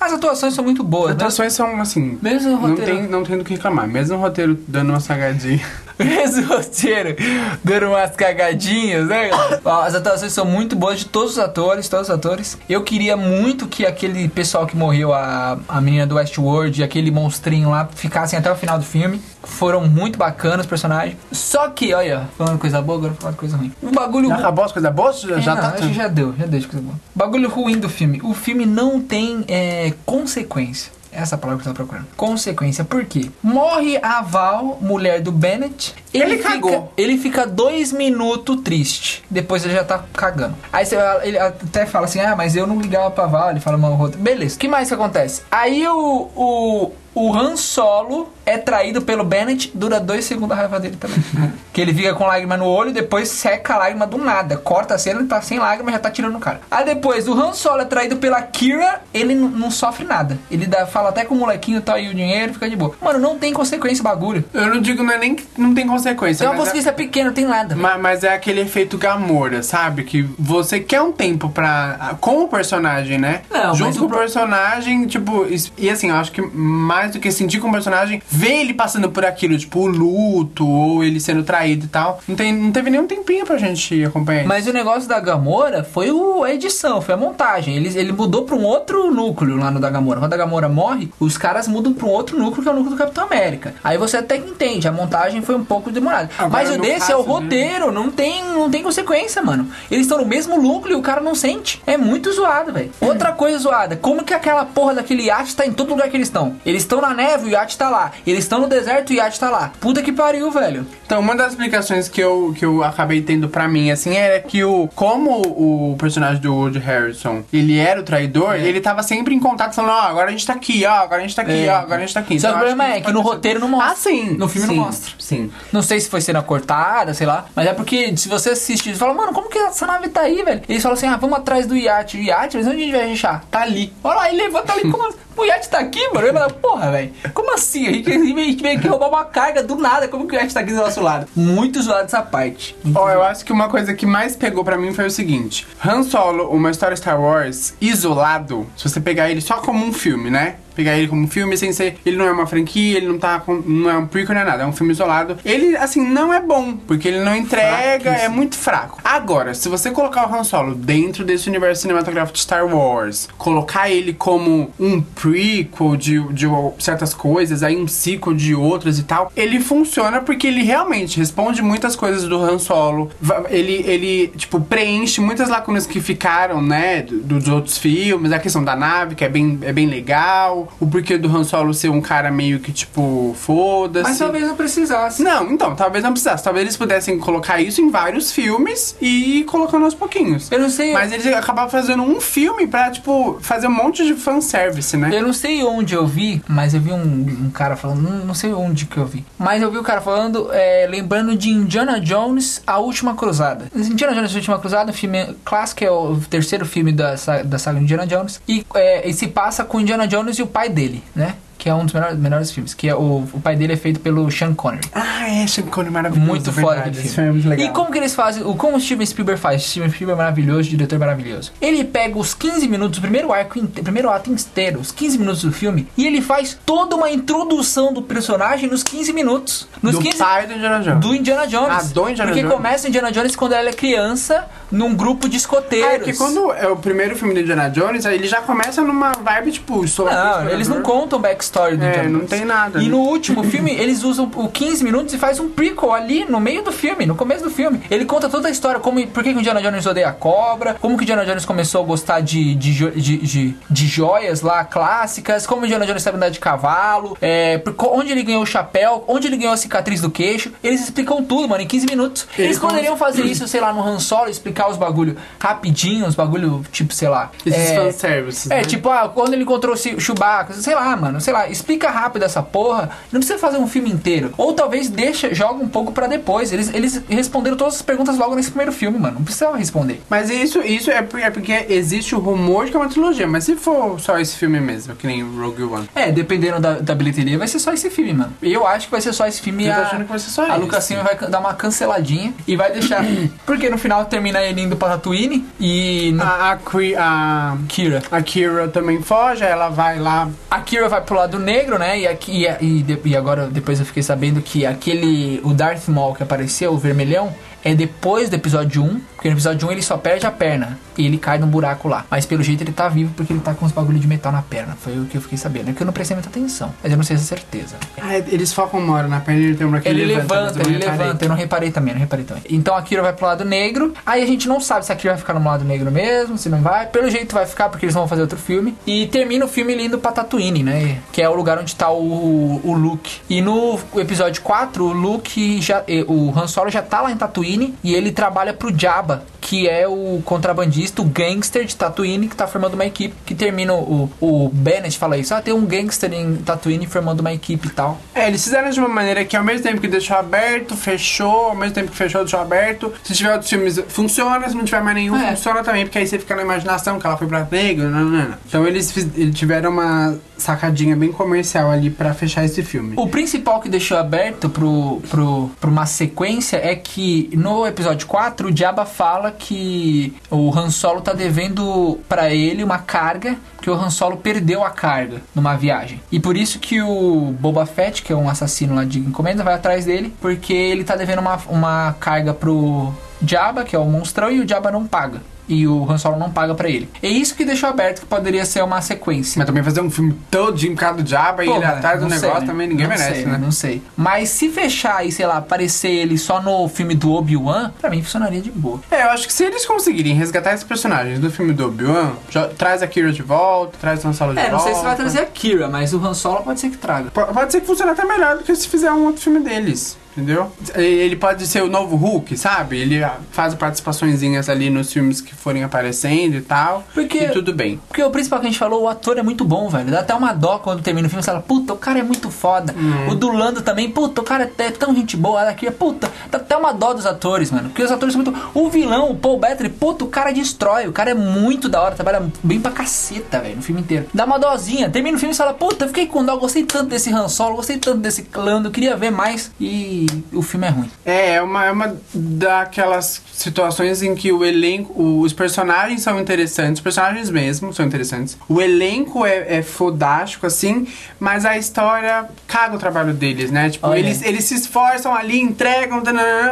As 0.09 0.15
atuações 0.15 0.55
são 0.55 0.65
muito 0.65 0.83
boas, 0.83 1.11
As 1.11 1.17
né? 1.17 1.23
atuações 1.25 1.53
são 1.53 1.81
assim. 1.83 2.19
Mesmo 2.23 2.49
o 2.49 2.61
Não 2.61 2.71
roteiro. 2.71 2.93
tem, 2.97 3.07
não 3.09 3.23
tem 3.23 3.37
do 3.37 3.45
que 3.45 3.53
reclamar. 3.55 3.87
Mesmo 3.87 4.17
o 4.17 4.21
roteiro 4.21 4.59
dando 4.67 4.89
uma 4.89 5.01
sagadinha. 5.01 5.61
Esse 5.99 6.41
roteiro 6.43 7.15
dando 7.63 7.89
umas 7.89 8.13
cagadinhas, 8.17 9.07
né? 9.07 9.31
As 9.65 9.95
atuações 9.95 10.33
são 10.33 10.45
muito 10.47 10.75
boas 10.77 11.01
de 11.01 11.07
todos 11.07 11.33
os 11.33 11.39
atores, 11.39 11.89
todos 11.89 12.09
os 12.09 12.15
atores. 12.15 12.57
Eu 12.69 12.83
queria 12.85 13.17
muito 13.17 13.67
que 13.67 13.85
aquele 13.85 14.29
pessoal 14.29 14.67
que 14.67 14.77
morreu, 14.77 15.13
a, 15.13 15.59
a 15.69 15.81
menina 15.81 16.07
do 16.07 16.15
Westworld 16.15 16.81
e 16.81 16.85
aquele 16.85 17.11
monstrinho 17.11 17.71
lá, 17.71 17.87
ficassem 17.95 18.39
até 18.39 18.51
o 18.51 18.57
final 18.57 18.79
do 18.79 18.85
filme. 18.85 19.21
Foram 19.43 19.87
muito 19.89 20.19
bacanas 20.19 20.61
os 20.61 20.67
personagens. 20.67 21.17
Só 21.33 21.69
que, 21.69 21.93
olha, 21.93 22.29
falando 22.39 22.59
coisa 22.59 22.81
boa, 22.81 22.99
agora 22.99 23.33
de 23.33 23.37
coisa 23.37 23.57
ruim. 23.57 23.73
O 23.83 23.91
bagulho 23.91 24.29
Já 24.29 24.37
acabou 24.37 24.65
as 24.65 24.73
coisas 24.73 24.93
boas? 24.95 25.21
Já, 25.21 25.37
é, 25.37 25.41
já 25.41 25.55
não, 25.55 25.63
tá. 25.73 25.79
já 25.89 26.09
deu, 26.09 26.35
já 26.39 26.47
deu 26.47 26.61
de 26.61 26.69
coisa 26.69 26.85
boa. 26.85 26.97
Bagulho 27.15 27.49
ruim 27.49 27.77
do 27.79 27.89
filme. 27.89 28.21
O 28.23 28.35
filme 28.35 28.65
não 28.65 29.01
tem 29.01 29.45
é, 29.49 29.95
consequência. 30.05 30.99
Essa 31.11 31.37
é 31.37 31.39
palavra 31.39 31.63
que 31.63 31.69
eu 31.69 31.75
tava 31.75 31.87
procurando. 31.87 32.07
Consequência. 32.17 32.85
Por 32.85 33.05
quê? 33.05 33.31
Morre 33.43 33.99
a 34.03 34.21
Val, 34.21 34.79
mulher 34.81 35.21
do 35.21 35.33
Bennett. 35.33 35.95
Ele 36.13 36.37
fica, 36.37 36.51
cagou. 36.51 36.93
Ele 36.97 37.17
fica 37.17 37.47
dois 37.47 37.93
minutos 37.93 38.61
triste. 38.63 39.25
Depois 39.31 39.65
ele 39.65 39.75
já 39.75 39.85
tá 39.85 40.05
cagando. 40.13 40.55
Aí 40.73 40.85
você, 40.85 40.97
ele 41.23 41.39
até 41.39 41.87
fala 41.87 42.05
assim: 42.05 42.21
Ah, 42.21 42.37
mas 42.37 42.55
eu 42.55 42.67
não 42.67 42.81
ligava 42.81 43.11
pra 43.11 43.27
Val. 43.27 43.51
Ele 43.51 43.61
fala 43.61 43.77
uma 43.77 43.89
outra. 43.89 44.21
Beleza. 44.21 44.57
O 44.57 44.59
que 44.59 44.69
mais 44.69 44.89
que 44.89 44.95
acontece? 44.95 45.43
Aí 45.51 45.87
o. 45.89 46.31
o 46.37 46.93
o 47.19 47.35
Han 47.35 47.57
Solo 47.57 48.33
é 48.49 48.59
traído 48.59 49.03
pelo 49.03 49.25
Bennett, 49.25 49.71
dura 49.75 50.01
dois 50.01 50.25
segundos 50.25 50.53
a 50.53 50.61
raiva 50.61 50.81
dele 50.81 50.97
também. 50.97 51.19
que 51.73 51.81
ele 51.81 51.93
fica 51.95 52.15
com 52.15 52.27
lágrima 52.27 52.57
no 52.57 52.65
olho, 52.67 52.93
depois 52.93 53.29
seca 53.29 53.75
a 53.75 53.79
lágrima 53.79 54.07
do 54.07 54.19
nada. 54.19 54.57
Corta 54.57 54.95
a 54.95 54.99
cena, 54.99 55.21
ele 55.21 55.29
tá 55.29 55.41
sem 55.43 55.59
lágrima, 55.59 55.93
já 55.93 55.99
tá 55.99 56.11
tirando 56.11 56.37
o 56.37 56.41
cara. 56.41 56.61
Aí 56.71 56.85
depois, 56.85 57.29
o 57.29 57.33
Han 57.35 57.53
Solo 57.53 57.83
é 57.83 57.85
traído 57.85 58.17
pela 58.17 58.41
Kira, 58.43 59.03
ele 59.13 59.35
não 59.35 59.71
sofre 59.71 60.05
nada. 60.05 60.39
Ele 60.51 60.67
dá, 60.67 60.87
fala 60.87 61.11
até 61.11 61.25
com 61.25 61.35
o 61.35 61.39
molequinho, 61.39 61.81
tá 61.81 61.95
aí 61.95 62.09
o 62.09 62.15
dinheiro, 62.15 62.55
fica 62.55 62.69
de 62.69 62.75
boa. 62.77 62.95
Mano, 63.01 63.19
não 63.19 63.39
tem 63.39 63.53
consequência 63.53 64.01
o 64.01 64.05
bagulho. 64.05 64.45
Eu 64.53 64.67
não 64.75 64.81
digo, 64.81 65.03
não 65.03 65.13
é 65.13 65.19
nem 65.19 65.35
que 65.35 65.45
não 65.57 65.75
tem 65.75 65.87
consequência. 65.87 65.99
consequência. 66.09 66.39
Tem 66.39 66.49
uma 66.49 66.53
mas 66.55 66.61
é- 66.61 66.65
consequência 66.73 66.93
pequena, 66.93 67.27
não 67.27 67.35
tem 67.35 67.45
nada. 67.47 67.77
Ma- 67.77 67.99
Mas 67.99 68.25
é 68.25 68.33
aquele 68.35 68.61
efeito 68.61 68.97
Gamora, 68.99 69.63
sabe? 69.63 70.05
Que 70.05 70.23
você 70.39 70.81
quer 70.81 71.01
um 71.03 71.13
tempo 71.13 71.49
pra. 71.51 72.17
com 72.21 72.45
o 72.45 72.49
personagem, 72.49 73.19
né? 73.19 73.43
Não, 73.51 73.69
mas 73.69 73.77
Junto 73.79 73.99
com 73.99 74.05
o 74.07 74.09
pro- 74.09 74.19
personagem, 74.19 75.07
tipo. 75.07 75.47
E 75.77 75.91
assim, 75.91 76.11
eu 76.11 76.17
acho 76.17 76.33
que 76.33 76.41
mais 76.41 77.13
do 77.13 77.21
que 77.21 77.31
sentir 77.31 77.61
com 77.61 77.69
o 77.69 77.73
personagem, 77.73 78.23
ver 78.39 78.61
ele 78.61 78.73
passando 78.75 79.11
por 79.11 79.25
aquilo, 79.25 79.59
tipo, 79.59 79.81
o 79.81 79.87
luto, 79.87 80.67
ou 80.67 81.03
ele 81.03 81.19
sendo 81.19 81.43
traído 81.43 81.87
e 81.87 81.89
tal. 81.89 82.21
Não, 82.29 82.37
tem, 82.37 82.53
não 82.53 82.71
teve 82.71 82.89
nenhum 82.91 83.07
tempinho 83.07 83.45
pra 83.45 83.59
gente 83.59 84.05
acompanhar. 84.05 84.45
Mas 84.47 84.67
o 84.67 84.73
negócio 84.73 85.09
da 85.09 85.19
Gamora 85.19 85.83
foi 85.83 86.11
o, 86.13 86.45
a 86.45 86.55
edição, 86.55 87.01
foi 87.01 87.15
a 87.15 87.17
montagem. 87.17 87.75
Ele, 87.77 87.89
ele 87.99 88.13
mudou 88.13 88.45
pra 88.45 88.55
um 88.55 88.63
outro 88.65 89.11
núcleo 89.11 89.57
lá 89.57 89.71
no 89.71 89.81
da 89.81 89.91
Gamora. 89.91 90.21
Quando 90.21 90.33
a 90.33 90.37
Gamora 90.37 90.69
morre, 90.69 91.11
os 91.19 91.37
caras 91.37 91.67
mudam 91.67 91.93
pra 91.93 92.07
um 92.07 92.11
outro 92.11 92.39
núcleo 92.39 92.63
que 92.63 92.69
é 92.69 92.73
o 92.73 92.75
núcleo 92.75 92.95
do 92.95 92.99
Capitão 92.99 93.25
América. 93.25 93.75
Aí 93.83 93.99
você 93.99 94.19
até 94.19 94.37
entende, 94.37 94.87
a 94.87 94.93
montagem 94.93 95.43
foi 95.43 95.57
um 95.57 95.65
pouco 95.65 95.91
demorada. 95.91 96.31
Agora, 96.39 96.51
Mas 96.51 96.71
o 96.71 96.81
desse 96.81 97.11
é 97.11 97.17
o 97.17 97.25
caso, 97.25 97.29
né? 97.29 97.35
roteiro, 97.35 97.91
não 97.93 98.11
tem, 98.11 98.45
não 98.45 98.71
tem 98.71 98.83
consequência, 98.83 99.43
mano. 99.43 99.69
Eles 99.91 100.05
estão 100.05 100.19
no 100.19 100.27
mesmo 100.27 100.61
núcleo 100.61 100.97
e 100.97 100.99
o 100.99 101.03
cara 101.03 101.21
não 101.21 101.35
sente. 101.35 101.83
É 101.87 101.97
muito 101.97 102.33
zoado, 102.33 102.73
velho. 102.73 102.91
Outra 103.01 103.33
coisa 103.33 103.59
zoada, 103.59 103.97
como 103.97 104.23
que 104.25 104.33
aquela 104.33 104.65
porra 104.65 104.95
daquele 104.95 105.25
iate 105.25 105.57
tá 105.57 105.67
em 105.67 105.73
todo 105.73 105.89
lugar 105.91 106.09
que 106.09 106.17
eles 106.17 106.29
estão? 106.29 106.57
Eles 106.65 106.83
estão 106.83 107.01
na 107.01 107.13
neve, 107.15 107.47
o 107.47 107.51
iate 107.51 107.77
tá 107.77 107.89
lá. 107.89 108.13
Eles 108.31 108.45
estão 108.45 108.61
no 108.61 108.67
deserto, 108.69 109.11
o 109.11 109.13
iate 109.15 109.39
tá 109.39 109.51
lá. 109.51 109.73
Puta 109.81 110.03
que 110.03 110.13
pariu, 110.13 110.51
velho. 110.51 110.87
Então, 111.07 111.21
uma 111.21 111.35
das 111.37 111.53
explicações 111.53 112.09
que 112.09 112.21
eu, 112.21 112.55
que 112.57 112.65
eu 112.65 112.83
acabei 112.85 113.23
tendo 113.23 113.49
pra 113.49 113.67
mim, 113.69 113.91
assim, 113.91 114.15
era 114.17 114.41
que 114.41 114.63
o 114.65 114.89
como 114.95 115.41
o 115.43 115.97
personagem 115.99 116.41
do 116.41 116.55
Woody 116.55 116.79
Harrison, 116.79 117.43
ele 117.53 117.79
era 117.79 118.01
o 118.01 118.03
traidor, 118.03 118.55
É. 118.55 118.61
ele 118.61 118.81
tava 118.81 119.03
sempre 119.03 119.35
em 119.35 119.41
contato 119.41 119.75
falando, 119.75 119.93
ó, 119.93 120.01
agora 120.03 120.29
a 120.29 120.31
gente 120.31 120.47
tá 120.47 120.53
aqui, 120.53 120.85
ó, 120.87 120.91
agora 120.93 121.19
a 121.19 121.21
gente 121.27 121.35
tá 121.37 121.43
aqui, 121.43 121.67
É. 121.67 121.73
ó, 121.73 121.77
agora 121.77 121.97
a 121.97 122.01
gente 122.01 122.15
tá 122.15 122.21
aqui. 122.21 122.39
Só 122.41 122.49
que 122.49 122.55
o 122.55 122.57
Então, 122.57 122.67
acho 122.67 122.77
problema 122.77 122.93
é 122.95 122.97
isso 122.99 123.07
que 123.07 123.13
no 123.13 123.21
roteiro 123.21 123.61
não 123.61 123.69
mostra. 123.69 123.93
Ah, 123.93 123.95
sim. 123.97 124.31
No 124.37 124.49
filme 124.49 124.67
não 124.69 124.75
sim, 124.75 124.81
mostra. 124.81 125.13
Sim. 125.19 125.51
Não 125.73 125.83
sei 125.83 126.01
se 126.01 126.09
foi 126.09 126.21
cena 126.21 126.43
cortada, 126.43 127.15
sei 127.15 127.27
lá. 127.27 127.47
Mas 127.55 127.67
é 127.67 127.73
porque 127.73 128.17
se 128.17 128.29
você 128.29 128.51
assiste, 128.51 128.91
você 128.91 128.97
fala, 128.97 129.15
mano, 129.15 129.33
como 129.33 129.49
que 129.49 129.59
essa 129.59 129.87
nave 129.87 130.09
tá 130.09 130.23
aí, 130.23 130.43
velho? 130.43 130.63
Eles 130.69 130.83
falam 130.83 130.97
assim, 130.97 131.07
ah, 131.07 131.17
vamos 131.17 131.39
atrás 131.39 131.67
do 131.67 131.77
iate. 131.77 132.17
O 132.19 132.21
iate, 132.23 132.57
mas 132.57 132.67
onde 132.67 132.77
a 132.77 132.81
gente 132.81 132.93
vai 132.93 133.13
achar? 133.13 133.45
Tá 133.51 133.63
ali. 133.63 133.93
Olha 134.03 134.17
lá, 134.17 134.29
ele 134.29 134.43
levanta 134.43 134.73
ali. 134.73 134.91
Como 134.91 135.13
O 135.39 135.45
iate 135.45 135.69
tá 135.69 135.79
aqui, 135.79 136.01
mano? 136.13 136.27
Eu 136.27 136.35
falo, 136.35 136.55
porra, 136.55 136.91
velho. 136.91 137.13
Como 137.33 137.55
assim? 137.55 137.87
A 137.87 137.93
gente, 137.93 138.11
a 138.11 138.13
gente 138.15 138.61
veio 138.61 138.77
aqui 138.77 138.89
roubar 138.89 139.09
uma 139.09 139.25
carga 139.25 139.63
do 139.63 139.77
nada. 139.77 140.09
Como 140.09 140.27
que 140.27 140.35
o 140.35 140.39
iate 140.39 140.53
tá 140.53 140.61
aqui 140.61 140.73
do 140.73 140.79
nosso 140.79 141.01
lado? 141.01 141.29
Muito 141.37 141.81
zoado 141.81 142.07
essa 142.07 142.21
parte. 142.23 142.77
Ó, 142.93 143.09
eu 143.09 143.23
acho 143.23 143.45
que 143.45 143.53
uma 143.53 143.69
coisa 143.69 143.95
que 143.95 144.05
mais 144.05 144.35
pegou 144.35 144.65
pra 144.65 144.77
mim 144.77 144.93
foi 144.93 145.07
o 145.07 145.11
seguinte: 145.11 145.65
Han 145.85 146.03
Solo, 146.03 146.49
uma 146.49 146.73
história 146.73 146.97
Star 146.97 147.21
Wars 147.21 147.73
isolado, 147.81 148.67
se 148.77 148.89
você 148.89 149.01
pegar 149.01 149.31
ele 149.31 149.41
só 149.41 149.59
como 149.59 149.87
um 149.87 149.93
filme, 149.93 150.29
né? 150.29 150.57
Pegar 150.79 150.97
ele 150.97 151.09
como 151.09 151.23
um 151.23 151.27
filme 151.27 151.57
sem 151.57 151.73
ser. 151.73 151.97
Ele 152.07 152.17
não 152.17 152.25
é 152.25 152.31
uma 152.31 152.47
franquia, 152.47 152.97
ele 152.99 153.09
não 153.09 153.19
tá 153.19 153.41
com. 153.41 153.57
Não 153.67 153.91
é 153.91 153.99
um 153.99 154.07
prequel, 154.07 154.33
não 154.37 154.43
é 154.43 154.45
nada, 154.45 154.63
é 154.63 154.67
um 154.67 154.73
filme 154.73 154.93
isolado. 154.93 155.37
Ele, 155.45 155.77
assim, 155.77 156.01
não 156.09 156.33
é 156.33 156.41
bom, 156.41 156.75
porque 156.87 157.09
ele 157.09 157.19
não 157.19 157.35
entrega, 157.35 158.11
é 158.11 158.29
muito 158.29 158.55
fraco. 158.57 159.01
Agora, 159.03 159.55
se 159.55 159.69
você 159.69 159.91
colocar 159.91 160.31
o 160.31 160.33
Han 160.33 160.45
Solo 160.45 160.77
dentro 160.77 161.25
desse 161.25 161.49
universo 161.49 161.83
cinematográfico 161.83 162.35
de 162.37 162.43
Star 162.45 162.65
Wars, 162.65 163.29
colocar 163.37 163.91
ele 163.91 164.13
como 164.13 164.71
um 164.79 165.01
prequel 165.03 165.97
de, 165.97 166.21
de 166.33 166.47
certas 166.79 167.13
coisas, 167.13 167.65
aí 167.65 167.77
um 167.77 167.89
sequel 167.89 168.35
de 168.35 168.55
outras 168.55 169.01
e 169.01 169.03
tal, 169.03 169.33
ele 169.35 169.59
funciona 169.59 170.21
porque 170.21 170.47
ele 170.47 170.63
realmente 170.63 171.19
responde 171.19 171.61
muitas 171.61 171.97
coisas 171.97 172.23
do 172.23 172.37
Han 172.41 172.61
Solo. 172.61 173.11
Ele, 173.51 173.83
ele 173.85 174.29
tipo, 174.37 174.61
preenche 174.61 175.21
muitas 175.21 175.49
lacunas 175.49 175.89
que 175.89 176.01
ficaram, 176.01 176.63
né, 176.63 177.03
do- 177.03 177.19
dos 177.39 177.49
outros 177.49 177.79
filmes, 177.79 178.31
a 178.31 178.39
questão 178.39 178.63
da 178.63 178.77
nave, 178.77 179.17
que 179.17 179.25
é 179.25 179.29
bem, 179.29 179.59
é 179.63 179.73
bem 179.73 179.87
legal, 179.87 180.68
o 180.81 180.87
porquê 180.87 181.19
do 181.19 181.35
Han 181.35 181.45
Solo 181.45 181.73
ser 181.75 181.89
um 181.89 182.01
cara 182.01 182.31
meio 182.31 182.61
que, 182.61 182.73
tipo, 182.73 183.35
foda-se. 183.39 184.09
Mas 184.09 184.19
talvez 184.19 184.47
não 184.47 184.57
precisasse. 184.57 185.23
Não, 185.23 185.51
então, 185.51 185.75
talvez 185.75 186.03
não 186.05 186.13
precisasse. 186.13 186.43
Talvez 186.43 186.65
eles 186.65 186.77
pudessem 186.77 187.19
colocar 187.19 187.61
isso 187.61 187.81
em 187.81 187.91
vários 187.91 188.33
filmes 188.33 188.97
e 189.01 189.41
ir 189.41 189.45
colocando 189.45 189.85
aos 189.85 189.95
pouquinhos. 189.95 190.51
Eu 190.51 190.61
não 190.61 190.71
sei. 190.71 190.93
Mas 190.93 191.13
eles 191.13 191.27
acabaram 191.27 191.71
fazendo 191.71 192.03
um 192.03 192.21
filme 192.21 192.67
pra, 192.67 192.91
tipo, 192.91 193.39
fazer 193.41 193.67
um 193.67 193.75
monte 193.75 194.05
de 194.05 194.15
fanservice, 194.15 194.97
né? 194.97 195.11
Eu 195.13 195.23
não 195.23 195.33
sei 195.33 195.63
onde 195.63 195.95
eu 195.95 196.07
vi, 196.07 196.43
mas 196.49 196.75
eu 196.75 196.81
vi 196.81 196.93
um, 196.93 197.47
um 197.47 197.51
cara 197.51 197.77
falando, 197.77 198.25
não, 198.25 198.35
sei 198.35 198.53
onde 198.53 198.87
que 198.87 198.97
eu 198.97 199.07
vi. 199.07 199.25
Mas 199.39 199.63
eu 199.63 199.71
vi 199.71 199.79
o 199.79 199.83
cara 199.83 200.01
falando, 200.01 200.49
é, 200.53 200.87
lembrando 200.89 201.37
de 201.37 201.51
Indiana 201.51 202.01
Jones, 202.01 202.63
A 202.67 202.79
Última 202.79 203.15
Cruzada. 203.15 203.71
Indiana 203.75 204.15
Jones, 204.15 204.33
A 204.33 204.37
Última 204.37 204.59
Cruzada, 204.59 204.91
um 204.91 204.95
filme 204.95 205.35
clássico, 205.45 205.85
é 205.85 205.91
o 205.91 206.17
terceiro 206.29 206.65
filme 206.67 206.93
da, 206.93 207.15
da 207.45 207.59
saga 207.59 207.79
Indiana 207.79 208.07
Jones. 208.07 208.41
E, 208.49 208.65
é, 208.75 209.09
e 209.09 209.13
se 209.13 209.27
passa 209.29 209.65
com 209.65 209.81
Indiana 209.81 210.07
Jones 210.07 210.39
e 210.39 210.43
o 210.43 210.47
pai 210.59 210.69
dele, 210.69 211.01
né? 211.15 211.37
Que 211.59 211.69
é 211.69 211.75
um 211.75 211.85
dos 211.85 211.93
melhores, 211.93 212.17
melhores 212.19 212.51
filmes. 212.53 212.73
Que 212.73 212.89
é 212.89 212.95
o, 212.95 213.29
o 213.33 213.41
pai 213.43 213.57
dele 213.57 213.73
é 213.73 213.77
feito 213.77 213.99
pelo 214.01 214.31
Sean 214.31 214.55
Connery. 214.55 214.89
Ah, 214.95 215.29
é, 215.29 215.47
Sean 215.47 215.65
Connery 215.67 215.93
maravilhoso. 215.93 216.27
Muito 216.31 216.53
foda 216.53 216.81
aquele 216.81 216.99
Esse 216.99 217.15
filme. 217.17 217.29
é 217.29 217.33
muito 217.33 217.49
legal. 217.49 217.67
E 217.67 217.71
como 217.71 217.91
que 217.91 217.99
eles 217.99 218.15
fazem? 218.15 218.43
o- 218.45 218.55
Como 218.55 218.77
o 218.77 218.81
Steven 218.81 219.05
Spielberg 219.05 219.41
faz? 219.41 219.63
Steven 219.65 219.91
Spielberg 219.91 220.21
é 220.21 220.25
maravilhoso, 220.25 220.71
diretor 220.71 220.99
maravilhoso. 220.99 221.53
Ele 221.61 221.83
pega 221.85 222.17
os 222.19 222.33
15 222.33 222.69
minutos, 222.69 222.99
o 222.99 223.03
primeiro 223.03 223.33
arco, 223.33 223.59
inte- 223.59 223.83
primeiro 223.83 224.09
ato 224.09 224.31
inteiro, 224.31 224.79
os 224.81 224.93
15 224.93 225.19
minutos 225.19 225.43
do 225.43 225.53
filme, 225.53 225.89
e 225.97 226.07
ele 226.07 226.23
faz 226.23 226.57
toda 226.65 226.95
uma 226.95 227.11
introdução 227.11 227.93
do 227.93 228.03
personagem 228.03 228.69
nos 228.71 228.83
15 228.83 229.13
minutos. 229.13 229.67
Nos 229.83 229.95
do 229.95 230.01
15 230.01 230.17
pai 230.19 230.47
do 230.47 230.53
Indiana 230.55 230.81
Jones. 230.81 231.01
do 231.01 231.15
Indiana 231.15 231.47
Jones. 231.47 231.69
Ah, 231.71 231.83
do 231.93 232.09
Indiana 232.09 232.31
Porque 232.31 232.43
Jones. 232.43 232.55
começa 232.57 232.87
o 232.87 232.89
Indiana 232.89 233.11
Jones 233.13 233.35
quando 233.37 233.53
ela 233.53 233.69
é 233.69 233.73
criança, 233.73 234.45
num 234.71 234.95
grupo 234.95 235.29
de 235.29 235.37
Ah, 235.37 235.39
escoteiros. 235.39 235.91
é 235.93 235.99
porque 235.99 236.13
quando 236.15 236.53
é 236.53 236.69
o 236.69 236.77
primeiro 236.77 237.17
filme 237.17 237.35
do 237.35 237.41
Indiana 237.41 237.69
Jones, 237.69 238.07
aí 238.07 238.15
ele 238.15 238.27
já 238.29 238.41
começa 238.41 238.83
numa 238.83 239.13
vibe, 239.13 239.53
tipo, 239.53 239.87
sou 239.89 240.07
Não, 240.07 240.49
eles 240.49 240.69
não 240.69 240.83
contam 240.83 241.19
o 241.19 241.23
backstory 241.49 241.77
do 241.77 241.85
É, 241.85 241.89
Indiana 241.89 242.09
não 242.09 242.19
Jones. 242.21 242.31
tem 242.31 242.45
nada, 242.45 242.79
E 242.81 242.85
né? 242.85 242.89
no 242.91 242.99
último 242.99 243.43
filme, 243.45 243.73
eles 243.73 244.03
usam 244.05 244.31
o 244.37 244.49
15 244.49 244.85
minutos 244.85 245.15
e 245.15 245.19
faz 245.19 245.41
um 245.41 245.49
prequel 245.49 245.93
ali 245.93 246.25
no 246.25 246.41
meio 246.41 246.63
do 246.63 246.73
filme, 246.73 247.07
no 247.07 247.15
começo 247.15 247.43
do 247.45 247.51
filme. 247.51 247.81
Ele 247.91 248.05
conta 248.05 248.29
toda 248.29 248.49
a 248.49 248.51
história, 248.51 248.81
como, 248.81 249.05
por 249.09 249.23
que, 249.23 249.31
que 249.33 249.37
o 249.37 249.41
Indiana 249.41 249.61
Jones 249.63 249.87
odeia 249.87 250.09
a 250.09 250.13
cobra, 250.13 250.75
como 250.81 250.97
que 250.97 251.03
o 251.03 251.05
Indiana 251.05 251.25
Jones 251.25 251.45
começou 251.45 251.83
a 251.83 251.87
gostar 251.87 252.21
de, 252.21 252.55
de, 252.55 252.91
de, 252.91 253.17
de, 253.19 253.57
de 253.69 253.87
joias 253.87 254.41
lá 254.43 254.65
clássicas, 254.65 255.47
como 255.47 255.63
o 255.63 255.65
Indiana 255.65 255.87
Jones 255.87 256.03
sabe 256.03 256.17
andar 256.17 256.29
de 256.31 256.39
cavalo, 256.41 257.17
é, 257.21 257.61
onde 257.91 258.13
ele 258.13 258.23
ganhou 258.23 258.43
o 258.43 258.47
chapéu, 258.47 259.05
onde 259.09 259.27
ele 259.27 259.37
ganhou 259.37 259.53
a 259.53 259.57
cicatriz 259.57 260.01
do 260.01 260.11
queixo. 260.11 260.53
Eles 260.63 260.81
explicam 260.83 261.23
tudo, 261.25 261.49
mano, 261.49 261.63
em 261.63 261.67
15 261.67 261.87
minutos. 261.87 262.27
Ele 262.37 262.49
Eles 262.49 262.59
cons- 262.59 262.71
poderiam 262.73 262.97
fazer 262.97 263.25
isso, 263.27 263.47
sei 263.49 263.61
lá, 263.61 263.73
no 263.73 263.83
Han 263.83 263.99
Solo, 263.99 264.29
explicar 264.31 264.69
os 264.71 264.77
bagulho 264.77 265.17
rapidinho, 265.39 266.07
os 266.07 266.15
bagulho, 266.15 266.65
tipo, 266.73 266.93
sei 266.93 267.09
lá. 267.09 267.31
Esses 267.45 267.71
é, 267.71 267.75
fanservices, 267.77 268.51
é, 268.51 268.57
né? 268.57 268.65
tipo, 268.65 268.89
ah, 268.91 269.09
quando 269.13 269.33
ele 269.35 269.43
encontrou 269.43 269.75
o 269.75 270.01
Chewbacca, 270.01 270.53
sei 270.55 270.75
lá, 270.75 270.97
mano, 270.97 271.21
sei 271.21 271.33
lá, 271.33 271.38
explica 271.47 271.91
rápido 271.91 272.25
essa 272.25 272.43
porra. 272.43 272.91
Não 273.13 273.21
precisa 273.21 273.39
fazer 273.39 273.59
um 273.59 273.67
filme 273.67 273.91
inteiro. 273.91 274.33
Ou 274.37 274.53
talvez 274.53 274.89
deixa, 274.89 275.35
joga 275.35 275.63
um 275.63 275.69
pouco 275.69 275.93
pra 275.93 276.07
depois. 276.07 276.53
Eles, 276.53 276.73
eles 276.75 277.03
responderam 277.09 277.57
todas 277.57 277.77
as 277.77 277.83
perguntas 277.83 278.17
logo 278.19 278.35
nesse 278.35 278.51
primeiro 278.51 278.73
filme, 278.73 278.99
mano. 278.99 279.17
Não 279.17 279.25
precisava 279.25 279.57
responder. 279.57 280.01
Mas 280.09 280.31
isso, 280.31 280.61
isso 280.61 280.91
é, 280.91 281.07
é 281.21 281.31
porque 281.31 281.67
existe 281.69 282.15
o 282.15 282.19
rumor 282.19 282.65
de 282.65 282.71
que 282.71 282.77
é 282.77 282.81
uma 282.81 282.89
trilogia. 282.89 283.27
Mas 283.27 283.45
se 283.45 283.57
for 283.57 284.01
só 284.01 284.19
esse 284.19 284.37
filme 284.37 284.61
mesmo, 284.61 284.95
que 284.97 285.07
nem 285.07 285.23
o 285.23 285.41
Rogue 285.41 285.65
One. 285.65 285.89
É, 285.95 286.11
dependendo 286.11 286.61
da, 286.61 286.75
da 286.75 286.95
bilheteria, 286.95 287.39
vai 287.39 287.49
ser 287.49 287.59
só 287.59 287.73
esse 287.73 287.91
filme, 287.91 288.13
mano. 288.13 288.33
Eu 288.43 288.67
acho 288.67 288.87
que 288.87 288.91
vai 288.91 289.01
ser 289.01 289.13
só 289.13 289.27
esse 289.27 289.41
filme. 289.41 289.67
Eu 289.67 289.75
tô 289.75 289.81
a, 289.81 289.83
achando 289.85 290.03
que 290.03 290.11
vai 290.11 290.19
ser 290.19 290.31
só 290.31 290.51
A. 290.51 290.57
Lucasfilm 290.57 291.03
vai 291.03 291.17
dar 291.17 291.41
uma 291.41 291.55
canceladinha 291.55 292.33
e 292.47 292.57
vai 292.57 292.73
deixar. 292.73 293.05
porque 293.45 293.69
no 293.69 293.79
final 293.79 294.05
termina 294.05 294.43
ele 294.43 294.61
indo 294.63 294.77
pra 294.77 294.91
Tatooine 294.91 295.47
e. 295.61 296.13
No, 296.13 296.23
A, 296.23 296.53
a, 296.53 296.59
a, 296.99 297.57
Kira. 297.69 298.03
a 298.11 298.23
Kira 298.23 298.69
também 298.69 299.03
foge, 299.03 299.45
ela 299.45 299.69
vai 299.69 299.99
lá. 299.99 300.29
A 300.51 300.61
Kira 300.61 300.89
vai 300.89 301.01
pro 301.01 301.17
lado 301.17 301.28
negro, 301.37 301.77
né? 301.81 301.99
E, 301.99 302.07
aqui, 302.07 302.47
e, 302.61 302.85
e, 302.87 303.01
e 303.05 303.17
agora 303.17 303.49
depois 303.49 303.81
eu 303.81 303.85
fiquei 303.85 304.05
sabendo 304.05 304.41
que 304.41 304.65
aquele. 304.65 305.41
O 305.43 305.53
Darth 305.53 305.89
Maul 305.89 306.15
que 306.15 306.23
apareceu, 306.23 306.73
o 306.73 306.79
vermelhão, 306.79 307.35
é 307.65 307.75
depois 307.75 308.29
do 308.31 308.37
episódio 308.37 308.83
1. 308.83 309.01
Porque 309.19 309.29
no 309.29 309.35
episódio 309.35 309.67
1 309.69 309.73
ele 309.73 309.83
só 309.83 309.97
perde 309.97 310.27
a 310.27 310.31
perna. 310.31 310.79
E 310.97 311.05
ele 311.05 311.19
cai 311.19 311.39
num 311.39 311.49
buraco 311.49 311.89
lá. 311.89 312.05
Mas 312.11 312.25
pelo 312.25 312.43
jeito 312.43 312.63
ele 312.63 312.71
tá 312.73 312.89
vivo 312.89 313.13
porque 313.17 313.33
ele 313.33 313.41
tá 313.41 313.53
com 313.55 313.67
uns 313.67 313.73
bagulho 313.73 313.99
de 313.99 314.07
metal 314.07 314.31
na 314.31 314.43
perna. 314.43 314.77
Foi 314.81 314.97
o 314.99 315.07
que 315.07 315.17
eu 315.17 315.21
fiquei 315.21 315.37
sabendo. 315.37 315.71
É 315.71 315.73
que 315.73 315.83
eu 315.83 315.87
não 315.87 315.93
prestei 315.93 316.15
muita 316.15 316.29
atenção. 316.29 316.73
Mas 316.83 316.93
eu 316.93 316.97
não 316.97 317.05
sei 317.05 317.17
se 317.19 317.25
é 317.25 317.37
certeza. 317.37 317.77
Ah, 318.01 318.17
eles 318.17 318.53
focam 318.53 318.79
uma 318.81 318.95
hora 318.95 319.09
na 319.09 319.19
perna 319.21 319.41
e 319.41 319.45
ele 319.47 319.57
tem 319.57 319.67
uma 319.67 319.81
que 319.81 319.89
Ele 319.89 320.07
mas 320.07 320.17
levanta, 320.17 320.53
não 320.55 320.61
ele 320.71 320.79
reparei. 320.79 320.99
levanta. 320.99 321.25
Eu 321.25 321.29
não 321.29 321.37
reparei 321.37 321.71
também, 321.73 321.95
não 321.95 322.01
reparei 322.01 322.25
também. 322.25 322.43
Então 322.49 322.77
a 322.77 322.83
Kira 322.83 323.03
vai 323.03 323.13
pro 323.13 323.27
lado 323.27 323.45
negro. 323.45 323.93
Aí 324.07 324.23
a 324.23 324.27
gente 324.27 324.47
não 324.49 324.61
sabe 324.61 324.87
se 324.87 324.93
a 324.93 324.97
Kira 324.97 325.15
vai 325.15 325.21
ficar 325.21 325.35
no 325.35 325.45
lado 325.45 325.65
negro 325.65 325.91
mesmo, 325.91 326.39
se 326.39 326.49
não 326.49 326.61
vai. 326.61 326.87
Pelo 326.87 327.11
jeito 327.11 327.35
vai 327.35 327.45
ficar, 327.47 327.69
porque 327.71 327.87
eles 327.87 327.95
vão 327.95 328.07
fazer 328.07 328.23
outro 328.23 328.39
filme. 328.39 328.77
E 328.87 329.07
termina 329.09 329.45
o 329.45 329.49
filme 329.49 329.73
ele 329.73 329.85
indo 329.85 329.99
pra 329.99 330.13
Tatooine, 330.13 330.63
né? 330.63 330.99
Que 331.13 331.23
é 331.23 331.29
o 331.29 331.35
lugar 331.35 331.59
onde 331.59 331.75
tá 331.75 331.91
o, 331.91 332.61
o 332.63 332.73
Luke. 332.73 333.21
E 333.29 333.41
no 333.41 333.79
episódio 333.97 334.43
4, 334.43 334.85
o 334.85 334.93
Luke 334.93 335.61
já. 335.61 335.83
O 336.07 336.33
Han 336.39 336.47
Solo 336.47 336.71
já 336.71 336.83
tá 336.83 337.01
lá 337.03 337.11
em 337.11 337.17
Tatooine. 337.17 337.48
Tatooine 337.49 337.75
e 337.83 337.95
ele 337.95 338.13
trabalha 338.13 338.53
pro 338.53 338.77
Jabba, 338.77 339.25
que 339.41 339.69
é 339.69 339.89
o 339.89 340.21
contrabandista, 340.25 341.01
o 341.01 341.05
gangster 341.05 341.65
de 341.65 341.75
Tatooine 341.75 342.29
que 342.29 342.37
tá 342.37 342.47
formando 342.47 342.75
uma 342.75 342.85
equipe 342.85 343.15
que 343.25 343.35
termina 343.35 343.73
o, 343.75 344.11
o 344.21 344.49
Bennett 344.51 344.99
fala 344.99 345.17
isso, 345.17 345.35
ah, 345.35 345.41
tem 345.41 345.55
um 345.55 345.65
gangster 345.65 346.13
em 346.13 346.37
Tatooine 346.37 346.87
formando 346.87 347.21
uma 347.21 347.33
equipe 347.33 347.69
e 347.69 347.71
tal. 347.71 347.99
É, 348.15 348.29
eles 348.29 348.43
fizeram 348.45 348.69
de 348.71 348.79
uma 348.79 348.89
maneira 348.89 349.25
que 349.25 349.37
ao 349.37 349.45
mesmo 349.45 349.63
tempo 349.63 349.81
que 349.81 349.89
deixou 349.89 350.17
aberto, 350.17 350.77
fechou, 350.77 351.47
ao 351.47 351.55
mesmo 351.55 351.75
tempo 351.75 351.91
que 351.91 351.97
fechou, 351.97 352.21
deixou 352.23 352.41
aberto. 352.41 352.93
Se 353.03 353.15
tiver 353.15 353.33
outros 353.33 353.49
filmes, 353.49 353.81
funciona, 353.89 354.49
se 354.49 354.55
não 354.57 354.65
tiver 354.65 354.83
mais 354.83 354.97
nenhum, 354.97 355.17
É. 355.17 355.31
funciona 355.35 355.63
também, 355.65 355.85
porque 355.85 355.99
aí 355.99 356.07
você 356.07 356.19
fica 356.19 356.37
na 356.37 356.43
imaginação 356.43 356.99
que 356.99 357.07
ela 357.07 357.17
foi 357.17 357.27
pra 357.27 357.47
negro, 357.51 357.89
não, 357.89 358.05
não, 358.05 358.29
não. 358.29 358.35
Então 358.47 358.67
eles, 358.67 358.93
fiz- 358.93 359.09
eles 359.17 359.35
tiveram 359.39 359.71
uma 359.71 360.19
sacadinha 360.37 360.95
bem 360.95 361.11
comercial 361.11 361.71
ali 361.71 361.91
pra 361.91 362.13
fechar 362.15 362.45
esse 362.45 362.63
filme. 362.63 362.95
O 362.97 363.09
principal 363.09 363.61
que 363.61 363.69
deixou 363.69 363.97
aberto 363.97 364.49
pro, 364.49 365.01
pro, 365.09 365.51
pra 365.61 365.71
uma 365.71 365.87
sequência 365.87 366.57
é 366.63 366.75
que 366.77 367.31
no 367.39 367.67
episódio 367.67 368.07
4 368.07 368.49
o 368.49 368.57
Jabba 368.57 368.85
fala 368.85 369.31
que 369.31 370.13
o 370.31 370.53
Han 370.57 370.71
Solo 370.71 371.01
tá 371.01 371.13
devendo 371.13 371.99
pra 372.09 372.31
ele 372.35 372.65
uma 372.65 372.79
carga, 372.79 373.37
que 373.63 373.71
o 373.71 373.75
Han 373.75 373.91
Solo 373.91 374.17
perdeu 374.17 374.65
a 374.65 374.71
carga 374.71 375.23
numa 375.35 375.57
viagem. 375.57 376.01
E 376.11 376.19
por 376.19 376.37
isso 376.37 376.59
que 376.59 376.83
o 376.83 377.33
Boba 377.39 377.65
Fett, 377.65 378.03
que 378.03 378.13
é 378.13 378.17
um 378.17 378.29
assassino 378.29 378.75
lá 378.75 378.85
de 378.85 378.99
encomenda, 378.99 379.45
vai 379.45 379.55
atrás 379.55 379.85
dele, 379.85 380.13
porque 380.21 380.53
ele 380.53 380.85
tá 380.85 380.97
devendo 380.97 381.21
uma, 381.21 381.39
uma 381.49 381.97
carga 382.01 382.35
pro 382.35 382.93
Jabba, 383.23 383.65
que 383.65 383.77
é 383.77 383.79
o 383.79 383.85
monstrão, 383.85 384.31
e 384.31 384.41
o 384.41 384.49
Jabba 384.49 384.73
não 384.73 384.87
paga. 384.87 385.21
E 385.49 385.67
o 385.67 385.91
Han 385.91 385.97
Solo 385.99 386.19
não 386.19 386.31
paga 386.31 386.55
pra 386.55 386.69
ele. 386.69 386.89
É 387.03 387.09
isso 387.09 387.35
que 387.35 387.45
deixou 387.45 387.69
aberto 387.71 388.01
que 388.01 388.07
poderia 388.07 388.45
ser 388.45 388.63
uma 388.63 388.83
sequência. 388.83 389.39
Mas 389.39 389.47
também 389.47 389.63
fazer 389.63 389.81
um 389.81 389.91
filme 389.91 390.15
todo 390.31 390.55
de 390.57 390.69
cada 390.75 391.03
diabo 391.03 391.43
e 391.43 391.49
ele 391.49 391.65
atrás 391.65 391.99
do 392.01 392.03
não 392.09 392.11
sei, 392.11 392.21
negócio 392.21 392.41
né? 392.43 392.47
também 392.47 392.69
ninguém 392.69 392.87
Não 392.87 392.95
merece, 392.97 393.15
sei, 393.15 393.25
né? 393.27 393.39
Não 393.39 393.51
sei. 393.51 393.83
Mas 393.97 394.29
se 394.29 394.49
fechar 394.51 395.07
e, 395.07 395.11
sei 395.13 395.27
lá, 395.27 395.39
aparecer 395.39 395.89
ele 395.91 396.19
só 396.19 396.43
no 396.43 396.69
filme 396.69 396.95
do 396.95 397.13
Obi-Wan, 397.13 397.71
pra 397.81 397.89
mim 397.91 398.03
funcionaria 398.03 398.41
de 398.41 398.51
boa. 398.51 398.81
É, 398.91 399.03
eu 399.05 399.11
acho 399.11 399.27
que 399.27 399.33
se 399.33 399.45
eles 399.45 399.65
conseguirem 399.65 400.15
resgatar 400.15 400.53
esses 400.53 400.65
personagens 400.65 401.19
do 401.19 401.31
filme 401.31 401.53
do 401.53 401.67
Obi-Wan, 401.67 402.13
traz 402.59 402.83
a 402.83 402.87
Kira 402.87 403.11
de 403.13 403.23
volta, 403.23 403.77
traz 403.81 404.05
o 404.05 404.09
Han 404.09 404.13
Solo 404.13 404.35
de 404.35 404.41
É, 404.41 404.51
volta. 404.51 404.57
não 404.57 404.63
sei 404.65 404.75
se 404.75 404.83
vai 404.83 404.97
trazer 404.97 405.21
a 405.21 405.27
Kira, 405.27 405.69
mas 405.69 405.95
o 405.95 406.05
Han 406.05 406.15
Solo 406.15 406.43
pode 406.43 406.61
ser 406.61 406.71
que 406.71 406.77
traga. 406.77 407.11
P- 407.11 407.25
Pode 407.33 407.53
ser 407.53 407.61
que 407.61 407.67
funcione 407.67 407.91
até 407.93 408.05
melhor 408.05 408.37
do 408.39 408.45
que 408.45 408.55
se 408.55 408.69
fizer 408.69 408.93
um 408.93 409.07
outro 409.07 409.23
filme 409.23 409.41
deles. 409.41 409.97
Entendeu? 410.19 410.51
Ele 410.75 411.15
pode 411.15 411.47
ser 411.47 411.63
o 411.63 411.69
novo 411.69 411.95
Hulk, 411.95 412.37
sabe? 412.37 412.77
Ele 412.79 413.01
faz 413.31 413.55
participaçõezinhas 413.55 414.49
ali 414.49 414.69
nos 414.69 414.93
filmes 414.93 415.21
que 415.21 415.33
forem 415.35 415.63
aparecendo 415.63 416.35
e 416.35 416.41
tal. 416.41 416.85
Porque- 416.93 417.19
E 417.25 417.29
tudo 417.29 417.53
bem. 417.53 417.81
Porque 417.87 418.03
o 418.03 418.11
principal 418.11 418.41
que 418.41 418.47
a 418.47 418.51
gente 418.51 418.59
falou, 418.59 418.83
o 418.83 418.89
ator 418.89 419.17
é 419.17 419.23
muito 419.23 419.45
bom, 419.45 419.69
velho. 419.69 419.91
Dá 419.91 420.01
até 420.01 420.15
uma 420.15 420.33
dó 420.33 420.59
quando 420.59 420.83
termina 420.83 421.07
o 421.07 421.11
filme, 421.11 421.23
você 421.23 421.31
fala, 421.31 421.41
puta, 421.43 421.73
o 421.73 421.77
cara 421.77 422.01
é 422.01 422.03
muito 422.03 422.31
foda. 422.31 422.75
Uhum. 422.77 423.11
O 423.11 423.15
do 423.15 423.31
Lando 423.31 423.63
também, 423.63 423.91
puta, 423.91 424.21
o 424.21 424.25
cara 424.25 424.51
é 424.59 424.71
tão 424.71 424.95
gente 424.95 425.17
boa. 425.17 425.45
Daqui, 425.45 425.71
puta, 425.71 426.11
dá 426.31 426.39
até 426.39 426.57
uma 426.57 426.73
dó 426.73 426.93
dos 426.93 427.07
atores, 427.07 427.51
mano. 427.53 427.69
Porque 427.69 427.83
os 427.83 427.93
atores 427.93 428.13
são 428.15 428.23
muito. 428.23 428.37
O 428.55 428.69
vilão, 428.69 429.11
o 429.11 429.17
Paul 429.17 429.39
Bettany, 429.39 429.69
puta, 429.69 430.05
o 430.05 430.09
cara 430.09 430.33
destrói. 430.33 430.89
O 430.89 430.93
cara 430.93 431.11
é 431.11 431.15
muito 431.15 431.69
da 431.69 431.81
hora, 431.81 431.95
trabalha 431.95 432.23
bem 432.43 432.61
pra 432.61 432.73
caceta, 432.73 433.39
velho, 433.41 433.57
no 433.57 433.63
filme 433.63 433.81
inteiro. 433.81 434.07
Dá 434.13 434.25
uma 434.25 434.39
dózinha. 434.39 434.91
Termina 434.91 435.17
o 435.17 435.21
filme 435.21 435.33
e 435.35 435.37
fala, 435.37 435.55
puta, 435.55 435.87
fiquei 435.87 436.07
com 436.07 436.25
dó, 436.25 436.37
gostei 436.37 436.65
tanto 436.65 436.87
desse 436.87 437.13
Han 437.13 437.29
Solo, 437.29 437.57
gostei 437.57 437.79
tanto 437.79 437.99
desse 437.99 438.27
Lando, 438.35 438.71
queria 438.71 438.97
ver 438.97 439.11
mais. 439.11 439.51
E 439.61 440.07
o 440.33 440.43
filme 440.43 440.67
é 440.67 440.71
ruim. 440.71 440.91
É, 441.05 441.35
é 441.35 441.43
uma, 441.43 441.65
é 441.65 441.71
uma 441.73 441.97
daquelas 442.15 443.21
situações 443.33 444.03
em 444.03 444.15
que 444.15 444.33
o 444.33 444.45
elenco, 444.45 444.93
os 445.21 445.33
personagens 445.33 446.03
são 446.03 446.19
interessantes, 446.21 446.75
os 446.75 446.81
personagens 446.81 447.31
mesmo 447.31 447.73
são 447.73 447.85
interessantes. 447.85 448.37
O 448.49 448.61
elenco 448.61 449.25
é, 449.27 449.59
é 449.59 449.63
fodástico, 449.63 450.47
assim, 450.47 450.87
mas 451.19 451.45
a 451.45 451.57
história 451.57 452.27
caga 452.47 452.77
o 452.77 452.79
trabalho 452.79 453.13
deles, 453.13 453.51
né? 453.51 453.71
Tipo, 453.71 453.89
Olha. 453.89 453.99
eles, 453.99 454.23
eles 454.23 454.45
se 454.45 454.55
esforçam 454.55 455.15
ali, 455.15 455.41
entregam, 455.41 456.03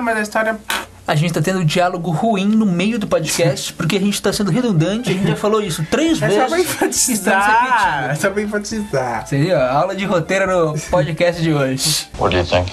mas 0.02 0.16
a 0.18 0.20
história. 0.22 0.56
A 1.08 1.14
gente 1.14 1.32
tá 1.32 1.40
tendo 1.40 1.60
um 1.60 1.64
diálogo 1.64 2.10
ruim 2.10 2.46
no 2.46 2.66
meio 2.66 2.98
do 2.98 3.06
podcast, 3.06 3.72
porque 3.78 3.96
a 3.96 4.00
gente 4.00 4.20
tá 4.20 4.32
sendo 4.32 4.50
redundante, 4.50 5.10
a 5.10 5.12
gente 5.12 5.28
já 5.28 5.36
falou 5.36 5.62
isso 5.62 5.86
três 5.88 6.20
É 6.22 6.26
vezes. 6.26 6.42
só 6.42 6.48
pra 6.48 6.58
enfatizar. 6.60 8.10
É 8.10 8.14
só 8.16 8.30
pra 8.30 8.42
enfatizar. 8.42 9.26
Seria 9.26 9.56
a 9.58 9.78
aula 9.78 9.94
de 9.94 10.04
roteiro 10.04 10.46
no 10.46 10.78
podcast 10.90 11.40
de 11.40 11.52
hoje. 11.52 12.08
What 12.18 12.34
do 12.34 12.40
you 12.40 12.44
think? 12.46 12.72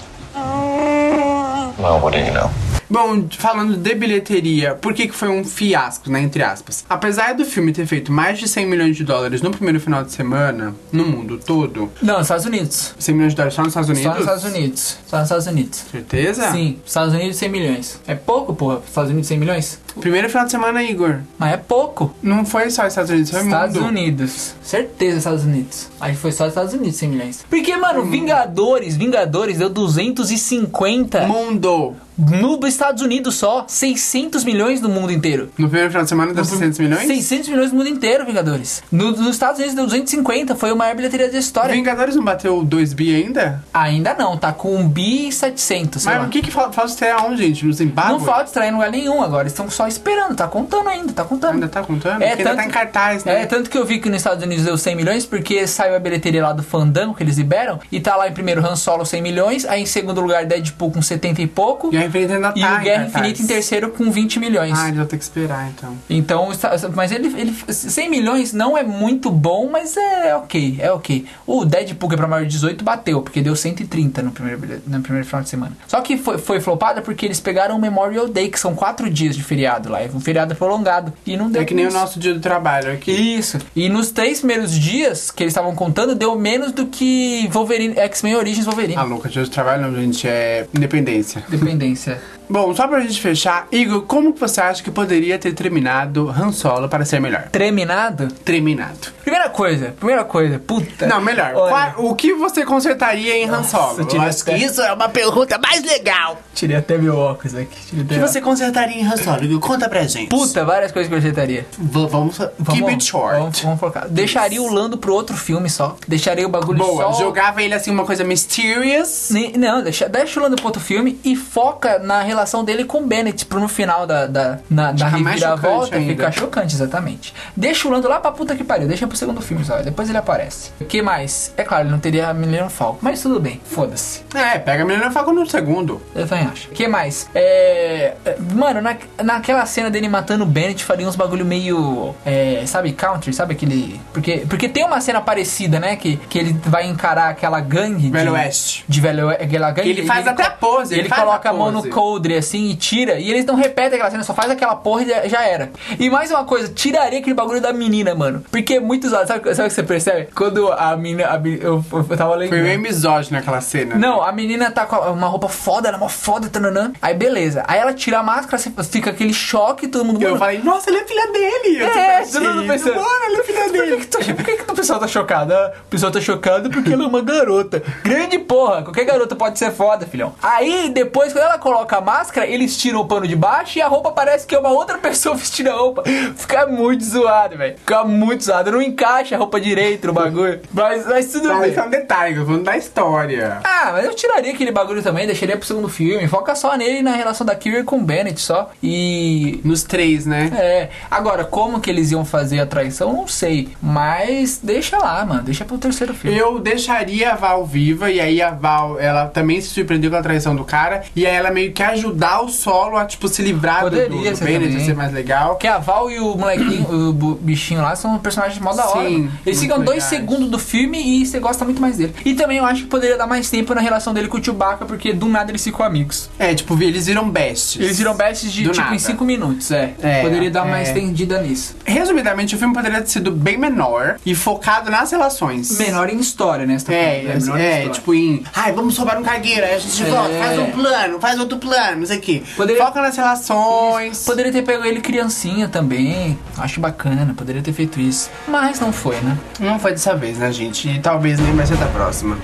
Well, 1.84 2.00
what 2.00 2.14
do 2.14 2.20
you 2.20 2.32
know? 2.32 2.73
Bom, 2.90 3.26
falando 3.38 3.76
de 3.76 3.96
bilheteria, 3.96 4.76
por 4.76 4.94
que, 4.94 5.08
que 5.08 5.14
foi 5.16 5.30
um 5.30 5.44
fiasco, 5.44 6.10
né? 6.10 6.22
Entre 6.22 6.44
aspas. 6.44 6.86
Apesar 6.90 7.34
do 7.34 7.46
filme 7.46 7.72
ter 7.74 7.86
feito 7.86 8.12
mais 8.12 8.40
de 8.40 8.48
100 8.48 8.66
milhões 8.66 8.96
de 8.96 9.04
dólares 9.04 9.42
no 9.42 9.52
primeiro 9.52 9.80
final 9.80 10.04
de 10.04 10.12
semana, 10.12 10.74
no 10.92 11.06
mundo 11.06 11.38
todo, 11.44 11.92
Não, 12.02 12.16
nos 12.16 12.24
Estados 12.24 12.46
Unidos. 12.46 12.96
100 13.00 13.16
milhões 13.16 13.34
de 13.34 13.38
dólares 13.38 13.54
só 13.56 13.62
nos 13.62 13.70
Estados 13.70 13.90
Unidos? 13.90 14.04
Só 14.06 14.14
nos 14.14 14.22
Estados 14.22 14.44
Unidos. 14.44 14.98
Só 15.08 15.18
nos 15.18 15.26
Estados 15.26 15.48
Unidos. 15.48 15.84
Certeza? 15.92 16.52
Sim, 16.52 16.80
Estados 16.86 17.14
Unidos 17.14 17.38
100 17.38 17.50
milhões. 17.50 18.00
É 18.08 18.16
pouco, 18.16 18.54
porra. 18.54 18.82
Estados 18.86 19.10
Unidos 19.12 19.28
100 19.28 19.38
milhões? 19.40 19.80
Primeiro 20.00 20.28
final 20.30 20.46
de 20.46 20.52
semana, 20.52 20.84
Igor. 20.84 21.20
Mas 21.38 21.54
é 21.54 21.58
pouco. 21.58 22.14
Não 22.22 22.46
foi 22.46 22.70
só 22.70 22.86
Estados 22.88 23.12
Unidos, 23.12 23.30
foi 23.32 23.42
Estados 23.44 23.76
mundo. 23.76 23.88
Unidos. 23.88 24.56
Certeza, 24.62 25.18
Estados 25.20 25.44
Unidos. 25.44 25.88
Aí 26.00 26.16
foi 26.16 26.32
só 26.32 26.48
Estados 26.48 26.74
Unidos 26.74 26.96
100 26.96 27.10
milhões. 27.10 27.46
Porque, 27.50 27.76
mano, 27.78 28.04
Vingadores, 28.06 28.96
Vingadores 28.96 29.58
deu 29.60 29.70
250 29.70 31.28
Mundo. 31.28 31.96
No 32.18 32.58
dos 32.58 32.70
Estados 32.70 33.02
Unidos 33.02 33.36
só. 33.36 33.66
600 33.68 34.44
milhões 34.44 34.82
no 34.82 34.90
mundo 34.90 35.12
inteiro. 35.12 35.50
No 35.58 35.68
primeiro 35.68 35.90
final 35.90 36.04
de 36.04 36.10
semana 36.10 36.34
deu 36.34 36.44
600 36.46 36.80
milhões? 36.80 37.08
600 37.08 37.50
milhões 37.50 37.72
no 37.72 37.78
mundo 37.78 37.90
inteiro, 37.90 38.26
Vingadores. 38.26 38.84
No- 38.92 39.12
nos 39.12 39.28
Estados 39.36 39.58
Unidos 39.58 39.76
deu 39.76 39.86
250, 39.86 40.56
foi 40.56 40.70
a 40.72 40.76
maior 40.76 40.96
bilheteria 40.96 41.30
da 41.32 41.38
história. 41.38 41.74
Vingadores 41.74 42.16
não 42.16 42.24
bateu 42.24 42.64
2 42.64 42.94
bi 42.94 43.16
ainda? 43.16 43.64
Ainda 43.74 44.14
não, 44.14 44.38
tá 44.38 44.52
com 44.54 44.76
1 44.76 44.88
bi 44.90 45.28
e 45.28 45.32
700, 45.32 46.02
sei 46.04 46.14
Mas 46.14 46.28
o 46.28 46.30
que 46.30 46.42
que 46.42 46.52
falta 46.52 46.84
estrear 46.86 47.26
onde, 47.26 47.44
gente? 47.44 47.66
No 47.66 47.74
Zimbábue? 47.74 48.12
Não 48.14 48.20
falta 48.20 48.44
extrair 48.46 48.70
em 48.70 48.74
lugar 48.74 48.92
nenhum 48.92 49.22
agora, 49.22 49.48
estão 49.48 49.70
só 49.70 49.88
esperando, 49.88 50.36
tá 50.36 50.48
contando 50.48 50.88
ainda, 50.90 51.14
tá 51.14 51.24
contando. 51.24 51.54
Ainda 51.56 51.68
tá 51.68 51.82
contando? 51.84 52.22
É, 52.22 52.30
Porque 52.30 52.42
ainda 52.42 52.44
tanto- 52.52 52.58
tá 52.58 52.66
em 52.66 52.72
cartaz, 52.72 53.24
né? 53.26 53.42
É, 53.42 53.46
tanto 53.46 53.70
que 53.70 53.78
eu 53.78 53.86
vi 53.86 54.00
que 54.00 54.10
nos 54.10 54.18
Estados 54.18 54.44
Unidos 54.44 54.66
deu 54.66 54.78
100 54.78 54.96
milhões, 54.96 55.26
porque 55.26 55.66
saiu 55.68 55.96
a 55.96 56.00
bilheteria 56.00 56.44
lá 56.44 56.54
do 56.54 56.64
Fandango, 56.64 57.14
que 57.14 57.24
eles 57.24 57.38
liberam, 57.38 57.80
e 57.92 58.00
tá 58.00 58.16
lá 58.16 58.28
em 58.28 58.32
primeiro 58.34 58.66
Han 58.66 58.76
Solo 58.76 59.06
100 59.06 59.22
milhões, 59.22 59.66
aí 59.66 59.82
em 59.82 59.86
segundo 59.86 60.22
lugar 60.22 60.46
Deadpool 60.46 60.92
com 60.92 61.02
70 61.02 61.42
e 61.42 61.48
pouco, 61.48 61.90
Guerra 62.08 62.08
Infinita 62.08 62.34
ainda 62.36 62.52
tá 62.52 62.60
e 62.60 62.64
o 62.64 62.84
Guerra. 62.84 63.06
Infinita 63.06 63.42
em 63.42 63.48
terceiro 63.48 63.90
com 63.92 64.12
20 64.12 64.40
milhões. 64.40 64.74
Ah, 64.78 64.86
eles 64.88 64.98
vão 64.98 65.06
ter 65.06 65.18
que 65.18 65.24
esperar, 65.24 65.70
então. 65.70 65.98
Então, 66.10 66.50
mas 66.96 67.12
ele, 67.12 67.28
ele 67.40 67.54
100 67.68 68.10
milhões 68.10 68.54
não 68.54 68.78
é 68.78 68.84
muito 68.84 69.30
bom, 69.32 69.70
mas 69.72 69.96
é 69.98 70.36
ok, 70.36 70.78
é 70.80 70.92
ok. 70.92 71.26
O 71.46 71.66
Deadpool 71.66 72.10
que 72.10 72.16
é 72.16 72.18
pra 72.18 72.28
maior 72.28 72.44
de 72.46 72.52
18 72.52 72.84
bateu, 72.84 73.22
porque 73.22 73.42
deu 73.42 73.56
130 73.56 74.22
no 74.22 74.32
primeiro, 74.32 74.62
no 74.88 75.02
primeiro 75.02 75.28
final 75.28 75.42
de 75.42 75.50
semana. 75.50 75.76
Só 75.88 76.02
que 76.02 76.18
foi, 76.18 76.38
foi 76.38 76.60
flopada 76.60 77.02
porque 77.02 77.26
eles 77.26 77.40
pegaram 77.40 77.76
o 77.76 77.80
Memorial 77.82 78.28
Day, 78.28 78.50
que 78.50 78.60
são 78.60 78.76
quatro 78.76 79.10
dias 79.10 79.36
de 79.36 79.44
feriado 79.44 79.90
lá, 79.90 80.02
é 80.02 80.10
um 80.14 80.20
feriado 80.20 80.56
prolongado, 80.56 81.14
e 81.26 81.36
não 81.38 81.50
deu 81.50 81.62
É 81.62 81.66
que 81.66 81.74
nem 81.74 81.86
o 81.86 81.90
isso. 81.90 81.98
nosso 81.98 82.20
dia 82.20 82.34
do 82.34 82.40
trabalho 82.40 82.92
aqui. 82.94 83.12
Isso. 83.12 83.58
E 83.76 83.90
nos 83.90 84.12
três 84.12 84.40
primeiros 84.40 84.72
dias 84.72 85.32
que 85.32 85.44
eles 85.44 85.52
estavam 85.52 85.74
contando, 85.76 86.16
deu 86.16 86.38
menos 86.38 86.72
do 86.72 86.86
que 86.88 87.48
Wolverine, 87.52 87.98
X-Men 87.98 88.36
Origins 88.36 88.66
Wolverine. 88.66 88.96
Ah, 88.98 89.04
louca, 89.04 89.30
dia 89.30 89.44
do 89.44 89.50
trabalho 89.50 89.84
não, 89.84 89.96
gente, 90.02 90.28
é 90.28 90.68
independência. 90.74 91.44
Dependência 91.48 91.93
referência 91.94 92.22
Bom, 92.54 92.72
só 92.76 92.88
pra 92.88 93.00
gente 93.00 93.20
fechar, 93.20 93.68
Igor, 93.72 94.04
como 94.04 94.32
que 94.32 94.40
você 94.40 94.62
acha 94.62 94.84
que 94.84 94.92
poderia 94.92 95.40
ter 95.40 95.54
terminado 95.56 96.30
Han 96.30 96.52
Solo 96.52 96.88
para 96.88 97.04
ser 97.04 97.20
melhor? 97.20 97.48
Treminado? 97.52 98.28
Terminado. 98.46 99.12
Primeira 99.24 99.50
coisa, 99.50 99.96
primeira 99.98 100.24
coisa, 100.24 100.60
puta. 100.60 101.08
Não, 101.08 101.20
melhor. 101.20 101.52
Olha. 101.56 101.94
Qual- 101.94 102.06
o 102.12 102.14
que 102.16 102.32
você 102.36 102.64
consertaria 102.64 103.36
em 103.38 103.50
Han 103.50 103.64
Solo? 103.64 104.08
Eu 104.14 104.22
acho 104.22 104.46
que 104.46 104.52
isso 104.54 104.84
é 104.84 104.94
uma 104.94 105.10
pergunta 105.10 105.58
mais 105.58 105.84
legal. 105.84 106.38
Tirei 106.54 106.76
até 106.78 106.96
meu 106.96 107.18
óculos 107.18 107.56
aqui. 107.56 108.00
O 108.00 108.06
que 108.06 108.20
você 108.20 108.40
consertaria 108.40 109.02
em 109.02 109.04
Han 109.08 109.18
Solo? 109.18 109.44
Igor? 109.44 109.60
Conta 109.60 109.90
pra 109.90 110.04
gente. 110.04 110.28
Puta, 110.30 110.64
várias 110.64 110.92
coisas 110.92 111.08
que 111.10 111.14
eu 111.16 111.18
ajeitaria. 111.18 111.66
V- 111.80 112.08
vamos, 112.08 112.38
keep 112.70 112.86
it 112.88 113.04
short. 113.04 113.40
Vamos, 113.40 113.60
vamos 113.62 113.80
focar. 113.80 114.08
Deixaria 114.08 114.62
o 114.62 114.72
Lando 114.72 114.96
pro 114.96 115.12
outro 115.12 115.36
filme 115.36 115.72
só. 115.72 115.96
Deixaria 116.08 116.46
o 116.46 116.50
bagulho 116.52 116.78
Boa, 116.78 117.12
só. 117.14 117.20
jogava 117.20 117.64
ele 117.64 117.74
assim, 117.74 117.90
uma 117.90 118.06
coisa 118.06 118.24
mysterious. 118.24 119.30
Não, 119.58 119.82
deixa, 119.82 120.08
deixa 120.08 120.40
o 120.40 120.44
Lando 120.44 120.56
pro 120.56 120.66
outro 120.68 120.80
filme 120.82 121.20
e 121.26 121.36
foca 121.36 121.98
na 121.98 122.22
relação 122.22 122.43
dele 122.64 122.86
com 122.86 123.00
o 123.00 123.08
Bennett 123.08 123.46
pro 123.46 123.60
no 123.60 123.68
final 123.68 124.06
da, 124.06 124.26
da, 124.28 124.60
na, 124.70 124.92
da 124.92 125.08
reviravolta 125.08 126.00
ficar 126.00 126.32
chocante, 126.32 126.76
exatamente. 126.76 127.34
Deixa 127.56 127.88
o 127.88 127.92
Lando 127.92 128.08
lá 128.08 128.20
pra 128.20 128.32
puta 128.32 128.56
que 128.56 128.64
pariu, 128.64 128.88
deixa 128.88 129.08
pro 129.08 129.16
segundo 129.18 129.42
filme 129.42 129.64
só, 129.64 129.78
depois 129.82 130.10
ele 130.10 130.18
aparece. 130.18 130.72
O 130.80 130.86
que 130.86 131.02
mais? 131.02 131.54
É 131.56 131.64
claro, 131.64 131.84
ele 131.84 131.92
não 131.92 132.00
teria 132.00 132.30
a 132.30 132.34
Millennium 132.34 132.70
Falcon, 132.70 133.00
mas 133.02 133.22
tudo 133.22 133.40
bem, 133.40 133.62
foda-se. 133.64 134.22
É, 134.34 134.60
pega 134.60 134.84
a 134.84 135.08
e 135.08 135.12
Falcon 135.12 135.34
no 135.34 135.46
segundo. 135.46 136.02
Eu 136.16 136.28
também 136.28 136.46
acho. 136.46 136.70
O 136.70 136.72
que 136.72 136.88
mais? 136.88 137.30
É. 137.34 138.16
é, 138.26 138.38
Mano, 138.54 138.82
na, 138.82 138.98
naquela 139.24 139.66
cena 139.66 139.90
dele 139.90 140.08
matando 140.08 140.44
o 140.44 140.48
Bennett, 140.48 140.84
faria 140.84 141.08
uns 141.08 141.16
bagulho 141.16 141.46
meio. 141.46 142.14
É, 142.26 142.64
sabe, 142.66 142.92
country? 142.94 143.34
Sabe 143.34 143.54
aquele. 143.54 144.00
Porque, 144.14 144.46
porque 144.48 144.68
tem 144.68 144.84
uma 144.86 145.00
cena 145.02 145.22
parecida, 145.22 145.80
né? 145.80 145.96
Que, 145.96 146.18
que 146.18 146.38
ele 146.38 146.60
vai 146.66 146.88
encarar 146.88 147.30
aquela 147.30 147.60
gangue. 147.60 148.10
Velho 148.10 148.32
de, 148.32 148.38
Oeste. 148.38 148.86
De 148.88 149.02
Velho 149.02 149.28
Oeste. 149.28 149.44
Aquela 149.44 149.72
gangue. 149.72 149.90
Ele 149.90 150.06
faz 150.06 150.26
e 150.26 150.30
até 150.30 150.44
a 150.44 150.52
pose, 150.52 150.94
ele 150.94 151.02
Ele 151.02 151.10
coloca 151.10 151.50
a 151.50 151.54
a 151.54 151.58
mão 151.58 151.72
no 151.72 151.82
pose. 151.82 151.90
Podre 152.24 152.38
assim 152.38 152.70
e 152.70 152.76
tira. 152.76 153.20
E 153.20 153.30
eles 153.30 153.46
não 153.46 153.56
repetem 153.56 153.96
aquela 153.96 154.10
cena, 154.10 154.24
só 154.24 154.34
faz 154.34 154.50
aquela 154.50 154.76
porra 154.76 155.04
e 155.04 155.30
já- 155.30 155.44
era. 155.44 155.72
E 156.00 156.10
mais 156.10 156.32
uma 156.32 156.46
coisa, 156.46 156.70
tiraria 156.74 157.20
aquele 157.20 157.34
bagulho 157.36 157.60
da 157.60 157.74
menina, 157.74 158.16
mano. 158.16 158.44
Porque 158.50 158.76
é 158.76 158.80
muito 158.80 159.10
zoado. 159.10 159.28
Sabe, 159.28 159.54
sabe 159.54 159.68
o 159.68 159.70
que 159.70 159.76
você 159.76 159.84
percebe? 159.84 160.30
Quando 160.34 160.72
a 160.72 160.96
menina. 160.96 161.28
a 161.30 161.42
eu, 161.46 161.84
eu 161.92 162.18
tava 162.18 162.36
lendo. 162.36 162.50
Foi 162.50 162.62
meio 162.62 162.80
misógino 162.80 163.38
aquela 163.38 163.60
cena. 163.60 163.96
Não, 163.96 164.22
a 164.24 164.32
menina 164.32 164.72
tá 164.72 164.86
com 164.86 164.96
uma 164.96 165.28
roupa 165.28 165.50
foda, 165.50 165.90
ela 165.90 165.98
é 165.98 166.00
uma 166.00 166.10
foda, 166.10 166.48
tananã. 166.50 166.94
Aí 167.02 167.14
beleza. 167.14 167.64
Aí 167.68 167.80
ela 167.80 167.94
tira 167.94 168.20
a 168.20 168.24
máscara, 168.24 168.58
fica 168.84 169.10
aquele 169.10 169.34
choque, 169.34 169.88
todo 169.88 170.06
mundo. 170.06 170.22
Eu 170.22 170.30
mano, 170.30 170.40
falei, 170.40 170.60
nossa, 170.64 170.90
ele 170.90 171.00
é 171.00 171.06
filha 171.06 171.28
dele. 171.32 171.82
Eu 171.82 171.88
É, 171.88 172.22
todo 172.26 172.46
mundo 172.54 172.68
pensando. 172.68 172.96
Mano, 172.96 173.26
ele 173.28 173.36
é 173.38 173.44
filha 173.44 173.64
Por 173.64 173.72
que, 173.72 173.78
dele. 173.82 174.06
que, 174.06 174.34
por 174.34 174.46
que 174.46 174.56
que 174.58 174.72
o 174.72 174.76
pessoal 174.76 175.00
tá 175.00 175.08
chocado? 175.08 175.54
Ah, 175.54 175.74
o 175.86 175.90
pessoal 175.90 176.12
tá 176.12 176.22
chocado 176.22 176.70
porque 176.70 176.94
ela 176.94 177.04
é 177.04 177.08
uma 177.08 177.22
garota. 177.22 177.84
Grande 178.04 178.40
porra, 178.40 178.82
qualquer 178.84 179.04
garota 179.06 179.36
pode 179.36 179.60
ser 179.60 179.72
foda, 179.72 180.06
filhão. 180.06 180.34
Aí, 180.42 180.90
depois, 180.90 181.34
quando 181.34 181.44
ela 181.46 181.58
coloca 181.58 181.98
a 181.98 182.02
máscara, 182.02 182.13
eles 182.48 182.78
tiram 182.78 183.00
o 183.02 183.06
pano 183.06 183.28
de 183.28 183.36
baixo 183.36 183.78
e 183.78 183.82
a 183.82 183.88
roupa 183.88 184.12
parece 184.12 184.46
que 184.46 184.56
é 184.56 184.60
uma 184.60 184.70
outra 184.70 184.98
pessoa 185.00 185.36
vestindo 185.36 185.70
a 185.70 185.74
roupa. 185.74 186.04
Fica 186.36 186.66
muito 186.68 187.04
zoado, 187.04 187.58
velho. 187.58 187.78
Fica 187.78 188.04
muito 188.04 188.44
zoado. 188.44 188.72
Não 188.72 188.82
encaixa 188.82 189.36
a 189.36 189.38
roupa 189.38 189.60
direito 189.60 190.08
no 190.08 190.14
bagulho. 190.14 190.62
Mas, 190.74 191.06
mas 191.06 191.32
tudo 191.32 191.48
Mas 191.50 191.60
bem. 191.62 191.72
isso 191.72 191.80
é 191.80 191.84
um 191.84 191.90
detalhe, 191.90 192.36
tô 192.36 192.46
falando 192.46 192.64
da 192.64 192.78
história. 192.78 193.60
Ah, 193.64 193.92
mas 193.94 194.06
eu 194.06 194.14
tiraria 194.16 194.52
aquele 194.52 194.72
bagulho 194.72 195.02
também, 195.02 195.26
deixaria 195.26 195.56
pro 195.58 195.66
segundo 195.66 195.88
filme. 195.88 196.28
Foca 196.28 196.56
só 196.56 196.76
nele 196.76 197.02
na 197.02 197.16
relação 197.16 197.46
da 197.46 197.56
Kira 197.56 197.84
com 197.84 197.98
o 197.98 198.02
Bennett 198.04 198.40
só. 198.42 198.72
E 198.82 199.60
Nos 199.64 199.84
três, 199.84 200.26
né? 200.26 200.52
é, 200.56 200.90
agora, 201.10 201.44
como 201.46 201.80
que 201.80 201.90
eles 201.90 202.12
iam 202.12 202.26
fazer 202.26 202.60
a 202.60 202.66
traição, 202.66 203.14
não 203.14 203.28
sei. 203.28 203.70
Mas 203.82 204.60
deixa 204.62 204.98
lá, 204.98 205.24
mano. 205.26 205.44
Deixa 205.44 205.64
pro 205.66 205.78
terceiro 205.78 206.14
filme. 206.14 206.38
Eu 206.38 206.60
deixaria 206.60 207.32
a 207.34 207.36
Val 207.36 207.66
viva 207.66 208.10
e 208.12 208.20
aí 208.20 208.42
a 208.42 208.52
Val, 208.52 209.00
ela 209.00 209.28
também 209.28 209.62
se 209.62 209.70
surpreendeu 209.70 210.10
com 210.12 210.18
a 210.18 210.22
traição 210.22 210.56
do 210.56 210.64
cara 210.66 211.04
e 211.16 211.26
aí 211.26 211.36
ela 211.36 211.52
meio 211.52 211.72
que 211.72 211.82
ajudar 212.04 212.42
o 212.42 212.50
solo 212.50 212.98
a, 212.98 213.06
tipo, 213.06 213.28
se 213.28 213.42
livrar 213.42 213.82
Poderia 213.82 214.10
do, 214.10 214.18
do 214.18 214.36
ser 214.36 214.46
Bennett, 214.46 214.86
ser 214.86 214.96
mais 214.96 215.14
legal. 215.14 215.50
Porque 215.52 215.68
a 215.68 215.78
Val 215.78 216.12
e 216.12 216.20
o 216.20 216.36
molequinho, 216.36 217.10
o 217.10 217.14
bichinho 217.36 217.82
lá, 217.82 217.96
são 217.96 218.18
personagens 218.20 218.60
mó 218.60 218.74
da 218.74 218.88
hora. 218.88 219.08
Sim. 219.10 219.30
Eles 219.46 219.60
ficam 219.60 219.78
dois 219.78 220.04
legais. 220.04 220.04
segundos 220.04 220.50
do 220.50 220.60
filme 220.60 221.22
e 221.22 221.26
você 221.26 221.40
gosta 221.40 221.64
muito 221.66 221.82
mais 221.82 221.98
dele. 221.98 222.14
E 222.26 222.34
também 222.34 222.58
eu 222.58 222.66
acho 222.66 222.84
que 222.84 222.88
poderia 222.88 223.18
dar 223.18 223.28
mais 223.28 223.50
tempo 223.50 223.74
na 223.74 223.82
relação 223.82 224.14
dele 224.14 224.28
com 224.28 224.38
o 224.38 224.44
Chewbacca, 224.44 224.86
porque 224.86 225.14
do 225.14 225.28
nada 225.28 225.52
eles 225.52 225.64
ficam 225.64 225.86
amigos. 225.86 226.30
É, 226.38 226.54
tipo, 226.54 226.82
eles 226.82 227.06
viram 227.08 227.30
besties. 227.30 227.84
Eles 227.84 227.98
viram 227.98 228.16
bestes 228.16 228.52
de 228.52 228.64
Do 228.64 228.72
tipo 228.72 228.84
nada. 228.84 228.96
em 228.96 229.00
5 229.00 229.24
minutos, 229.26 229.72
é. 229.72 229.94
É, 230.02 230.22
Poderia 230.22 230.52
dar 230.52 230.68
é. 230.68 230.70
mais 230.70 230.88
estendida 230.90 231.42
nisso. 231.42 231.76
Resumidamente, 231.86 232.56
o 232.56 232.58
filme 232.58 232.74
poderia 232.74 233.00
ter 233.02 233.10
sido 233.10 233.32
bem 233.32 233.58
menor 233.58 234.18
e 234.26 234.36
focado 234.36 234.90
nas 234.92 235.12
relações. 235.12 235.78
Menor 235.78 236.10
em 236.10 236.20
história, 236.20 236.66
né? 236.66 236.78
Você 236.78 236.86
tá 236.86 236.94
É, 236.94 237.38
falando, 237.40 237.58
é, 237.58 237.62
em 237.62 237.64
é, 237.64 237.70
história. 237.78 237.90
tipo 237.92 238.14
em. 238.14 238.44
Ai, 238.56 238.72
vamos 238.74 238.98
roubar 238.98 239.18
um 239.20 239.24
cargueiro, 239.24 239.66
aí 239.66 239.76
a 239.76 239.80
gente 239.80 240.04
É. 240.04 240.06
volta, 240.06 240.34
faz 240.40 240.60
um 240.60 240.72
plano, 240.72 241.20
faz 241.20 241.40
outro 241.40 241.58
plano, 241.58 241.93
não 242.00 242.06
sei 242.06 242.18
o 242.18 242.22
quê. 242.22 242.44
Poderia- 242.56 242.86
Foca 242.86 243.02
nas 243.02 243.16
relações. 243.18 244.24
Poderia 244.26 244.52
ter 244.52 244.62
pego 244.64 244.84
ele 244.86 245.02
criancinha 245.02 245.68
também. 245.68 246.38
Acho 246.58 246.80
bacana, 246.80 247.34
poderia 247.36 247.62
ter 247.62 247.74
feito 247.74 248.00
isso. 248.00 248.30
Mas 248.48 248.80
não 248.80 248.92
foi, 248.92 249.16
né? 249.22 249.38
Não 249.60 249.80
foi 249.80 249.92
dessa 249.92 250.16
vez, 250.16 250.38
né, 250.38 250.52
gente? 250.52 250.90
E 250.90 251.00
talvez 251.00 251.40
nem 251.40 251.54
vai 251.56 251.66
ser 251.66 251.78
da 251.78 251.88
próxima. 251.88 252.38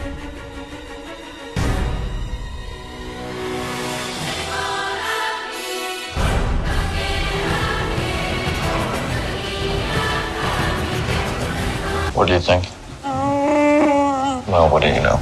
What 12.14 12.28
do 12.28 12.34
you 12.34 12.40
think? 12.42 12.68
Well, 14.48 14.68
what 14.70 14.82
do 14.82 14.88
you 14.90 15.02
know? 15.02 15.20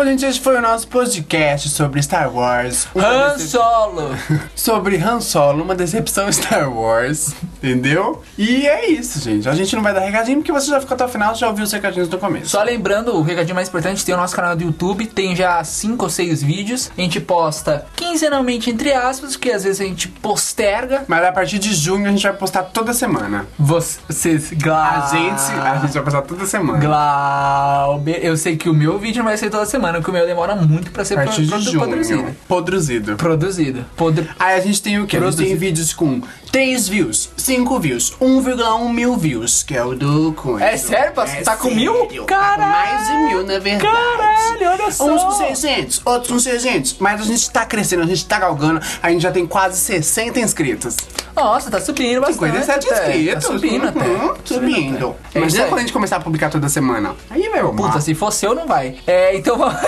Bom, 0.00 0.06
gente, 0.06 0.24
esse 0.24 0.40
foi 0.40 0.56
o 0.56 0.62
nosso 0.62 0.88
podcast 0.88 1.68
sobre 1.68 2.02
Star 2.02 2.34
Wars. 2.34 2.88
Han 2.96 3.34
decep- 3.34 3.48
Solo! 3.50 4.16
Sobre 4.56 4.96
Han 4.96 5.20
Solo, 5.20 5.62
uma 5.62 5.74
decepção 5.74 6.32
Star 6.32 6.74
Wars, 6.74 7.34
entendeu? 7.62 8.22
E 8.38 8.66
é 8.66 8.90
isso, 8.90 9.20
gente. 9.20 9.48
A 9.48 9.54
gente 9.54 9.74
não 9.76 9.82
vai 9.82 9.92
dar 9.94 10.00
recadinho 10.00 10.38
porque 10.38 10.52
você 10.52 10.70
já 10.70 10.80
ficou 10.80 10.94
até 10.94 11.04
o 11.04 11.08
final, 11.08 11.34
já 11.34 11.48
ouviu 11.48 11.64
os 11.64 11.72
recadinhos 11.72 12.08
do 12.08 12.18
começo. 12.18 12.48
Só 12.50 12.62
lembrando, 12.62 13.14
o 13.16 13.22
recadinho 13.22 13.54
mais 13.54 13.68
importante, 13.68 14.04
tem 14.04 14.14
o 14.14 14.18
nosso 14.18 14.34
canal 14.34 14.56
do 14.56 14.62
YouTube, 14.64 15.06
tem 15.06 15.34
já 15.36 15.62
5 15.62 16.02
ou 16.04 16.10
6 16.10 16.42
vídeos. 16.42 16.90
A 16.96 17.00
gente 17.00 17.20
posta 17.20 17.86
quinzenalmente, 17.96 18.70
entre 18.70 18.92
aspas, 18.92 19.36
que 19.36 19.50
às 19.50 19.64
vezes 19.64 19.80
a 19.80 19.84
gente 19.84 20.08
posterga. 20.08 21.04
Mas 21.06 21.24
a 21.24 21.32
partir 21.32 21.58
de 21.58 21.72
junho 21.74 22.06
a 22.06 22.10
gente 22.10 22.22
vai 22.22 22.32
postar 22.32 22.62
toda 22.64 22.92
semana. 22.94 23.46
Vocês, 23.58 24.52
A 24.52 24.54
Glau... 24.54 25.10
gente, 25.10 25.42
a 25.60 25.78
gente 25.78 25.92
vai 25.94 26.02
postar 26.02 26.22
toda 26.22 26.46
semana. 26.46 26.78
Glaube, 26.78 28.18
eu 28.22 28.36
sei 28.36 28.56
que 28.56 28.68
o 28.68 28.74
meu 28.74 28.98
vídeo 28.98 29.18
não 29.18 29.26
vai 29.26 29.36
ser 29.36 29.50
toda 29.50 29.66
semana, 29.66 30.00
que 30.02 30.08
o 30.10 30.12
meu 30.12 30.26
demora 30.26 30.54
muito 30.56 30.90
pra 30.90 31.04
ser 31.04 31.14
A 31.18 31.24
partir 31.24 31.46
pro- 31.46 31.58
de 31.60 31.70
pro- 31.70 31.80
produzido. 31.88 32.20
junho. 32.20 32.36
Produzido. 32.48 33.16
Produzido. 33.16 33.84
Podre... 33.96 34.28
Aí 34.38 34.54
a 34.58 34.60
gente 34.60 34.80
tem 34.82 34.98
o 35.00 35.06
quê? 35.06 35.16
A 35.16 35.20
gente 35.20 35.36
tem 35.36 35.46
Produzido. 35.46 35.60
vídeos 35.60 35.92
com 35.92 36.20
3 36.52 36.88
views, 36.88 37.30
5 37.36 37.78
views, 37.78 38.12
1,1 38.20 38.92
mil 38.92 39.16
views, 39.16 39.62
que 39.62 39.76
é 39.76 39.84
o 39.84 39.94
do 39.94 40.32
Coisa. 40.32 40.64
É 40.64 40.76
sério, 40.76 41.12
parceiro? 41.12 41.44
Tá 41.44 41.54
com 41.56 41.70
mil? 41.70 41.94
Tá 42.06 42.24
Caralho! 42.26 42.72
mais 42.72 43.06
de 43.06 43.12
mil, 43.34 43.46
na 43.46 43.58
verdade. 43.60 43.94
Caralho, 43.94 44.68
olha 44.82 44.90
só! 44.90 45.04
Uns 45.06 45.22
com 45.22 45.30
600, 45.30 46.02
outros 46.04 46.32
com 46.32 46.40
600. 46.40 46.96
Mas 46.98 47.20
a 47.20 47.24
gente 47.24 47.48
tá 47.50 47.64
crescendo, 47.64 48.02
a 48.02 48.06
gente 48.06 48.26
tá 48.26 48.40
galgando. 48.40 48.80
A 49.00 49.10
gente 49.12 49.22
já 49.22 49.30
tem 49.30 49.46
quase 49.46 49.78
60 49.78 50.40
inscritos. 50.40 50.96
Nossa, 51.36 51.70
tá 51.70 51.80
subindo 51.80 52.20
bastante. 52.20 52.58
57 52.64 52.92
até. 52.92 53.16
inscritos. 53.16 53.44
Tá 53.44 53.52
subindo 53.52 53.82
Uhum, 53.84 53.88
até. 53.88 54.00
Tá 54.00 54.36
Subindo. 54.44 55.06
até. 55.06 55.08
É 55.08 55.14
isso 55.14 55.38
Imagina 55.38 55.62
aí. 55.62 55.68
quando 55.68 55.78
a 55.78 55.82
gente 55.82 55.92
começar 55.92 56.16
a 56.16 56.20
publicar 56.20 56.50
toda 56.50 56.68
semana. 56.68 57.14
Aí 57.30 57.48
vai 57.48 57.62
bombar. 57.62 57.92
Puta, 57.92 58.00
se 58.00 58.12
fosse 58.14 58.44
eu, 58.44 58.56
não 58.56 58.66
vai. 58.66 58.96
É, 59.06 59.36
então 59.36 59.56
vamos. 59.56 59.76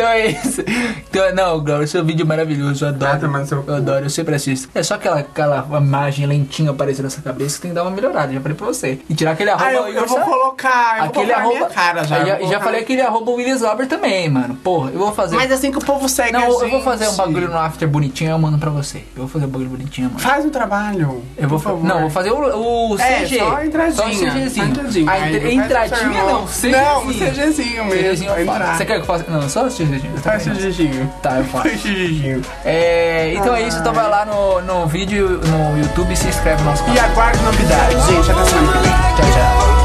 então 0.00 0.08
é 0.08 0.26
isso. 0.28 0.62
Então, 1.10 1.34
não, 1.34 1.62
Glaucio, 1.62 1.88
seu 1.88 2.04
vídeo 2.04 2.22
é 2.24 2.26
maravilhoso. 2.26 2.84
Eu 2.84 2.88
adoro. 2.90 3.32
Ah, 3.34 3.44
eu 3.68 3.74
adoro, 3.76 4.04
eu 4.06 4.10
sempre 4.10 4.34
assisto. 4.34 4.68
É 4.74 4.82
só 4.82 4.94
aquela, 4.94 5.20
aquela 5.20 5.66
imagem 5.78 6.26
lentinha 6.26 6.70
aparecendo 6.70 7.04
na 7.04 7.10
sua 7.10 7.22
cabeça 7.22 7.56
que 7.56 7.62
tem 7.62 7.70
que 7.70 7.74
dar 7.74 7.82
uma 7.82 7.90
melhorada. 7.90 8.32
Já 8.32 8.40
falei 8.40 8.56
pra 8.56 8.66
você. 8.66 8.98
E 9.08 9.14
tirar 9.14 9.32
aquele 9.32 9.50
arroba. 9.50 9.66
Ah, 9.66 9.72
eu, 9.72 9.88
eu 9.88 10.06
vou 10.06 10.18
Sa- 10.18 10.24
colocar. 10.24 10.98
Eu 10.98 11.04
Aquele 11.04 11.26
vou 11.26 11.34
arroba. 11.34 11.54
minha 11.56 11.68
cara 11.68 12.04
já. 12.04 12.24
Já, 12.24 12.40
já 12.42 12.60
falei 12.60 12.80
aquele 12.82 13.00
arroba 13.02 13.30
Willis 13.32 13.60
Glauber 13.60 13.86
também, 13.86 14.28
mano. 14.28 14.54
Porra, 14.56 14.90
eu 14.90 14.98
vou 14.98 15.12
fazer. 15.12 15.36
Mas 15.36 15.50
assim 15.52 15.70
que 15.70 15.78
o 15.78 15.84
povo 15.84 16.08
segue 16.08 16.32
não, 16.32 16.62
eu 16.62 16.70
vou 16.70 16.82
fazer 16.82 17.08
um 17.08 17.16
bagulho 17.16 17.48
no 17.48 17.58
after 17.58 17.88
bonitinho, 17.88 18.30
eu 18.30 18.38
mando 18.38 18.58
pra 18.58 18.70
você. 18.70 18.98
Eu 18.98 19.22
vou 19.22 19.28
fazer 19.28 19.46
um 19.46 19.48
bagulho 19.48 19.70
bonitinho, 19.70 20.08
mano. 20.08 20.20
Faz 20.20 20.44
um 20.44 20.50
trabalho. 20.50 21.22
Eu 21.36 21.48
vou 21.48 21.58
por 21.58 21.64
fa- 21.64 21.70
favor. 21.70 21.84
Não, 21.84 22.00
vou 22.02 22.10
fazer 22.10 22.30
o, 22.30 22.92
o 22.92 22.98
É, 23.00 23.20
CG. 23.24 23.38
só 23.38 23.56
a 23.56 23.66
entradinha. 23.66 23.96
Só 23.96 24.06
o 24.06 24.30
CGzinho. 24.32 25.10
A 25.10 25.28
entradinha. 25.52 26.24
O 26.24 26.26
não, 26.26 26.46
CGzinho. 26.46 26.72
Não, 26.76 27.06
o 27.06 27.12
CGzinho 27.14 27.84
mesmo. 27.86 28.02
CGzinho 28.08 28.30
eu 28.30 28.46
faço. 28.46 28.58
entrar. 28.60 28.76
Você 28.76 28.84
quer 28.84 28.94
que 28.94 29.00
eu 29.00 29.04
faça? 29.04 29.24
Não, 29.28 29.48
só 29.48 29.64
o 29.66 29.68
CGzinho. 29.68 29.89
Eu 29.94 30.22
Faz 30.22 30.46
o. 30.46 30.50
CGzinho. 30.50 31.12
Tá, 31.22 31.38
eu 31.38 31.44
faço. 31.44 31.68
Faz 31.68 31.80
o 31.80 31.88
CGzinho. 31.88 32.42
É, 32.64 33.34
então 33.34 33.54
é 33.54 33.62
isso, 33.62 33.78
então 33.78 33.92
vai 33.92 34.08
lá 34.08 34.24
no, 34.24 34.60
no 34.62 34.86
vídeo, 34.86 35.40
no 35.46 35.78
YouTube 35.78 36.16
se 36.16 36.28
inscreve 36.28 36.62
no 36.62 36.70
nosso 36.70 36.84
canal. 36.84 36.96
E 36.96 37.00
aguarde 37.00 37.42
novidades, 37.42 38.06
gente. 38.06 38.30
Até 38.30 38.44
semana 38.44 38.72
que 38.72 38.78
vem. 38.78 38.92
Tchau, 38.92 39.32
tchau. 39.32 39.79